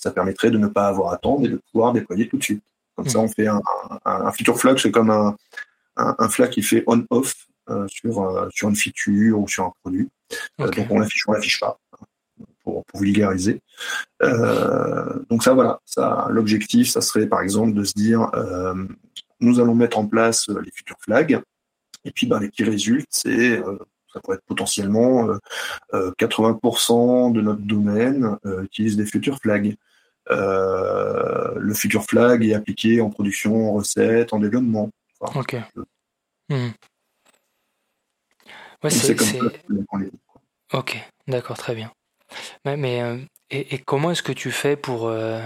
ça 0.01 0.11
permettrait 0.13 0.51
de 0.51 0.57
ne 0.57 0.69
pas 0.69 0.89
avoir 0.89 1.13
à 1.13 1.17
attendre 1.17 1.45
et 1.45 1.51
de 1.51 1.61
pouvoir 1.71 1.93
déployer 1.93 2.27
tout 2.27 2.39
de 2.39 2.43
suite. 2.43 2.63
Comme 2.95 3.07
ça, 3.11 3.19
mmh. 3.19 3.25
on 3.25 3.29
fait 3.29 3.49
un, 3.49 3.61
un, 4.07 4.33
feature 4.33 4.59
flag, 4.59 4.79
c'est 4.79 4.91
comme 4.91 5.11
un, 5.11 5.37
un, 5.99 6.29
flag 6.31 6.49
qui 6.49 6.63
fait 6.63 6.85
on-off 6.87 7.35
euh, 7.35 7.55
sur, 7.89 8.23
euh, 8.23 8.49
sur 8.51 8.69
une 8.69 8.77
feature 8.77 9.39
ou 9.39 9.49
sur 9.49 9.65
un 9.65 9.73
produit. 9.83 10.09
Euh, 10.61 10.71
donc 10.71 10.87
on 10.91 10.99
l'affiche 10.99 11.27
ou 11.27 11.31
on 11.31 11.35
l'affiche 11.35 11.61
pas 11.61 11.79
pour, 12.63 12.85
pour 12.85 13.01
vulgariser. 13.01 13.61
donc 15.31 15.43
ça 15.43 15.55
voilà, 15.55 15.81
ça 15.85 16.27
l'objectif, 16.31 16.89
ça 16.89 17.01
serait 17.01 17.27
par 17.27 17.41
exemple 17.41 17.75
de 17.75 17.85
se 17.85 17.93
dire 17.95 18.31
nous 19.41 19.61
allons 19.61 19.75
mettre 19.75 19.99
en 19.99 20.07
place 20.07 20.49
les 20.49 20.71
feature 20.71 20.97
flags 21.01 21.41
et 22.05 22.11
puis 22.11 22.27
ben, 22.27 22.41
les 22.41 22.51
qui 22.51 22.65
résultent, 22.65 23.07
c'est 23.11 23.63
ça 24.13 24.21
pourrait 24.21 24.37
être 24.37 24.47
potentiellement 24.47 25.29
80% 25.93 27.33
de 27.33 27.41
notre 27.41 27.63
domaine 27.63 28.37
utilise 28.63 28.97
des 28.97 29.07
future 29.07 29.39
flags. 29.39 29.77
le 30.29 31.75
future 31.75 32.05
flag 32.05 32.45
est 32.45 32.55
appliqué 32.55 33.01
en 33.01 33.11
production, 33.11 33.71
en 33.71 33.75
recette, 33.75 34.33
en 34.33 34.41
développement. 34.41 34.91
ok. 35.21 35.57
Hmm. 38.83 38.91
c'est 38.91 39.17
Ok, 40.73 40.99
d'accord, 41.29 41.57
très 41.57 41.75
bien. 41.75 41.93
Mais, 42.65 43.03
euh, 43.03 43.19
et, 43.51 43.79
comment 43.79 44.11
est-ce 44.11 44.23
que 44.23 44.33
tu 44.33 44.51
fais 44.51 44.77
pour. 44.77 45.07
Euh, 45.07 45.41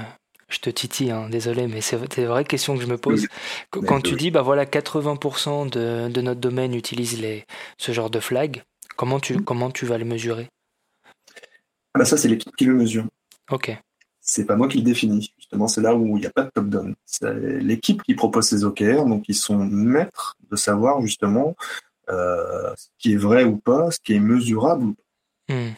je 0.49 0.59
te 0.59 0.71
titille, 0.71 1.11
hein, 1.11 1.29
désolé, 1.29 1.69
mais 1.69 1.81
c'est 1.81 1.97
une 2.19 2.27
vraie 2.27 2.45
question 2.45 2.75
que 2.77 2.83
je 2.83 2.89
me 2.89 2.97
pose. 2.97 3.29
Quand 3.71 4.01
tu 4.01 4.17
dis, 4.17 4.31
bah 4.31 4.43
voilà, 4.43 4.65
80% 4.65 5.71
de, 5.71 6.09
de, 6.09 6.21
notre 6.21 6.41
domaine 6.41 6.75
utilise 6.75 7.21
les, 7.21 7.45
ce 7.79 7.93
genre 7.93 8.11
de 8.11 8.19
flag, 8.19 8.63
comment 8.97 9.21
tu, 9.21 9.37
mmh. 9.37 9.45
comment 9.45 9.71
tu 9.71 9.87
vas 9.87 9.99
le 9.99 10.05
mesurer? 10.05 10.49
Ah 11.95 12.01
bah 12.01 12.05
Ça, 12.05 12.17
c'est 12.17 12.29
l'équipe 12.29 12.55
qui 12.57 12.65
le 12.65 12.75
mesure. 12.75 13.05
Ok. 13.51 13.77
C'est 14.21 14.45
pas 14.45 14.57
moi 14.57 14.69
qui 14.69 14.79
le 14.79 14.85
définis. 14.85 15.33
Justement, 15.39 15.69
c'est 15.69 15.81
là 15.81 15.95
où 15.95 16.17
il 16.17 16.21
n'y 16.21 16.27
a 16.27 16.31
pas 16.31 16.43
de 16.43 16.51
top-down. 16.51 16.95
C'est 17.05 17.33
l'équipe 17.61 18.03
qui 18.03 18.15
propose 18.15 18.47
ces 18.47 18.65
OKR, 18.65 19.05
donc 19.07 19.25
ils 19.29 19.35
sont 19.35 19.59
maîtres 19.59 20.37
de 20.51 20.57
savoir 20.57 21.01
justement 21.01 21.55
euh, 22.11 22.75
ce 22.77 22.89
qui 22.99 23.13
est 23.13 23.17
vrai 23.17 23.45
ou 23.45 23.57
pas, 23.57 23.91
ce 23.91 24.01
qui 24.01 24.15
est 24.15 24.21
mesurable 24.21 24.87
ou 24.87 24.95
pas. 24.95 25.55
Hmm. 25.55 25.73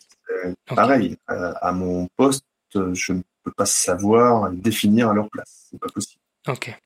Pareil, 0.67 1.17
euh, 1.31 1.53
à 1.61 1.73
mon 1.73 2.09
poste, 2.17 2.45
je 2.75 3.13
ne 3.13 3.23
peux 3.43 3.53
pas 3.53 3.67
savoir 3.67 4.51
définir 4.51 5.11
à 5.11 5.15
leur 5.15 5.29
place. 5.31 5.69
C'est 5.71 5.79
pas 5.79 5.89
possible. 5.89 6.21
Ok. 6.49 6.77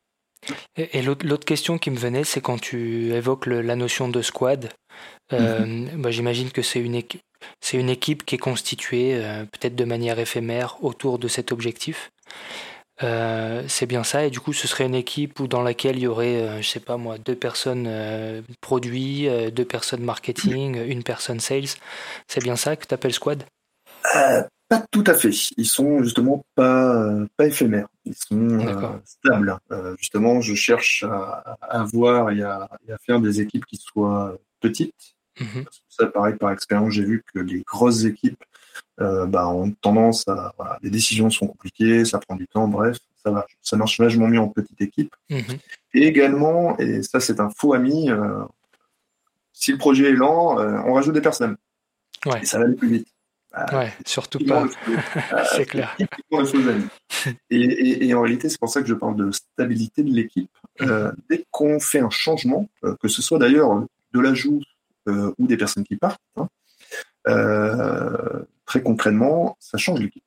Et, 0.77 1.03
l'autre 1.03 1.45
question 1.45 1.79
qui 1.79 1.91
me 1.91 1.97
venait, 1.97 2.23
c'est 2.23 2.41
quand 2.41 2.61
tu 2.61 3.13
évoques 3.13 3.47
la 3.47 3.75
notion 3.75 4.09
de 4.09 4.23
squad. 4.23 4.69
Euh, 5.33 5.67
mhm. 5.67 6.01
bah, 6.01 6.11
j'imagine 6.11 6.51
que 6.51 6.63
c'est 6.63 6.81
une, 6.81 7.01
c'est 7.61 7.79
une 7.79 7.89
équipe 7.89 8.25
qui 8.25 8.37
est 8.37 8.39
constituée 8.39 9.21
peut-être 9.53 9.75
de 9.75 9.85
manière 9.85 10.19
éphémère 10.19 10.83
autour 10.85 11.19
de 11.19 11.27
cet 11.27 11.51
objectif. 11.51 12.11
Euh, 13.03 13.63
c'est 13.69 13.87
bien 13.87 14.05
ça, 14.05 14.25
et 14.25 14.31
du 14.31 14.41
coup, 14.41 14.53
ce 14.53 14.67
serait 14.67 14.87
une 14.87 14.95
équipe 14.95 15.39
où 15.41 15.47
dans 15.47 15.63
laquelle 15.63 15.97
il 15.97 16.03
y 16.03 16.07
aurait, 16.07 16.37
euh, 16.37 16.63
je 16.63 16.69
sais 16.69 16.81
pas 16.81 16.97
moi, 16.97 17.19
deux 17.19 17.35
personnes 17.35 17.87
euh, 17.87 18.41
produits, 18.61 19.29
deux 19.53 19.65
personnes 19.65 20.03
marketing, 20.03 20.83
une 20.83 21.03
personne 21.03 21.41
sales. 21.41 21.77
C'est 22.27 22.43
bien 22.43 22.57
ça 22.57 22.77
que 22.77 22.87
tu 22.87 22.95
appelles 22.95 23.13
squad 23.13 23.45
Pas 24.69 24.85
tout 24.91 25.05
à 25.07 25.15
fait. 25.15 25.31
Ils 25.57 25.67
sont 25.67 26.03
justement 26.03 26.45
pas, 26.55 27.13
pas 27.37 27.47
éphémères. 27.47 27.89
Ils 28.05 28.15
sont 28.15 29.03
stables. 29.05 29.59
justement, 29.99 30.41
je 30.41 30.55
cherche 30.55 31.05
à, 31.05 31.57
avoir 31.61 32.31
et 32.31 32.43
à, 32.43 32.69
faire 33.05 33.21
des 33.21 33.41
équipes 33.41 33.67
qui 33.67 33.77
soient 33.77 34.37
petites. 34.61 34.95
Mhm. 35.39 35.67
ça, 35.91 36.07
pareil, 36.07 36.35
par 36.37 36.51
expérience, 36.51 36.95
j'ai 36.95 37.05
vu 37.05 37.23
que 37.35 37.41
les 37.41 37.61
grosses 37.61 38.05
équipes 38.05 38.43
euh, 38.99 39.27
bah, 39.27 39.47
ont 39.49 39.71
tendance 39.73 40.27
à. 40.27 40.55
les 40.83 40.89
décisions 40.89 41.29
sont 41.29 41.47
compliquées, 41.47 42.07
ça 42.07 42.19
prend 42.19 42.35
du 42.35 42.49
temps, 42.49 42.67
bref, 42.67 42.97
ça, 43.23 43.31
va, 43.31 43.47
ça 43.61 43.77
marche 43.77 44.01
vachement 44.01 44.27
mieux 44.27 44.41
en 44.41 44.49
petite 44.49 44.81
équipe. 44.81 45.15
Mhm. 45.29 45.59
Et 45.93 46.07
également, 46.07 46.79
et 46.79 47.03
ça 47.03 47.21
c'est 47.21 47.39
un 47.41 47.51
faux 47.51 47.75
ami, 47.75 48.11
euh, 48.11 48.43
si 49.53 49.73
le 49.73 49.77
projet 49.77 50.11
est 50.11 50.15
lent, 50.15 50.59
euh, 50.59 50.79
on 50.87 50.95
rajoute 50.95 51.15
des 51.15 51.21
personnes. 51.21 51.57
Et 52.41 52.47
ça 52.47 52.59
va 52.59 52.65
aller 52.65 52.75
plus 52.75 52.89
vite. 52.89 53.09
Bah, 53.53 53.67
ouais, 53.75 53.93
surtout 54.07 54.39
pas. 54.45 54.65
c'est 55.55 55.67
clair. 55.67 55.95
Et, 57.51 58.07
et, 58.09 58.15
en 58.15 58.23
réalité, 58.23 58.49
c'est 58.49 58.59
pour 58.59 58.69
ça 58.69 58.83
que 58.83 58.89
je 58.89 58.95
parle 58.95 59.17
de 59.17 59.31
stabilité 59.31 60.03
de 60.03 60.13
l'équipe. 60.13 60.51
Mhm. 60.81 61.13
dès 61.29 61.45
qu'on 61.51 61.81
fait 61.81 62.01
un 62.01 62.11
changement, 62.11 62.69
que 63.01 63.09
ce 63.09 63.23
soit 63.23 63.39
d'ailleurs 63.39 63.85
de 64.13 64.21
l'ajout 64.21 64.61
ou 65.07 65.47
des 65.47 65.57
personnes 65.57 65.85
qui 65.85 65.97
partent, 65.97 66.21
hein, 66.37 66.49
très 68.67 68.83
concrètement, 68.83 69.57
ça 69.61 69.79
change 69.79 70.01
l'équipe. 70.01 70.25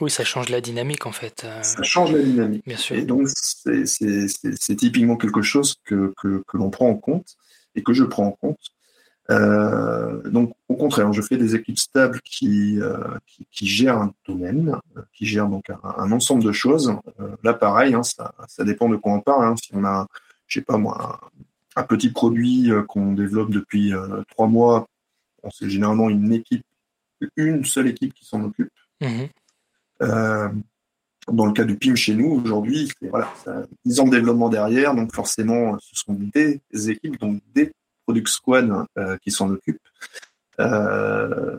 Oui, 0.00 0.10
ça 0.10 0.24
change 0.24 0.48
la 0.48 0.60
dynamique 0.60 1.06
en 1.06 1.12
fait. 1.12 1.46
Ça 1.62 1.82
change 1.82 2.12
la 2.12 2.22
dynamique. 2.22 2.62
Bien 2.66 2.76
sûr. 2.76 2.96
Et 2.96 3.02
donc, 3.02 3.28
c'est 3.28 4.76
typiquement 4.76 5.16
quelque 5.16 5.42
chose 5.42 5.76
que, 5.84 6.12
que, 6.20 6.44
que 6.46 6.56
l'on 6.56 6.70
prend 6.70 6.88
en 6.88 6.96
compte 6.96 7.36
et 7.74 7.82
que 7.82 7.92
je 7.92 8.04
prends 8.04 8.26
en 8.26 8.32
compte. 8.32 8.60
Euh, 9.30 10.22
donc, 10.30 10.54
au 10.68 10.76
contraire, 10.76 11.12
je 11.12 11.20
fais 11.20 11.36
des 11.36 11.54
équipes 11.54 11.78
stables 11.78 12.20
qui, 12.22 12.80
euh, 12.80 12.96
qui, 13.26 13.46
qui, 13.50 13.66
gèrent 13.66 13.98
un 13.98 14.14
domaine, 14.26 14.76
qui 15.12 15.26
gèrent 15.26 15.48
donc 15.48 15.68
un, 15.68 15.80
un 15.82 16.12
ensemble 16.12 16.42
de 16.44 16.52
choses. 16.52 16.94
Euh, 17.20 17.36
là, 17.42 17.52
pareil, 17.52 17.94
hein, 17.94 18.02
ça, 18.02 18.34
ça, 18.46 18.64
dépend 18.64 18.88
de 18.88 18.96
quoi 18.96 19.12
on 19.12 19.20
parle. 19.20 19.44
Hein. 19.44 19.54
Si 19.62 19.70
on 19.74 19.84
a, 19.84 20.06
je 20.46 20.60
sais 20.60 20.64
pas 20.64 20.78
moi, 20.78 21.20
un, 21.76 21.80
un 21.80 21.84
petit 21.84 22.10
produit 22.10 22.70
qu'on 22.88 23.12
développe 23.12 23.50
depuis 23.50 23.92
trois 24.30 24.46
mois, 24.46 24.88
c'est 25.50 25.68
généralement 25.68 26.08
une 26.08 26.32
équipe, 26.32 26.64
une 27.36 27.64
seule 27.64 27.88
équipe 27.88 28.14
qui 28.14 28.24
s'en 28.24 28.42
occupe. 28.44 28.72
Mmh. 29.00 29.24
Euh, 30.02 30.48
dans 31.32 31.46
le 31.46 31.52
cas 31.52 31.64
du 31.64 31.76
PIM 31.76 31.94
chez 31.94 32.14
nous, 32.14 32.30
aujourd'hui, 32.30 32.88
c'est 33.00 33.08
voilà, 33.08 33.32
10 33.84 34.00
ans 34.00 34.06
de 34.06 34.12
développement 34.12 34.48
derrière, 34.48 34.94
donc 34.94 35.14
forcément, 35.14 35.78
ce 35.80 35.94
sont 35.94 36.14
des 36.14 36.60
équipes, 36.90 37.18
donc 37.18 37.42
des 37.54 37.72
product 38.06 38.28
squads 38.28 38.86
euh, 38.96 39.16
qui 39.18 39.30
s'en 39.30 39.50
occupent. 39.50 39.86
Euh, 40.60 41.58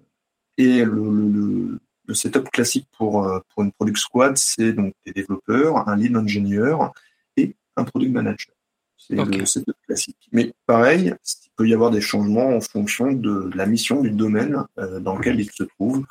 et 0.57 0.83
le, 0.83 1.79
le, 2.05 2.13
setup 2.15 2.49
classique 2.49 2.87
pour, 2.97 3.23
euh, 3.23 3.39
pour 3.49 3.63
une 3.63 3.71
product 3.71 3.97
squad, 3.97 4.37
c'est 4.37 4.73
donc 4.73 4.93
des 5.05 5.13
développeurs, 5.13 5.87
un 5.87 5.95
lead 5.95 6.15
ingénieur 6.15 6.91
et 7.37 7.55
un 7.75 7.83
product 7.83 8.11
manager. 8.11 8.55
C'est 8.97 9.15
le 9.15 9.45
setup 9.45 9.75
classique. 9.85 10.27
Mais 10.31 10.51
pareil, 10.65 11.13
il 11.45 11.48
peut 11.59 11.67
y 11.67 11.73
avoir 11.73 11.91
des 11.91 11.99
changements 11.99 12.55
en 12.55 12.61
fonction 12.61 13.11
de 13.11 13.51
la 13.53 13.65
mission 13.65 13.99
du 13.99 14.11
domaine 14.11 14.63
euh, 14.77 15.01
dans 15.01 15.17
lequel 15.17 15.41
il 15.41 15.51
se 15.51 15.63
trouve. 15.63 16.05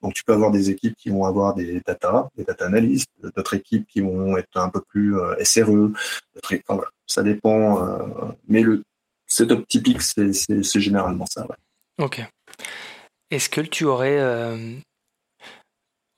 Donc, 0.00 0.14
tu 0.14 0.24
peux 0.24 0.32
avoir 0.32 0.50
des 0.50 0.70
équipes 0.70 0.96
qui 0.96 1.10
vont 1.10 1.26
avoir 1.26 1.54
des 1.54 1.82
data, 1.84 2.30
des 2.38 2.44
data 2.44 2.64
analystes, 2.64 3.10
d'autres 3.36 3.52
équipes 3.52 3.86
qui 3.86 4.00
vont 4.00 4.38
être 4.38 4.56
un 4.56 4.70
peu 4.70 4.80
plus 4.80 5.18
euh, 5.18 5.34
SRE. 5.44 5.92
Voilà, 6.66 6.88
ça 7.06 7.22
dépend. 7.22 7.86
Euh, 7.86 7.98
mais 8.48 8.62
le 8.62 8.82
setup 9.26 9.68
typique, 9.68 10.00
c'est 10.00 10.80
généralement 10.80 11.26
ça. 11.26 11.46
Ok. 11.98 12.26
Est-ce 13.30 13.50
que 13.50 13.60
tu 13.60 13.84
aurais. 13.84 14.18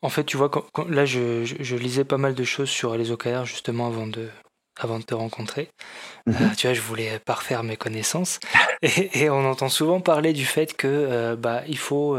En 0.01 0.09
fait, 0.11 0.24
tu 0.24 0.37
vois, 0.37 0.49
quand, 0.49 0.89
là, 0.89 1.07
je, 1.07 1.45
je, 1.45 1.57
je, 1.59 1.76
lisais 1.76 2.05
pas 2.05 2.18
mal 2.18 2.37
de 2.37 2.45
choses 2.45 2.68
sur 2.68 2.97
les 2.97 3.11
OKR 3.11 3.47
justement 3.47 3.89
avant 3.89 4.07
de, 4.07 4.28
avant 4.79 4.99
de 4.99 5.05
te 5.05 5.14
rencontrer. 5.14 5.68
Mm 6.27 6.33
-hmm. 6.33 6.43
euh, 6.43 6.55
tu 6.57 6.66
vois, 6.66 6.74
je 6.74 6.81
voulais 6.81 7.18
parfaire 7.18 7.62
mes 7.62 7.77
connaissances. 7.77 8.39
Et, 8.83 9.22
et, 9.22 9.31
on 9.31 9.51
entend 9.51 9.70
souvent 9.70 10.01
parler 10.03 10.33
du 10.35 10.45
fait 10.45 10.77
que 10.77 10.87
euh, 10.87 11.35
bah, 11.35 11.62
il 11.66 11.79
faut 11.79 12.14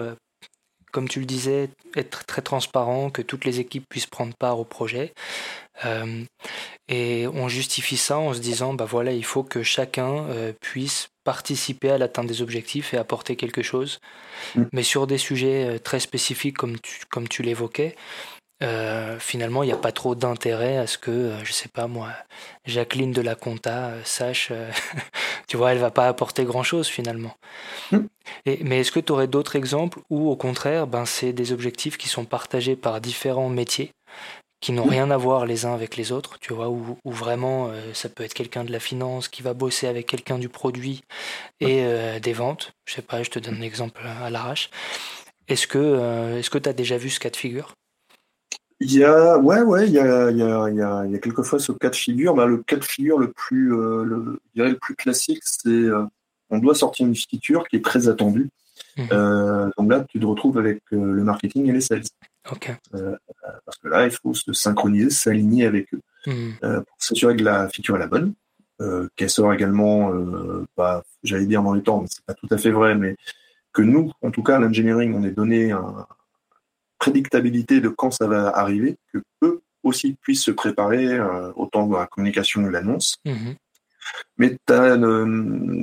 comme 0.98 1.08
tu 1.08 1.20
le 1.20 1.26
disais, 1.28 1.70
être 1.96 2.26
très 2.26 2.42
transparent, 2.42 3.12
que 3.12 3.22
toutes 3.22 3.46
les 3.46 3.60
équipes 3.60 3.86
puissent 3.88 4.08
prendre 4.08 4.34
part 4.36 4.60
au 4.60 4.64
projet. 4.64 5.14
Euh, 5.86 6.24
et 6.88 7.28
on 7.28 7.48
justifie 7.50 7.98
ça 7.98 8.18
en 8.18 8.34
se 8.34 8.40
disant, 8.40 8.74
bah 8.74 8.86
voilà, 8.86 9.12
il 9.12 9.24
faut 9.24 9.44
que 9.44 9.62
chacun 9.62 10.26
euh, 10.30 10.54
puisse 10.60 11.10
participer 11.24 11.92
à 11.92 11.98
l'atteinte 11.98 12.28
des 12.28 12.42
objectifs 12.42 12.94
et 12.94 12.98
apporter 12.98 13.36
quelque 13.36 13.62
chose. 13.62 14.00
Mmh. 14.56 14.64
Mais 14.74 14.84
sur 14.84 15.06
des 15.06 15.18
sujets 15.18 15.76
euh, 15.76 15.78
très 15.78 16.00
spécifiques, 16.00 16.58
comme 16.58 16.80
tu, 16.80 17.02
comme 17.12 17.28
tu 17.28 17.44
l'évoquais, 17.44 17.96
euh, 18.64 19.20
finalement, 19.20 19.64
il 19.64 19.68
n'y 19.68 19.74
a 19.74 19.78
pas 19.78 19.92
trop 19.92 20.16
d'intérêt 20.16 20.78
à 20.78 20.88
ce 20.88 20.98
que, 20.98 21.12
euh, 21.12 21.44
je 21.44 21.52
sais 21.52 21.70
pas 21.70 21.88
moi, 21.88 22.10
Jacqueline 22.66 23.12
de 23.12 23.22
la 23.22 23.36
Compta 23.36 23.90
euh, 23.90 24.02
sache, 24.04 24.52
tu 25.48 25.58
vois, 25.58 25.72
elle 25.72 25.78
va 25.78 25.92
pas 25.92 26.08
apporter 26.08 26.44
grand-chose 26.44 26.88
finalement. 26.88 27.36
Mm. 27.92 28.00
Et, 28.46 28.64
mais 28.64 28.80
est-ce 28.80 28.92
que 28.92 29.00
tu 29.00 29.12
aurais 29.12 29.28
d'autres 29.28 29.56
exemples 29.56 30.00
où, 30.10 30.30
au 30.30 30.36
contraire, 30.36 30.88
ben, 30.88 31.06
c'est 31.06 31.34
des 31.34 31.52
objectifs 31.52 31.98
qui 31.98 32.10
sont 32.10 32.26
partagés 32.26 32.76
par 32.76 33.00
différents 33.02 33.50
métiers 33.50 33.92
qui 34.60 34.72
n'ont 34.72 34.86
rien 34.86 35.12
à 35.12 35.18
voir 35.18 35.46
les 35.46 35.66
uns 35.66 35.74
avec 35.74 35.98
les 35.98 36.12
autres, 36.12 36.40
tu 36.40 36.54
vois, 36.54 36.70
où, 36.70 36.98
où 37.04 37.12
vraiment 37.12 37.70
euh, 37.70 37.94
ça 37.94 38.10
peut 38.10 38.24
être 38.24 38.34
quelqu'un 38.34 38.64
de 38.64 38.72
la 38.72 38.80
finance 38.80 39.28
qui 39.28 39.44
va 39.44 39.54
bosser 39.54 39.88
avec 39.88 40.08
quelqu'un 40.08 40.40
du 40.40 40.50
produit 40.50 41.04
et 41.60 41.84
euh, 41.84 42.20
des 42.20 42.34
ventes? 42.34 42.74
Je 42.86 42.96
sais 42.96 43.02
pas, 43.02 43.22
je 43.22 43.30
te 43.30 43.40
donne 43.40 43.58
un 43.58 43.62
exemple 43.62 44.02
à 44.06 44.30
l'arrache. 44.30 44.70
Est-ce 45.48 45.68
que 45.68 45.78
euh, 45.78 46.40
est-ce 46.40 46.50
que 46.50 46.58
tu 46.58 46.70
as 46.70 46.74
déjà 46.74 46.98
vu 46.98 47.10
ce 47.10 47.20
cas 47.20 47.30
de 47.30 47.36
figure? 47.36 47.74
Il 48.80 48.94
y 48.94 49.04
a, 49.04 49.38
ouais, 49.38 49.62
ouais, 49.62 49.88
il 49.88 49.94
y 49.94 50.00
a, 50.00 50.30
il 50.30 50.38
y 50.38 50.44
a, 50.44 50.70
il 50.70 50.76
y 50.76 50.82
a, 50.82 51.04
il 51.06 51.12
y 51.12 51.16
a 51.16 51.20
quelquefois 51.20 51.60
ce 51.60 51.72
cas 51.72 51.90
de 51.90 51.96
figure. 51.96 52.36
Bah, 52.36 52.46
le 52.46 52.58
cas 52.58 52.76
de 52.76 52.84
figure 52.84 53.18
le 53.18 53.32
plus, 53.32 53.74
euh, 53.74 54.04
le, 54.04 54.40
je 54.46 54.62
dirais 54.62 54.70
le 54.70 54.78
plus 54.78 54.96
classique, 54.96 55.42
c'est 55.44 55.70
euh, 55.70 56.04
on 56.50 56.60
doit 56.60 56.76
sortir 56.76 57.08
une 57.08 57.16
feature 57.16 57.68
qui 57.68 57.76
est 57.76 57.84
très 57.84 58.08
attendue. 58.08 58.50
Mmh. 58.98 59.04
Euh, 59.12 59.70
donc 59.78 59.92
là, 59.92 60.06
tu 60.08 60.20
te 60.20 60.26
retrouves 60.26 60.58
avec 60.58 60.82
euh, 60.94 61.12
le 61.12 61.24
marketing 61.24 61.68
et 61.68 61.72
les 61.72 61.82
sales. 61.82 62.04
Okay. 62.52 62.74
Euh, 62.96 63.16
parce 63.66 63.78
que 63.78 63.88
là, 63.88 64.06
il 64.06 64.12
faut 64.12 64.34
se 64.34 64.54
synchroniser, 64.54 65.10
s'aligner 65.10 65.66
avec 65.66 65.94
eux 65.94 66.02
mmh. 66.28 66.52
pour 66.62 66.98
s'assurer 66.98 67.36
que 67.36 67.44
la 67.44 67.68
feature 67.70 67.96
est 67.96 68.00
la 68.00 68.08
bonne. 68.08 68.34
Qu'elle 69.16 69.30
sort 69.32 69.52
également, 69.54 70.12
bah, 70.78 71.04
j'allais 71.24 71.48
dire 71.48 71.64
dans 71.64 71.74
les 71.74 71.82
temps, 71.82 72.02
mais 72.02 72.08
c'est 72.12 72.24
pas 72.24 72.36
tout 72.36 72.48
à 72.52 72.58
fait 72.60 72.70
vrai, 72.70 72.94
mais 72.94 73.16
que 73.74 73.82
nous, 73.82 74.12
en 74.22 74.30
tout 74.30 74.44
cas, 74.44 74.60
l'engineering, 74.60 75.16
on 75.16 75.24
est 75.24 75.32
donné 75.32 75.72
un, 75.72 76.06
prédictabilité 77.08 77.82
de 77.82 77.90
quand 77.90 78.12
ça 78.12 78.28
va 78.28 78.42
arriver, 78.50 78.98
que 79.12 79.20
eux 79.42 79.62
aussi 79.84 80.16
puissent 80.22 80.44
se 80.44 80.52
préparer 80.52 81.08
euh, 81.08 81.52
autant 81.56 81.88
dans 81.88 82.00
la 82.00 82.08
communication 82.08 82.64
que 82.64 82.70
l'annonce. 82.70 83.18
Mmh. 83.26 83.54
Mais 84.38 84.58
tu 84.66 84.74
as 84.74 84.96
euh, 84.96 85.26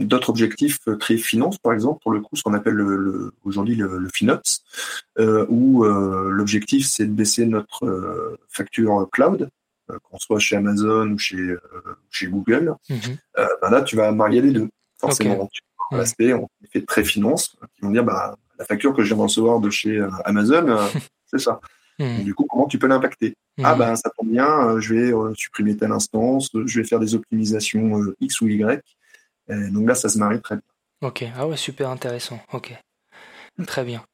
d'autres 0.05 0.31
objectifs 0.31 0.79
très 0.99 1.19
finance, 1.19 1.59
par 1.59 1.73
exemple, 1.73 1.99
pour 2.03 2.13
le 2.13 2.21
coup, 2.21 2.37
ce 2.37 2.43
qu'on 2.43 2.55
appelle 2.55 2.75
le, 2.75 2.97
le, 2.97 3.33
aujourd'hui 3.45 3.75
le, 3.75 3.99
le 3.99 4.09
FinOps, 4.15 4.63
euh, 5.19 5.45
où 5.49 5.85
euh, 5.85 6.31
l'objectif 6.31 6.87
c'est 6.87 7.07
de 7.07 7.13
baisser 7.13 7.45
notre 7.47 7.85
euh, 7.85 8.39
facture 8.49 9.09
cloud, 9.13 9.51
euh, 9.91 9.99
qu'on 10.05 10.19
soit 10.19 10.39
chez 10.39 10.57
Amazon 10.57 11.11
ou 11.11 11.19
chez, 11.19 11.55
chez 12.11 12.27
Google. 12.29 12.75
Mmh. 12.89 12.97
Ben 13.61 13.71
là, 13.71 13.83
tu 13.83 13.95
vas 13.97 14.11
marier 14.13 14.41
les 14.41 14.53
deux, 14.53 14.69
forcément. 14.99 15.43
Okay. 15.43 15.61
Tu 15.91 15.97
l'aspect, 15.99 16.33
on 16.33 16.49
fait 16.73 16.87
très 16.87 17.05
finance, 17.05 17.57
qui 17.75 17.83
vont 17.83 17.91
dire 17.91 18.05
bah, 18.05 18.37
la 18.59 18.65
facture 18.65 18.95
que 18.95 19.03
je 19.03 19.09
viens 19.09 19.17
de 19.17 19.23
recevoir 19.23 19.61
de 19.61 19.71
chez 19.71 20.05
Amazon, 20.25 20.79
c'est 21.27 21.39
ça. 21.39 21.61
Mmh. 21.99 22.17
Donc, 22.17 22.25
du 22.25 22.35
coup, 22.35 22.47
comment 22.49 22.67
tu 22.67 22.79
peux 22.79 22.87
l'impacter? 22.87 23.37
Mmh. 23.59 23.63
Ah 23.65 23.75
ben 23.75 23.97
ça 23.97 24.11
tombe 24.17 24.31
bien, 24.31 24.81
je 24.81 24.95
vais 24.95 25.13
euh, 25.13 25.33
supprimer 25.35 25.77
telle 25.77 25.93
instance, 25.93 26.51
je 26.53 26.81
vais 26.81 26.87
faire 26.87 26.99
des 26.99 27.15
optimisations 27.15 28.01
euh, 28.01 28.17
X 28.21 28.41
ou 28.41 28.49
Y. 28.49 28.83
Et 29.49 29.71
donc 29.71 29.87
là, 29.87 29.95
ça 29.95 30.09
se 30.09 30.19
marie 30.19 30.41
très 30.41 30.57
bien. 30.57 30.65
Ok, 31.03 31.25
ah 31.37 31.47
ouais, 31.47 31.57
super 31.57 31.91
intéressant. 31.91 32.41
Ok, 32.53 32.73
très 33.67 33.85
bien. 33.85 34.05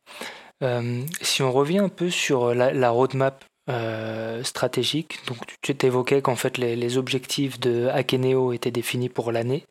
Euh, 0.62 1.03
si 1.22 1.43
on 1.43 1.53
revient 1.53 1.78
un 1.78 1.88
peu 1.88 2.11
sur 2.11 2.55
la, 2.55 2.72
la 2.72 2.91
roadmap 2.91 3.45
euh, 3.70 4.43
stratégique, 4.43 5.20
donc 5.26 5.38
tu 5.62 5.74
t'évoquais 5.74 6.20
qu'en 6.20 6.36
fait 6.36 6.59
les, 6.59 6.76
les, 6.76 6.99
objectifs 6.99 7.61
de 7.61 7.86
Akeneo 7.86 8.53
étaient 8.53 8.70
définis 8.70 9.09
pour 9.09 9.32
l'année. 9.32 9.64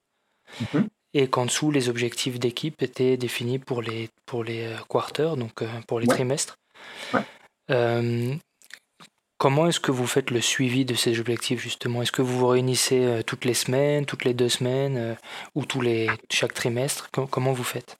Mmh 0.61 0.80
et 1.14 1.28
qu'en 1.28 1.45
dessous, 1.45 1.72
les 1.72 1.89
objectifs 1.89 2.39
d'équipe 2.39 2.82
étaient 2.82 3.18
définis 3.18 3.60
pour 3.60 3.82
les, 3.82 4.10
pour 4.26 4.43
les 4.43 4.66
euh, 4.66 4.78
quarters, 4.88 5.38
donc 5.38 5.62
euh, 5.62 5.68
pour 5.88 5.99
les 5.99 6.07
ouais. 6.07 6.14
trimestres. 6.14 6.57
Ouais. 7.14 7.22
Euh, 7.72 8.34
comment 9.38 9.68
est-ce 9.68 9.80
que 9.80 9.91
vous 9.91 10.07
faites 10.07 10.32
le 10.32 10.41
suivi 10.41 10.86
de 10.86 10.93
ces 10.93 11.20
objectifs, 11.20 11.62
justement? 11.62 12.01
Est-ce 12.01 12.12
que 12.12 12.22
vous 12.22 12.38
vous 12.38 12.47
réunissez 12.47 13.22
toutes 13.26 13.45
les 13.45 13.53
semaines, 13.53 14.05
toutes 14.05 14.26
les 14.26 14.34
deux 14.34 14.49
semaines, 14.49 15.16
ou 15.55 15.66
tous 15.66 15.82
les, 15.82 16.10
chaque 16.32 16.53
trimestre? 16.53 17.10
Comment 17.12 17.53
vous 17.53 17.64
faites? 17.64 17.97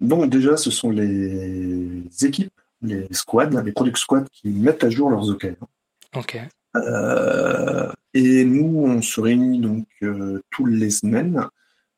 Donc 0.00 0.30
déjà, 0.30 0.56
ce 0.56 0.70
sont 0.70 0.90
les 0.90 2.02
équipes, 2.22 2.52
les 2.80 3.08
squads, 3.12 3.60
les 3.64 3.72
product 3.72 3.96
squads 3.96 4.26
qui 4.32 4.50
mettent 4.50 4.84
à 4.84 4.90
jour 4.90 5.10
leurs 5.10 5.28
OKR. 5.28 5.56
Ok. 6.16 6.38
Euh, 6.76 7.90
et 8.14 8.44
nous, 8.44 8.84
on 8.84 9.02
se 9.02 9.20
réunit 9.20 9.60
donc 9.60 9.86
euh, 10.02 10.40
toutes 10.50 10.70
les 10.70 10.90
semaines. 10.90 11.46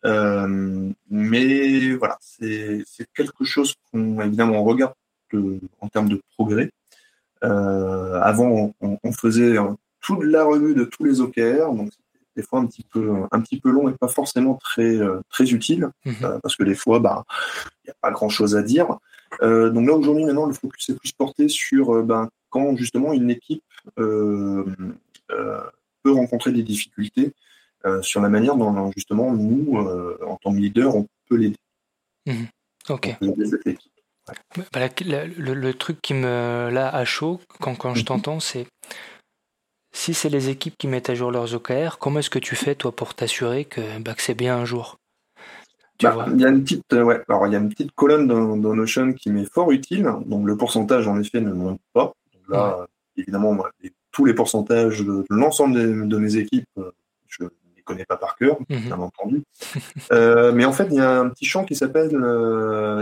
Euh, 0.05 0.91
mais 1.11 1.95
voilà, 1.95 2.19
c'est 2.21 2.85
quelque 3.15 3.45
chose 3.45 3.75
qu'on 3.91 4.21
évidemment 4.21 4.61
on 4.61 4.65
regarde 4.65 4.93
de, 5.33 5.61
en 5.81 5.89
termes 5.89 6.09
de 6.09 6.21
progrès. 6.37 6.71
Euh, 7.43 8.21
avant, 8.21 8.75
on, 8.81 8.99
on, 9.03 9.13
faisait 9.13 9.57
toute 10.01 10.25
la 10.25 10.45
revue 10.45 10.75
de 10.75 10.85
tous 10.85 11.05
les 11.05 11.21
OKR, 11.21 11.73
donc 11.73 11.91
des 12.37 12.43
fois 12.43 12.61
un 12.61 12.67
petit 12.67 12.85
peu 12.85 13.15
un 13.31 13.41
petit 13.41 13.59
peu 13.59 13.71
long 13.71 13.89
et 13.89 13.93
pas 13.93 14.09
forcément 14.09 14.55
très 14.57 14.99
très 15.31 15.53
utile 15.53 15.89
mmh. 16.05 16.39
parce 16.43 16.57
que 16.57 16.65
des 16.65 16.75
fois, 16.75 17.01
bah, 17.01 17.25
il 17.85 17.87
n'y 17.87 17.91
a 17.91 17.97
pas 18.01 18.11
grand 18.11 18.29
chose 18.29 18.57
à 18.57 18.63
dire. 18.63 18.99
donc 19.41 19.87
là 19.87 19.95
aujourd'hui, 19.95 20.25
maintenant, 20.25 20.47
le 20.47 20.55
focus 20.55 20.91
est 20.91 20.99
plus 20.99 21.13
porté 21.13 21.49
sur 21.49 22.03
ben, 22.03 22.29
quand 22.55 22.77
justement 22.77 23.13
une 23.13 23.31
équipe 23.31 23.65
euh, 23.99 24.65
euh, 25.33 25.61
peut 26.05 26.13
rencontrer 26.13 26.53
des 26.53 26.63
difficultés 26.63 27.33
euh, 27.85 28.01
sur 28.03 28.21
la 28.21 28.29
manière 28.29 28.57
dont 28.57 28.93
justement 28.93 29.33
nous, 29.33 29.77
en 29.77 30.37
tant 30.37 30.53
que 30.53 30.59
leader, 30.59 30.95
on 30.95 31.07
peut 31.29 31.37
l'aider. 31.37 31.57
Mmh. 32.27 32.45
Ok. 32.91 33.17
Ouais. 33.21 33.77
Bah, 34.73 34.81
le, 35.05 35.27
le, 35.27 35.55
le, 35.55 35.75
truc 35.75 36.01
qui 36.01 36.15
me 36.15 36.71
là 36.71 36.89
à 36.89 37.05
chaud 37.05 37.41
quand, 37.61 37.75
quand 37.75 37.95
je 37.95 38.03
mmh. 38.03 38.05
t'entends, 38.05 38.41
c'est 38.41 38.67
si 39.95 40.13
c'est 40.13 40.29
les 40.29 40.49
équipes 40.49 40.77
qui 40.77 40.89
mettent 40.89 41.09
à 41.09 41.15
jour 41.15 41.31
leurs 41.31 41.55
OKR, 41.55 41.99
comment 41.99 42.19
est-ce 42.19 42.31
que 42.31 42.39
tu 42.39 42.57
fais 42.57 42.75
toi 42.75 42.95
pour 42.95 43.15
t'assurer 43.15 43.65
que, 43.65 43.81
bah, 44.01 44.15
que 44.15 44.23
c'est 44.23 44.35
bien 44.35 44.57
un 44.57 44.65
jour? 44.65 44.99
Bah, 46.03 46.27
il 46.33 46.41
y 46.41 46.45
a 46.45 46.49
une 46.49 46.65
petite, 46.65 46.93
ouais, 46.93 47.23
alors 47.29 47.47
il 47.47 47.53
y 47.53 47.57
a 47.57 47.61
une 47.61 47.69
petite 47.69 47.93
colonne 47.93 48.27
dans, 48.27 48.57
dans 48.57 48.75
Notion 48.75 49.13
qui 49.13 49.31
m'est 49.31 49.51
fort 49.51 49.71
utile. 49.71 50.11
Donc 50.27 50.47
le 50.47 50.57
pourcentage 50.57 51.07
en 51.07 51.21
effet 51.21 51.41
ne 51.41 51.53
monte 51.53 51.81
pas 51.93 52.13
là, 52.49 52.87
évidemment, 53.17 53.57
tous 54.15 54.25
les 54.25 54.33
pourcentages 54.33 55.01
de, 55.01 55.25
l'ensemble 55.29 56.09
de, 56.09 56.19
mes 56.19 56.37
équipes, 56.37 56.69
je 57.27 57.45
ne 57.45 57.49
les 57.77 57.83
connais 57.83 58.07
pas 58.07 58.17
par 58.17 58.37
cœur, 58.37 58.57
mhm. 58.71 58.81
bien 58.81 58.99
entendu. 58.99 59.43
mais 60.11 60.65
en 60.65 60.73
fait, 60.73 60.87
il 60.91 60.95
y 60.95 61.01
a 61.01 61.21
un 61.21 61.29
petit 61.29 61.45
champ 61.45 61.65
qui 61.65 61.75
s'appelle 61.75 62.11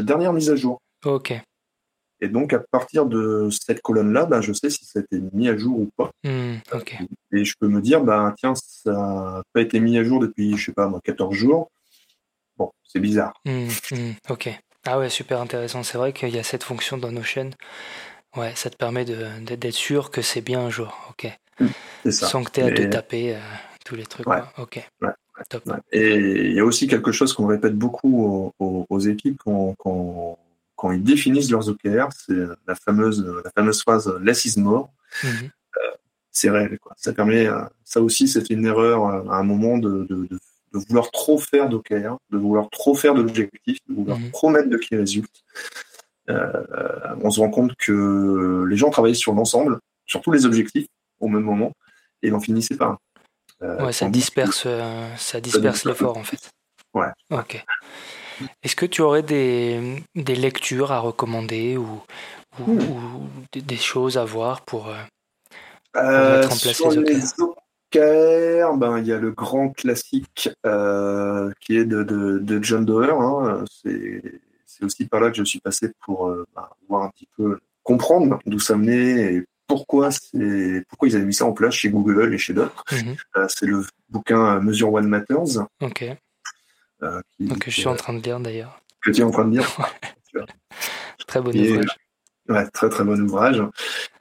dernière 0.04 0.32
mise 0.32 0.50
à 0.50 0.56
jour. 0.56 0.80
Ok. 1.04 1.34
Et 2.22 2.28
donc, 2.28 2.52
à 2.52 2.60
partir 2.60 3.04
de 3.04 3.48
cette 3.50 3.82
colonne-là, 3.82 4.26
bah, 4.26 4.40
je 4.40 4.52
sais 4.52 4.70
si 4.70 4.84
ça 4.84 5.00
a 5.00 5.02
été 5.02 5.20
mis 5.32 5.48
à 5.48 5.56
jour 5.56 5.80
ou 5.80 5.90
pas. 5.96 6.12
Hmm, 6.22 6.54
et 7.32 7.44
je 7.44 7.54
peux 7.58 7.66
me 7.66 7.80
dire, 7.80 8.04
bah, 8.04 8.32
tiens, 8.38 8.54
ça 8.54 8.92
n'a 8.92 9.42
pas 9.52 9.60
été 9.60 9.80
mis 9.80 9.98
à 9.98 10.04
jour 10.04 10.20
depuis, 10.20 10.56
je 10.56 10.66
sais 10.66 10.72
pas, 10.72 10.86
moi, 10.86 11.00
14 11.02 11.34
jours. 11.34 11.68
Bon, 12.56 12.70
c'est 12.84 13.00
bizarre. 13.00 13.34
Hmm, 13.44 13.66
hmm, 13.90 14.12
ok. 14.30 14.50
Ah 14.86 15.00
ouais, 15.00 15.10
super 15.10 15.40
intéressant. 15.40 15.82
C'est 15.82 15.98
vrai 15.98 16.12
qu'il 16.12 16.28
y 16.28 16.38
a 16.38 16.44
cette 16.44 16.62
fonction 16.62 16.96
dans 16.96 17.10
nos 17.10 17.24
chaînes. 17.24 17.54
Ouais, 18.36 18.52
ça 18.56 18.70
te 18.70 18.76
permet 18.76 19.04
d'être 19.04 19.72
sûr 19.72 20.10
que 20.10 20.22
c'est 20.22 20.40
bien 20.40 20.60
un 20.60 20.70
jour. 20.70 20.96
Ok. 21.10 21.28
Ça. 22.04 22.26
Sans 22.26 22.42
que 22.42 22.50
tu 22.50 22.60
aies 22.60 22.64
à 22.64 22.70
te 22.72 22.82
taper 22.82 23.34
euh, 23.34 23.40
tous 23.84 23.94
les 23.94 24.06
trucs. 24.06 24.26
Ok. 24.58 24.88
Top. 25.48 25.62
Et 25.90 26.14
il 26.14 26.52
y 26.52 26.60
a 26.60 26.64
aussi 26.64 26.86
quelque 26.86 27.10
chose 27.10 27.32
qu'on 27.32 27.46
répète 27.46 27.74
beaucoup 27.74 28.52
aux, 28.58 28.98
équipes 29.00 29.40
quand, 29.44 29.74
quand 30.82 30.92
ils 30.92 31.02
définissent 31.02 31.50
leurs 31.50 31.68
OKR, 31.68 32.08
c'est 32.12 32.34
la 32.66 32.74
fameuse, 32.74 33.24
la 33.44 33.50
fameuse 33.50 33.82
phrase 33.82 34.12
less 34.20 34.44
is 34.44 34.60
more. 34.60 34.90
Mhm. 35.22 35.30
Euh, 35.76 35.90
c'est 36.30 36.50
réel. 36.50 36.78
Quoi. 36.78 36.92
Ça 36.96 37.12
permet, 37.12 37.46
euh, 37.46 37.62
ça 37.84 38.00
aussi, 38.00 38.28
c'est 38.28 38.50
une 38.50 38.66
erreur 38.66 39.06
à 39.06 39.36
un 39.36 39.42
moment 39.42 39.78
de, 39.78 40.04
de, 40.08 40.26
de, 40.26 40.38
vouloir 40.88 41.10
trop 41.10 41.38
faire 41.38 41.68
d'OKR, 41.68 42.18
de 42.30 42.38
vouloir 42.38 42.68
trop 42.70 42.94
faire 42.94 43.14
d'objectifs, 43.14 43.78
de 43.88 43.94
vouloir 43.94 44.18
trop 44.32 44.48
mettre 44.48 44.68
de 44.68 44.76
qui 44.76 44.96
résultent. 44.96 45.44
On 46.28 47.30
se 47.30 47.40
rend 47.40 47.50
compte 47.50 47.74
que 47.76 48.64
les 48.68 48.76
gens 48.76 48.90
travaillent 48.90 49.16
sur 49.16 49.32
l'ensemble, 49.32 49.78
sur 50.06 50.20
tous 50.20 50.32
les 50.32 50.46
objectifs 50.46 50.86
au 51.20 51.28
même 51.28 51.42
moment, 51.42 51.72
et 52.22 52.28
ils 52.28 52.34
en 52.34 52.40
finissaient 52.40 52.76
pas. 52.76 52.98
ouais, 53.60 53.92
ça 53.92 54.08
disperse, 54.08 54.66
ça 55.16 55.40
disperse 55.40 55.84
l'effort 55.84 56.16
en 56.16 56.24
fait. 56.24 56.50
Ouais. 56.94 57.08
Ok. 57.30 57.64
Est-ce 58.62 58.76
que 58.76 58.86
tu 58.86 59.02
aurais 59.02 59.22
des, 59.22 60.02
des, 60.14 60.34
lectures 60.34 60.92
à 60.92 60.98
recommander 60.98 61.76
ou, 61.76 62.02
ou, 62.60 62.72
hmm. 62.72 63.28
des, 63.54 63.76
choses 63.76 64.18
à 64.18 64.24
voir 64.24 64.62
pour, 64.62 64.88
euh, 64.88 64.94
euh, 65.96 66.40
mettre 66.40 66.52
en 66.52 66.56
place 66.56 66.96
les 66.96 67.32
OKR 67.38 68.76
ben, 68.76 68.98
il 68.98 69.06
y 69.06 69.12
a 69.12 69.18
le 69.18 69.30
grand 69.32 69.70
classique 69.70 70.48
euh, 70.66 71.50
qui 71.60 71.76
est 71.76 71.84
de, 71.84 72.02
de, 72.02 72.62
John 72.62 72.84
Doerr. 72.84 73.20
Hein. 73.20 73.64
C'est 73.70 74.22
aussi 74.84 75.06
par 75.06 75.20
là 75.20 75.30
que 75.30 75.36
je 75.36 75.44
suis 75.44 75.60
passé 75.60 75.90
pour 76.00 76.28
ben, 76.54 76.68
voir 76.88 77.02
un 77.04 77.10
petit 77.10 77.28
peu, 77.36 77.58
comprendre 77.82 78.38
d'où 78.46 78.58
ça 78.58 78.74
venait 78.74 79.34
et 79.34 79.44
pourquoi, 79.66 80.10
pourquoi 80.88 81.08
ils 81.08 81.16
avaient 81.16 81.24
mis 81.24 81.34
ça 81.34 81.46
en 81.46 81.52
place 81.52 81.74
chez 81.74 81.88
Google 81.88 82.34
et 82.34 82.38
chez 82.38 82.52
d'autres. 82.52 82.84
Mhm. 82.92 83.16
c'est 83.48 83.66
le 83.66 83.84
bouquin 84.10 84.60
Mesure 84.60 84.92
One 84.92 85.08
Matters. 85.08 85.66
Ok. 85.80 86.04
Euh, 87.02 87.20
que 87.58 87.70
je 87.70 87.80
suis 87.80 87.88
en 87.88 87.96
train 87.96 88.14
de 88.14 88.22
lire 88.22 88.38
d'ailleurs. 88.38 88.80
Que 89.02 89.10
tu 89.10 89.22
es 89.22 89.24
en 89.24 89.30
train 89.30 89.44
de 89.44 89.58
lire. 89.58 89.68
très 91.26 91.40
bon 91.40 91.50
ouvrage. 91.50 91.98
Ouais, 92.48 92.68
très 92.68 92.88
très 92.88 93.04
bon 93.04 93.20
ouvrage. 93.20 93.62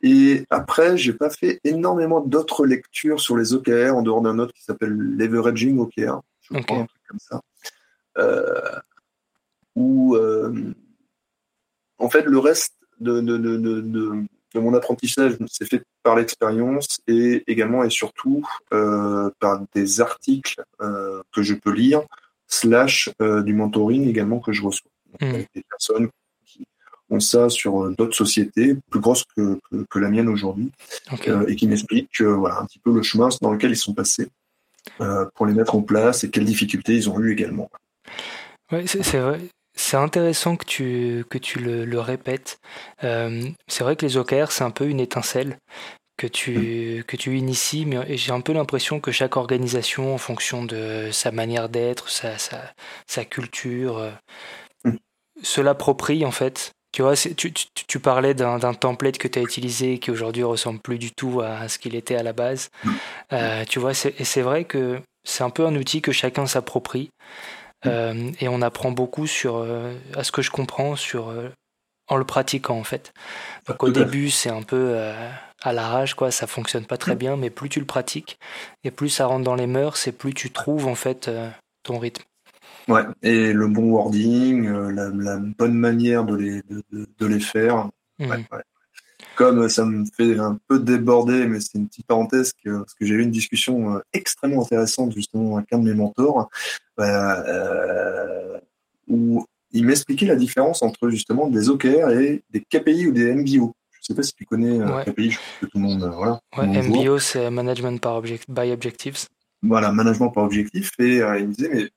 Et 0.02 0.46
après, 0.50 0.98
j'ai 0.98 1.14
pas 1.14 1.30
fait 1.30 1.60
énormément 1.64 2.22
d'autres 2.22 2.66
lectures 2.66 3.20
sur 3.20 3.38
les 3.38 3.54
OKR 3.54 3.96
en 3.96 4.02
dehors 4.02 4.22
d'un 4.22 4.40
autre 4.40 4.54
qui 4.54 4.64
s'appelle 4.64 4.94
Leveraging 4.94 5.80
OKR. 5.80 6.22
Je 6.42 6.60
crois 6.60 6.78
un 6.78 6.86
truc 6.86 7.02
comme 7.08 7.20
ça. 7.20 7.42
Euh, 8.18 8.80
où 9.76 10.16
euh, 10.16 10.31
en 11.98 12.10
fait 12.10 12.24
le 12.24 12.40
reste 12.40 12.74
de, 13.00 13.22
de, 13.22 13.38
de, 13.38 13.58
de, 13.58 14.26
mon 14.56 14.74
apprentissage 14.74 15.38
s'est 15.48 15.66
fait 15.66 15.84
par 16.04 16.16
l'expérience 16.16 17.00
et 17.08 17.44
également 17.48 17.84
et 17.84 17.90
surtout 17.90 18.46
par 18.70 19.62
des 19.74 20.02
articles 20.02 20.62
que 20.80 21.42
je 21.42 21.54
peux 21.54 21.72
lire 21.72 22.04
slash 22.52 23.10
euh, 23.22 23.42
du 23.42 23.54
mentoring 23.54 24.08
également 24.08 24.40
que 24.40 24.52
je 24.52 24.62
reçois. 24.62 24.92
Hmm. 25.20 25.44
Des 25.56 25.64
personnes 25.70 26.10
qui 26.46 26.68
ont 27.10 27.20
ça 27.20 27.50
sur 27.50 27.84
euh, 27.84 27.96
d'autres 27.98 28.16
sociétés 28.16 28.76
plus 28.90 29.00
grosses 29.00 29.24
que, 29.36 29.60
que, 29.90 30.00
la 30.00 30.10
mienne 30.10 30.28
aujourd'hui 30.28 30.72
euh, 31.28 31.46
et 31.48 31.56
qui 31.56 31.68
m'expliquent 31.68 32.22
voilà, 32.22 32.60
un 32.60 32.66
petit 32.66 32.80
peu 32.80 32.94
le 32.94 33.02
chemin 33.02 33.30
dans 33.42 33.52
lequel 33.52 33.72
ils 33.72 33.78
sont 33.78 33.94
passés 33.94 34.28
pour 35.36 35.46
les 35.46 35.54
mettre 35.54 35.76
en 35.76 35.82
place 35.82 36.24
et 36.24 36.30
quelles 36.30 36.46
difficultés 36.46 36.96
ils 36.96 37.10
ont 37.10 37.20
eu 37.20 37.32
également. 37.32 37.70
Ouais, 38.72 38.86
c'est 38.88 39.20
vrai. 39.20 39.40
C'est 39.82 39.98
intéressant 39.98 40.58
que 40.58 40.66
tu, 40.66 41.26
que 41.30 41.40
tu 41.40 41.58
le, 41.58 41.86
le 41.86 42.00
répètes. 42.00 42.60
c'est 43.02 43.84
vrai 43.84 43.96
que 43.96 44.06
les 44.06 44.16
OKR, 44.16 44.52
c'est 44.52 44.64
un 44.64 44.72
peu 44.72 44.88
une 44.88 45.00
étincelle 45.00 45.58
que 46.22 46.28
tu, 46.28 47.04
que 47.08 47.18
tu 47.18 47.36
inities, 47.36 47.88
mais 47.88 48.16
j'ai 48.16 48.32
un 48.32 48.42
peu 48.42 48.54
l'impression 48.54 49.00
que 49.00 49.12
chaque 49.12 49.38
organisation, 49.38 50.14
en 50.14 50.20
fonction 50.20 50.64
de 50.64 51.10
sa 51.12 51.32
manière 51.32 51.68
d'être, 51.68 52.10
sa, 52.10 52.38
sa, 52.38 52.62
sa, 53.08 53.26
culture, 53.26 53.98
euh, 53.98 54.12
mm. 54.84 54.98
se 55.42 55.62
l'approprie 55.62 56.24
en 56.24 56.30
fait. 56.30 56.74
Tu 56.92 57.02
vois, 57.02 57.16
tu, 57.16 57.52
tu, 57.52 57.66
tu, 57.74 58.00
parlais 58.00 58.36
d'un 58.36 58.74
template 58.76 59.18
que 59.18 59.28
tu 59.28 59.40
as 59.40 59.42
utilisé 59.42 59.98
qui 59.98 60.12
aujourd'hui 60.12 60.44
ressemble 60.44 60.80
plus 60.80 61.00
du 61.00 61.12
tout 61.12 61.42
à 61.42 61.68
ce 61.70 61.80
qu'il 61.80 61.96
était 61.96 62.18
à 62.18 62.24
la 62.24 62.34
base. 62.34 62.70
Mm. 62.84 62.92
Euh, 63.34 63.66
tu 63.66 63.80
vois, 63.80 63.92
et 63.92 64.24
c'est 64.24 64.42
vrai 64.42 64.66
que 64.66 65.02
c'est 65.24 65.44
un 65.44 65.50
peu 65.50 65.66
un 65.66 65.76
outil 65.76 66.04
que 66.04 66.12
chacun 66.12 66.46
s'approprie. 66.46 67.10
Euh, 67.86 68.32
et 68.40 68.48
on 68.48 68.62
apprend 68.62 68.92
beaucoup 68.92 69.28
sur, 69.28 69.66
à 70.16 70.24
ce 70.24 70.32
que 70.32 70.42
je 70.42 70.52
comprends, 70.52 70.96
sur 70.96 71.34
en 72.12 72.18
le 72.18 72.26
pratiquant 72.26 72.78
en 72.78 72.84
fait. 72.84 73.14
Donc 73.68 73.82
au 73.84 73.90
début 73.90 74.30
c'est 74.30 74.50
un 74.50 74.62
peu 74.62 74.92
euh, 74.96 75.30
à 75.62 75.74
l'arrache 75.74 76.14
quoi, 76.14 76.30
ça 76.30 76.46
fonctionne 76.46 76.86
pas 76.86 76.98
très 76.98 77.16
mm. 77.16 77.20
bien, 77.20 77.38
mais 77.38 77.50
plus 77.50 77.70
tu 77.70 77.80
le 77.80 77.86
pratiques 77.86 78.38
et 78.84 78.92
plus 78.92 79.10
ça 79.10 79.26
rentre 79.26 79.46
dans 79.46 79.56
les 79.56 79.68
mœurs 79.68 80.08
et 80.08 80.12
plus 80.12 80.34
tu 80.34 80.52
trouves 80.52 80.88
en 80.88 80.96
fait 80.96 81.30
euh, 81.30 81.50
ton 81.84 81.98
rythme. 81.98 82.24
Ouais, 82.88 83.04
et 83.22 83.54
le 83.54 83.68
bon 83.68 83.92
wording, 83.92 84.68
euh, 84.68 84.92
la, 84.92 85.38
bonne 85.38 85.76
manière 85.76 86.26
de 86.26 86.36
les, 86.36 86.62
de, 86.92 87.26
les 87.26 87.40
faire. 87.40 87.90
Mm. 88.20 88.34
Comme 89.42 89.70
ça 89.70 89.86
me 89.86 90.06
fait 90.06 90.38
un 90.38 90.60
peu 90.68 90.80
déborder, 90.80 91.48
mais 91.48 91.60
c'est 91.60 91.76
une 91.76 91.88
petite 91.88 92.06
parenthèse, 92.06 92.54
que, 92.64 92.80
parce 92.80 92.94
que 92.94 93.06
j'ai 93.06 93.16
eu 93.16 93.22
une 93.22 93.32
discussion 93.32 94.00
extrêmement 94.14 94.62
intéressante 94.62 95.14
justement 95.14 95.58
avec 95.58 95.74
un 95.74 95.80
de 95.80 95.86
mes 95.86 95.96
mentors, 95.96 96.50
où 99.08 99.46
il 99.74 99.86
m'expliquait 99.86 100.26
la 100.26 100.36
différence 100.36 100.82
entre 100.84 101.10
justement 101.10 101.48
des 101.48 101.70
OKR 101.70 102.10
et 102.12 102.44
des 102.50 102.62
KPI 102.62 103.08
ou 103.08 103.12
des 103.12 103.34
MBO. 103.34 103.74
Je 103.92 103.98
ne 104.00 104.04
sais 104.08 104.16
pas 104.16 104.24
si 104.24 104.34
tu 104.34 104.46
connais 104.46 104.80
euh, 104.80 105.04
KPI, 105.04 105.32
je 105.32 105.38
pense 105.38 105.60
que 105.62 105.66
tout 105.68 105.78
le 105.78 105.84
monde. 105.84 106.04
Euh, 106.04 106.10
voilà, 106.10 106.82
MBO, 106.82 107.20
c'est 107.20 107.50
Management 107.50 108.02
par 108.02 108.22
by 108.22 108.72
Objectives. 108.72 109.28
Voilà, 109.62 109.92
Management 109.92 110.32
par 110.32 110.44
Objectif. 110.44 110.92
Et 111.00 111.22
euh, 111.22 111.40
il 111.40 111.50
me 111.50 111.54
disait, 111.54 111.70
mais 111.72 111.90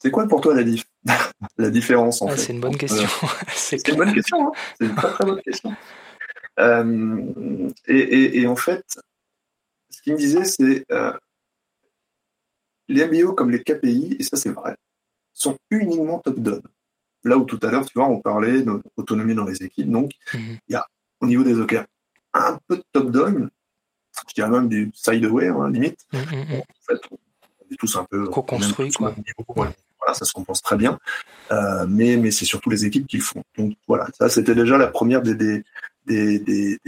c'est 0.00 0.10
quoi 0.10 0.26
pour 0.26 0.40
toi 0.40 0.54
la, 0.54 0.64
la 1.58 1.70
différence 1.70 2.22
en 2.22 2.26
ah, 2.26 2.30
fait 2.32 2.38
C'est 2.38 2.52
une 2.52 2.60
bonne 2.60 2.76
question. 2.76 3.06
c'est 3.54 3.88
une 3.88 3.96
bonne 3.96 4.12
question. 4.12 4.48
Hein. 4.48 4.52
c'est 4.78 4.86
une 4.86 4.94
très 4.94 5.12
très 5.12 5.24
bonne 5.24 5.42
question. 5.42 5.74
Et, 7.86 8.40
et, 8.40 8.46
en 8.46 8.56
fait, 8.56 9.00
ce 9.88 10.02
qu'il 10.02 10.12
me 10.12 10.18
disait, 10.18 10.44
c'est 10.44 10.84
les 12.90 13.06
MBO 13.06 13.32
comme 13.34 13.50
les 13.50 13.62
KPI, 13.62 14.16
et 14.18 14.22
ça 14.22 14.36
c'est 14.36 14.50
vrai, 14.50 14.76
sont 15.32 15.56
uniquement 15.70 16.18
top-down. 16.18 16.60
Là 17.24 17.36
où 17.36 17.44
tout 17.44 17.60
à 17.62 17.70
l'heure, 17.70 17.86
tu 17.86 17.92
vois, 17.94 18.08
on 18.08 18.20
parlait 18.20 18.62
d'autonomie 18.62 19.34
dans 19.34 19.44
les 19.44 19.62
équipes. 19.62 19.90
Donc, 19.90 20.12
mhm. 20.34 20.58
il 20.68 20.72
y 20.72 20.74
a 20.74 20.86
au 21.20 21.26
niveau 21.26 21.44
des 21.44 21.58
OKR 21.58 21.84
un 22.32 22.58
peu 22.66 22.76
de 22.76 22.84
top-down, 22.92 23.50
je 24.28 24.34
dirais 24.34 24.50
même 24.50 24.68
du 24.68 24.90
side-away, 24.94 25.48
hein, 25.48 25.70
limite. 25.70 26.00
Mhm, 26.12 26.20
mhm, 26.20 26.60
en 26.60 26.86
fait, 26.86 27.00
on 27.10 27.72
est 27.72 27.76
tous 27.76 27.96
un 27.96 28.04
peu. 28.04 28.26
Co-construit, 28.28 28.92
quoi. 28.92 29.14
Voilà, 29.46 30.14
ça 30.14 30.24
se 30.24 30.32
compense 30.32 30.62
très 30.62 30.76
bien. 30.76 30.98
Euh, 31.52 31.86
mais 31.86 32.16
mais 32.16 32.30
c'est 32.30 32.46
surtout 32.46 32.70
les 32.70 32.86
équipes 32.86 33.06
qui 33.06 33.18
le 33.18 33.22
font. 33.22 33.42
Donc, 33.58 33.76
voilà, 33.86 34.06
ça, 34.18 34.28
c'était 34.28 34.54
déjà 34.54 34.78
la 34.78 34.86
première 34.86 35.20
des, 35.20 35.34
des, 35.34 35.62
des, 36.06 36.38
des, 36.38 36.78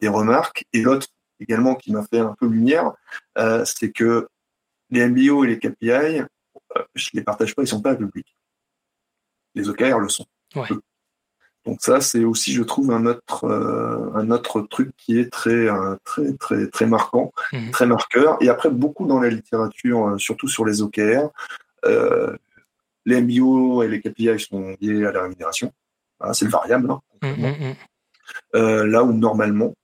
des 0.00 0.08
remarques. 0.08 0.64
Et 0.72 0.82
l'autre, 0.82 1.08
également, 1.40 1.74
qui 1.74 1.92
m'a 1.92 2.04
fait 2.04 2.20
un 2.20 2.34
peu 2.38 2.46
lumière, 2.46 2.92
euh, 3.38 3.64
c'est 3.64 3.90
que 3.90 4.28
les 4.90 5.06
MBO 5.06 5.44
et 5.44 5.48
les 5.48 5.58
KPI, 5.58 6.22
je 6.94 7.10
les 7.14 7.22
partage 7.22 7.54
pas, 7.54 7.62
ils 7.62 7.68
sont 7.68 7.82
pas 7.82 7.94
publics. 7.94 8.36
Les 9.54 9.68
OKR 9.68 9.98
le 9.98 10.08
sont. 10.08 10.26
Donc 11.64 11.78
ça, 11.80 12.00
c'est 12.00 12.24
aussi, 12.24 12.52
je 12.52 12.62
trouve, 12.62 12.90
un 12.90 13.06
autre, 13.06 13.44
euh, 13.44 14.10
un 14.14 14.30
autre 14.30 14.60
truc 14.60 14.90
qui 14.98 15.18
est 15.18 15.32
très, 15.32 15.50
euh, 15.50 15.96
très, 16.04 16.34
très, 16.34 16.66
très 16.66 16.86
marquant, 16.86 17.32
mhm. 17.52 17.70
très 17.70 17.86
marqueur. 17.86 18.36
Et 18.42 18.50
après, 18.50 18.68
beaucoup 18.68 19.06
dans 19.06 19.18
la 19.18 19.30
littérature, 19.30 20.08
euh, 20.08 20.18
surtout 20.18 20.48
sur 20.48 20.66
les 20.66 20.82
OKR, 20.82 21.30
les 23.06 23.20
MBO 23.20 23.82
et 23.82 23.88
les 23.88 24.00
KPI 24.00 24.38
sont 24.40 24.76
liés 24.80 25.04
à 25.04 25.12
la 25.12 25.22
rémunération. 25.22 25.72
c'est 26.32 26.46
le 26.46 26.50
variable. 26.50 26.90
Hein, 26.90 27.00
mhm, 27.22 27.74
mhm. 28.54 28.84
là 28.84 29.02
où 29.02 29.12
normalement, 29.12 29.74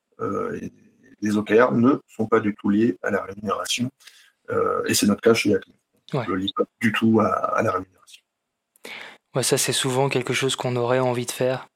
les 1.22 1.36
OKR 1.36 1.72
ne 1.72 1.95
sont 2.09 2.26
pas 2.26 2.41
du 2.41 2.55
tout 2.55 2.68
liés 2.68 2.97
à 3.03 3.11
la 3.11 3.22
rémunération. 3.22 3.91
et 4.86 4.95
c'est 4.95 5.07
notre 5.07 5.20
cas 5.20 5.34
chez 5.34 5.55
Acme. 5.55 5.72
Ouais. 6.12 6.24
Je 6.26 6.32
ne 6.32 6.36
lis 6.36 6.53
pas 6.57 6.64
du 6.80 6.93
tout 6.93 7.20
à, 7.20 7.62
la 7.62 7.72
rémunération. 7.72 8.22
Ouais, 9.34 9.43
ça 9.43 9.59
c'est 9.59 9.72
souvent 9.72 10.09
quelque 10.09 10.32
chose 10.32 10.57
qu'on 10.57 10.74
aurait 10.76 10.99
envie 10.99 11.26
de 11.26 11.30
faire, 11.30 11.68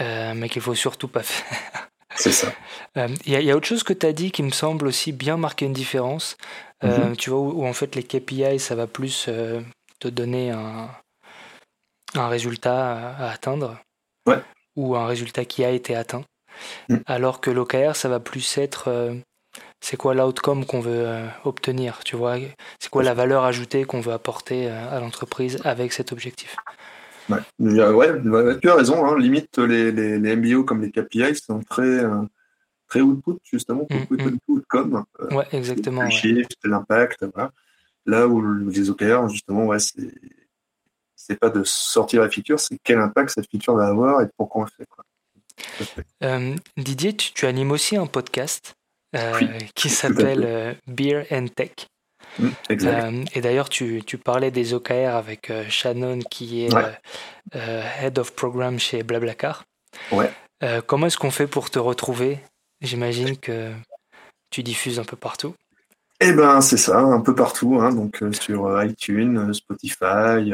euh, 0.00 0.34
mais 0.34 0.48
qu'il 0.48 0.62
faut 0.62 0.74
surtout 0.74 1.08
pas 1.08 1.22
faire. 1.22 1.88
C'est 2.18 2.32
ça. 2.32 2.50
Il 3.26 3.32
y, 3.32 3.50
a 3.50 3.56
autre 3.56 3.66
chose 3.66 3.82
que 3.82 3.92
tu 3.92 4.06
as 4.06 4.14
dit 4.14 4.30
qui 4.30 4.42
me 4.42 4.50
semble 4.50 4.86
aussi 4.86 5.12
bien 5.12 5.36
marquer 5.36 5.66
une 5.66 5.74
différence. 5.74 6.38
Mhm. 6.82 7.14
Tu 7.16 7.28
vois, 7.28 7.40
où, 7.40 7.66
en 7.66 7.74
fait 7.74 7.94
les 7.94 8.02
KPI, 8.02 8.58
ça 8.58 8.74
va 8.74 8.86
plus 8.86 9.28
te 9.98 10.08
donner 10.08 10.50
un, 10.50 10.88
un 12.14 12.28
résultat 12.28 13.16
à, 13.18 13.30
atteindre. 13.30 13.78
Ou 14.76 14.94
un 14.96 15.06
résultat 15.06 15.44
qui 15.44 15.64
a 15.64 15.70
été 15.70 15.96
atteint. 15.96 16.22
Mm. 16.88 16.96
Alors 17.06 17.40
que 17.40 17.50
l'OKR, 17.50 17.96
ça 17.96 18.08
va 18.08 18.20
plus 18.20 18.58
être 18.58 19.14
c'est 19.80 19.96
quoi 19.96 20.14
l'outcome 20.14 20.66
qu'on 20.66 20.80
veut 20.80 21.06
obtenir, 21.44 22.00
tu 22.04 22.16
vois? 22.16 22.36
C'est 22.78 22.90
quoi 22.90 23.02
la 23.02 23.14
valeur 23.14 23.44
ajoutée 23.44 23.84
qu'on 23.84 24.00
veut 24.00 24.12
apporter 24.12 24.68
à 24.68 25.00
l'entreprise 25.00 25.58
avec 25.64 25.92
cet 25.92 26.12
objectif? 26.12 26.56
Ouais, 27.28 27.38
ouais, 27.58 28.60
tu 28.60 28.70
as 28.70 28.74
raison. 28.74 29.04
Hein. 29.04 29.18
Limite, 29.18 29.58
les, 29.58 29.90
les, 29.90 30.18
les, 30.18 30.36
MBO 30.36 30.64
comme 30.64 30.82
les 30.82 30.90
KPI 30.90 31.34
sont 31.34 31.60
très, 31.60 31.82
euh, 31.82 32.22
très 32.88 33.00
output, 33.00 33.38
justement, 33.42 33.84
pour 33.84 33.98
mm, 33.98 34.30
mm. 34.30 34.38
outcome. 34.48 35.04
Euh, 35.20 35.34
ouais, 35.34 35.46
exactement. 35.52 36.02
Le 36.02 36.10
chiffre, 36.10 36.48
l'impact. 36.64 37.26
Voilà. 37.34 37.50
Là 38.06 38.28
où 38.28 38.40
les 38.68 38.90
OKR, 38.90 39.28
justement, 39.28 39.66
ouais, 39.66 39.80
c'est 39.80 40.12
c'est 41.26 41.38
pas 41.38 41.50
de 41.50 41.64
sortir 41.64 42.22
la 42.22 42.30
feature, 42.30 42.60
c'est 42.60 42.78
quel 42.82 42.98
impact 42.98 43.30
cette 43.30 43.50
feature 43.50 43.74
va 43.74 43.86
avoir 43.86 44.22
et 44.22 44.28
pourquoi 44.36 44.62
on 44.62 44.64
le 44.64 44.70
fait. 44.76 44.86
Quoi. 44.86 45.04
Euh, 46.24 46.54
Didier, 46.76 47.16
tu, 47.16 47.32
tu, 47.32 47.46
animes 47.46 47.70
aussi 47.70 47.96
un 47.96 48.06
podcast 48.06 48.74
euh, 49.14 49.58
qui 49.74 49.88
s'appelle 49.88 50.78
Beer 50.86 51.24
and 51.30 51.48
Tech. 51.48 51.72
Mm, 52.38 52.48
euh, 52.70 53.24
et 53.34 53.40
d'ailleurs, 53.40 53.68
tu, 53.68 54.02
tu, 54.04 54.18
parlais 54.18 54.50
des 54.50 54.74
OKR 54.74 55.14
avec 55.14 55.50
euh, 55.50 55.64
Shannon, 55.68 56.18
qui 56.18 56.64
est 56.64 56.74
euh, 57.54 57.82
Head 58.00 58.18
of 58.18 58.34
Program 58.34 58.78
chez 58.78 59.02
Blablacar. 59.02 59.64
Ouais. 60.12 60.30
comment 60.86 61.06
est-ce 61.06 61.16
qu'on 61.16 61.30
fait 61.30 61.46
pour 61.46 61.70
te 61.70 61.78
retrouver? 61.78 62.38
J'imagine 62.82 63.38
que 63.38 63.72
tu 64.50 64.62
diffuses 64.62 64.98
un 64.98 65.04
peu 65.04 65.16
partout. 65.16 65.54
Eh 66.20 66.32
ben, 66.32 66.60
c'est 66.62 66.78
ça, 66.78 66.98
un 66.98 67.20
peu 67.20 67.34
partout, 67.34 67.78
hein, 67.80 67.92
donc 67.92 68.22
sur 68.32 68.82
iTunes, 68.82 69.52
Spotify 69.52 70.50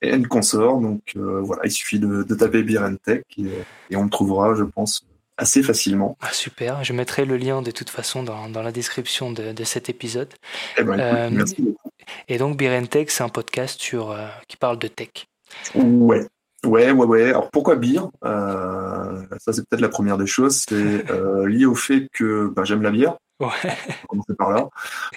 et 0.00 0.22
consort. 0.22 0.80
Donc 0.80 1.00
voilà, 1.16 1.62
il 1.64 1.72
suffit 1.72 1.98
de, 1.98 2.22
taper 2.34 2.62
Beer 2.62 2.82
and 2.82 2.96
Tech 3.04 3.24
et, 3.36 3.46
et, 3.90 3.96
on 3.96 4.04
me 4.04 4.10
trouvera, 4.10 4.54
je 4.54 4.62
pense, 4.62 5.04
assez 5.36 5.62
facilement. 5.62 6.16
Ah, 6.20 6.32
super, 6.32 6.84
je 6.84 6.92
mettrai 6.92 7.24
le 7.24 7.36
lien 7.36 7.62
de 7.62 7.70
toute 7.70 7.90
façon 7.90 8.22
dans, 8.22 8.48
dans 8.48 8.62
la 8.62 8.72
description 8.72 9.32
de, 9.32 9.52
de, 9.52 9.64
cet 9.64 9.88
épisode. 9.88 10.32
Eh 10.78 10.84
ben, 10.84 10.98
euh, 10.98 11.30
merci 11.30 11.60
beaucoup. 11.60 11.90
Et 12.28 12.38
donc 12.38 12.58
Tech, 12.90 13.06
c'est 13.08 13.22
un 13.22 13.28
podcast 13.28 13.80
sur, 13.80 14.10
euh, 14.10 14.26
qui 14.48 14.56
parle 14.56 14.78
de 14.78 14.88
tech. 14.88 15.26
Ouais. 15.74 16.26
Ouais, 16.64 16.92
ouais, 16.92 17.06
ouais. 17.06 17.28
Alors 17.30 17.50
pourquoi 17.50 17.74
bière 17.74 18.08
euh, 18.24 19.22
Ça, 19.38 19.52
c'est 19.52 19.66
peut-être 19.66 19.80
la 19.80 19.88
première 19.88 20.16
des 20.16 20.28
choses. 20.28 20.64
C'est 20.68 21.04
lié 21.46 21.66
au 21.66 21.74
fait 21.74 22.08
que 22.12 22.52
ben, 22.54 22.64
j'aime 22.64 22.82
la 22.82 22.92
bière. 22.92 23.16
Ouais. 23.42 23.76
Commencer 24.08 24.34
par 24.34 24.50
là. 24.50 24.68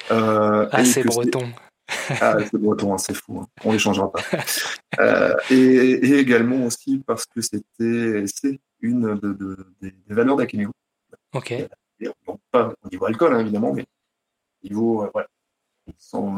ah, 0.10 0.84
c'est 0.84 1.04
breton. 1.04 1.48
ah, 2.22 2.38
c'est 2.40 2.58
breton, 2.58 2.94
hein, 2.94 2.98
c'est 2.98 3.14
fou. 3.14 3.40
Hein. 3.40 3.48
On 3.64 3.72
les 3.72 3.80
changera 3.80 4.12
pas. 4.12 4.22
et, 5.52 5.56
et, 5.56 6.18
également 6.18 6.66
aussi 6.66 7.00
parce 7.06 7.26
que 7.26 7.42
c'était, 7.42 8.26
une 8.82 9.16
de, 9.16 9.58
des, 9.82 9.94
valeurs 10.10 10.36
d'Akeneo. 10.36 10.72
Ok. 11.34 11.54
Donc, 12.26 12.40
pas 12.52 12.74
au 12.84 12.90
niveau 12.90 13.06
alcool, 13.06 13.34
hein, 13.34 13.40
évidemment, 13.40 13.74
mais 13.74 13.86
au 14.64 14.68
niveau, 14.68 15.04
euh, 15.04 15.10
voilà, 15.14 15.28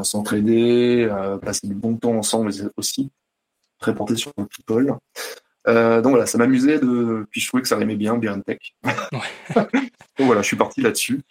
s'entraider, 0.03 1.07
euh, 1.09 1.37
passer 1.37 1.67
du 1.67 1.75
bon 1.75 1.97
temps 1.97 2.17
ensemble 2.17 2.51
aussi, 2.75 3.11
très 3.79 3.95
porté 3.95 4.15
sur 4.15 4.31
le 4.37 4.45
people. 4.45 4.95
Euh, 5.67 6.01
donc 6.01 6.11
voilà, 6.11 6.25
ça 6.25 6.37
m'amusait 6.37 6.79
de. 6.79 7.27
Puis 7.29 7.41
je 7.41 7.47
trouvais 7.47 7.61
que 7.61 7.67
ça 7.69 7.79
aimait 7.79 7.95
bien, 7.95 8.17
Beer 8.17 8.35
Tech. 8.45 8.59
donc 9.55 9.69
voilà, 10.19 10.41
je 10.41 10.47
suis 10.47 10.57
parti 10.57 10.81
là-dessus. 10.81 11.21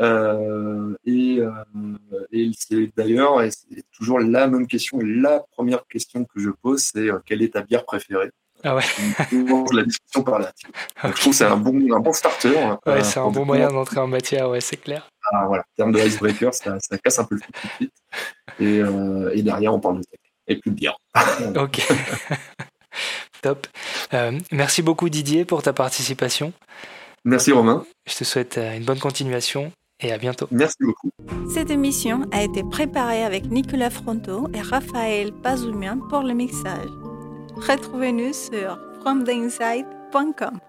Et, 0.00 1.40
et 2.32 2.50
c'est 2.58 2.90
d'ailleurs, 2.96 3.42
et 3.42 3.50
c'est 3.50 3.84
toujours 3.92 4.18
la 4.20 4.46
même 4.46 4.66
question, 4.66 4.98
la 5.02 5.40
première 5.52 5.86
question 5.86 6.24
que 6.24 6.40
je 6.40 6.50
pose, 6.50 6.82
c'est 6.82 7.08
quelle 7.26 7.42
est 7.42 7.54
ta 7.54 7.62
bière 7.62 7.84
préférée? 7.84 8.30
Ah 8.62 8.74
ouais. 8.76 8.82
la 9.72 9.82
discussion 9.84 10.22
par 10.22 10.38
là. 10.38 10.52
Je 11.02 11.08
trouve 11.08 11.32
que 11.32 11.32
c'est 11.32 11.44
un 11.44 11.56
bon, 11.56 11.94
un 11.94 12.00
bon 12.00 12.12
starter. 12.12 12.50
Ouais, 12.50 12.76
euh, 12.88 13.02
c'est 13.02 13.20
un 13.20 13.30
bon 13.30 13.44
moyen 13.44 13.68
d'entrer 13.68 14.00
en 14.00 14.06
matière, 14.06 14.50
ouais, 14.50 14.60
c'est 14.60 14.76
clair. 14.76 15.08
Ah, 15.32 15.46
voilà. 15.46 15.62
En 15.62 15.76
termes 15.76 15.92
de 15.92 16.00
icebreaker, 16.00 16.52
ça, 16.52 16.78
ça 16.78 16.98
casse 16.98 17.18
un 17.18 17.24
peu 17.24 17.36
le 17.36 17.40
truc 17.40 17.90
Et, 18.58 18.80
euh, 18.80 19.30
et 19.34 19.42
derrière, 19.42 19.72
on 19.72 19.80
parle 19.80 19.98
de 19.98 20.02
tech. 20.02 20.20
Et 20.46 20.56
plus 20.56 20.70
de 20.70 20.76
bière. 20.76 20.96
ok. 21.56 21.86
Top. 23.42 23.66
Euh, 24.12 24.38
merci 24.52 24.82
beaucoup 24.82 25.08
Didier 25.08 25.44
pour 25.44 25.62
ta 25.62 25.72
participation. 25.72 26.52
Merci 27.24 27.52
Romain. 27.52 27.86
Je 28.06 28.16
te 28.16 28.24
souhaite 28.24 28.58
une 28.58 28.84
bonne 28.84 28.98
continuation 28.98 29.72
et 30.02 30.12
à 30.12 30.18
bientôt. 30.18 30.46
Merci 30.50 30.76
beaucoup. 30.80 31.10
Cette 31.52 31.70
émission 31.70 32.26
a 32.32 32.42
été 32.42 32.62
préparée 32.62 33.24
avec 33.24 33.50
Nicolas 33.50 33.90
Fronto 33.90 34.48
et 34.54 34.60
Raphaël 34.60 35.32
Pazumian 35.32 35.98
pour 36.08 36.22
le 36.22 36.34
mixage. 36.34 36.88
Retrouvez-nous 37.56 38.32
sur 38.32 38.78
fromtheinside.com. 39.00 40.60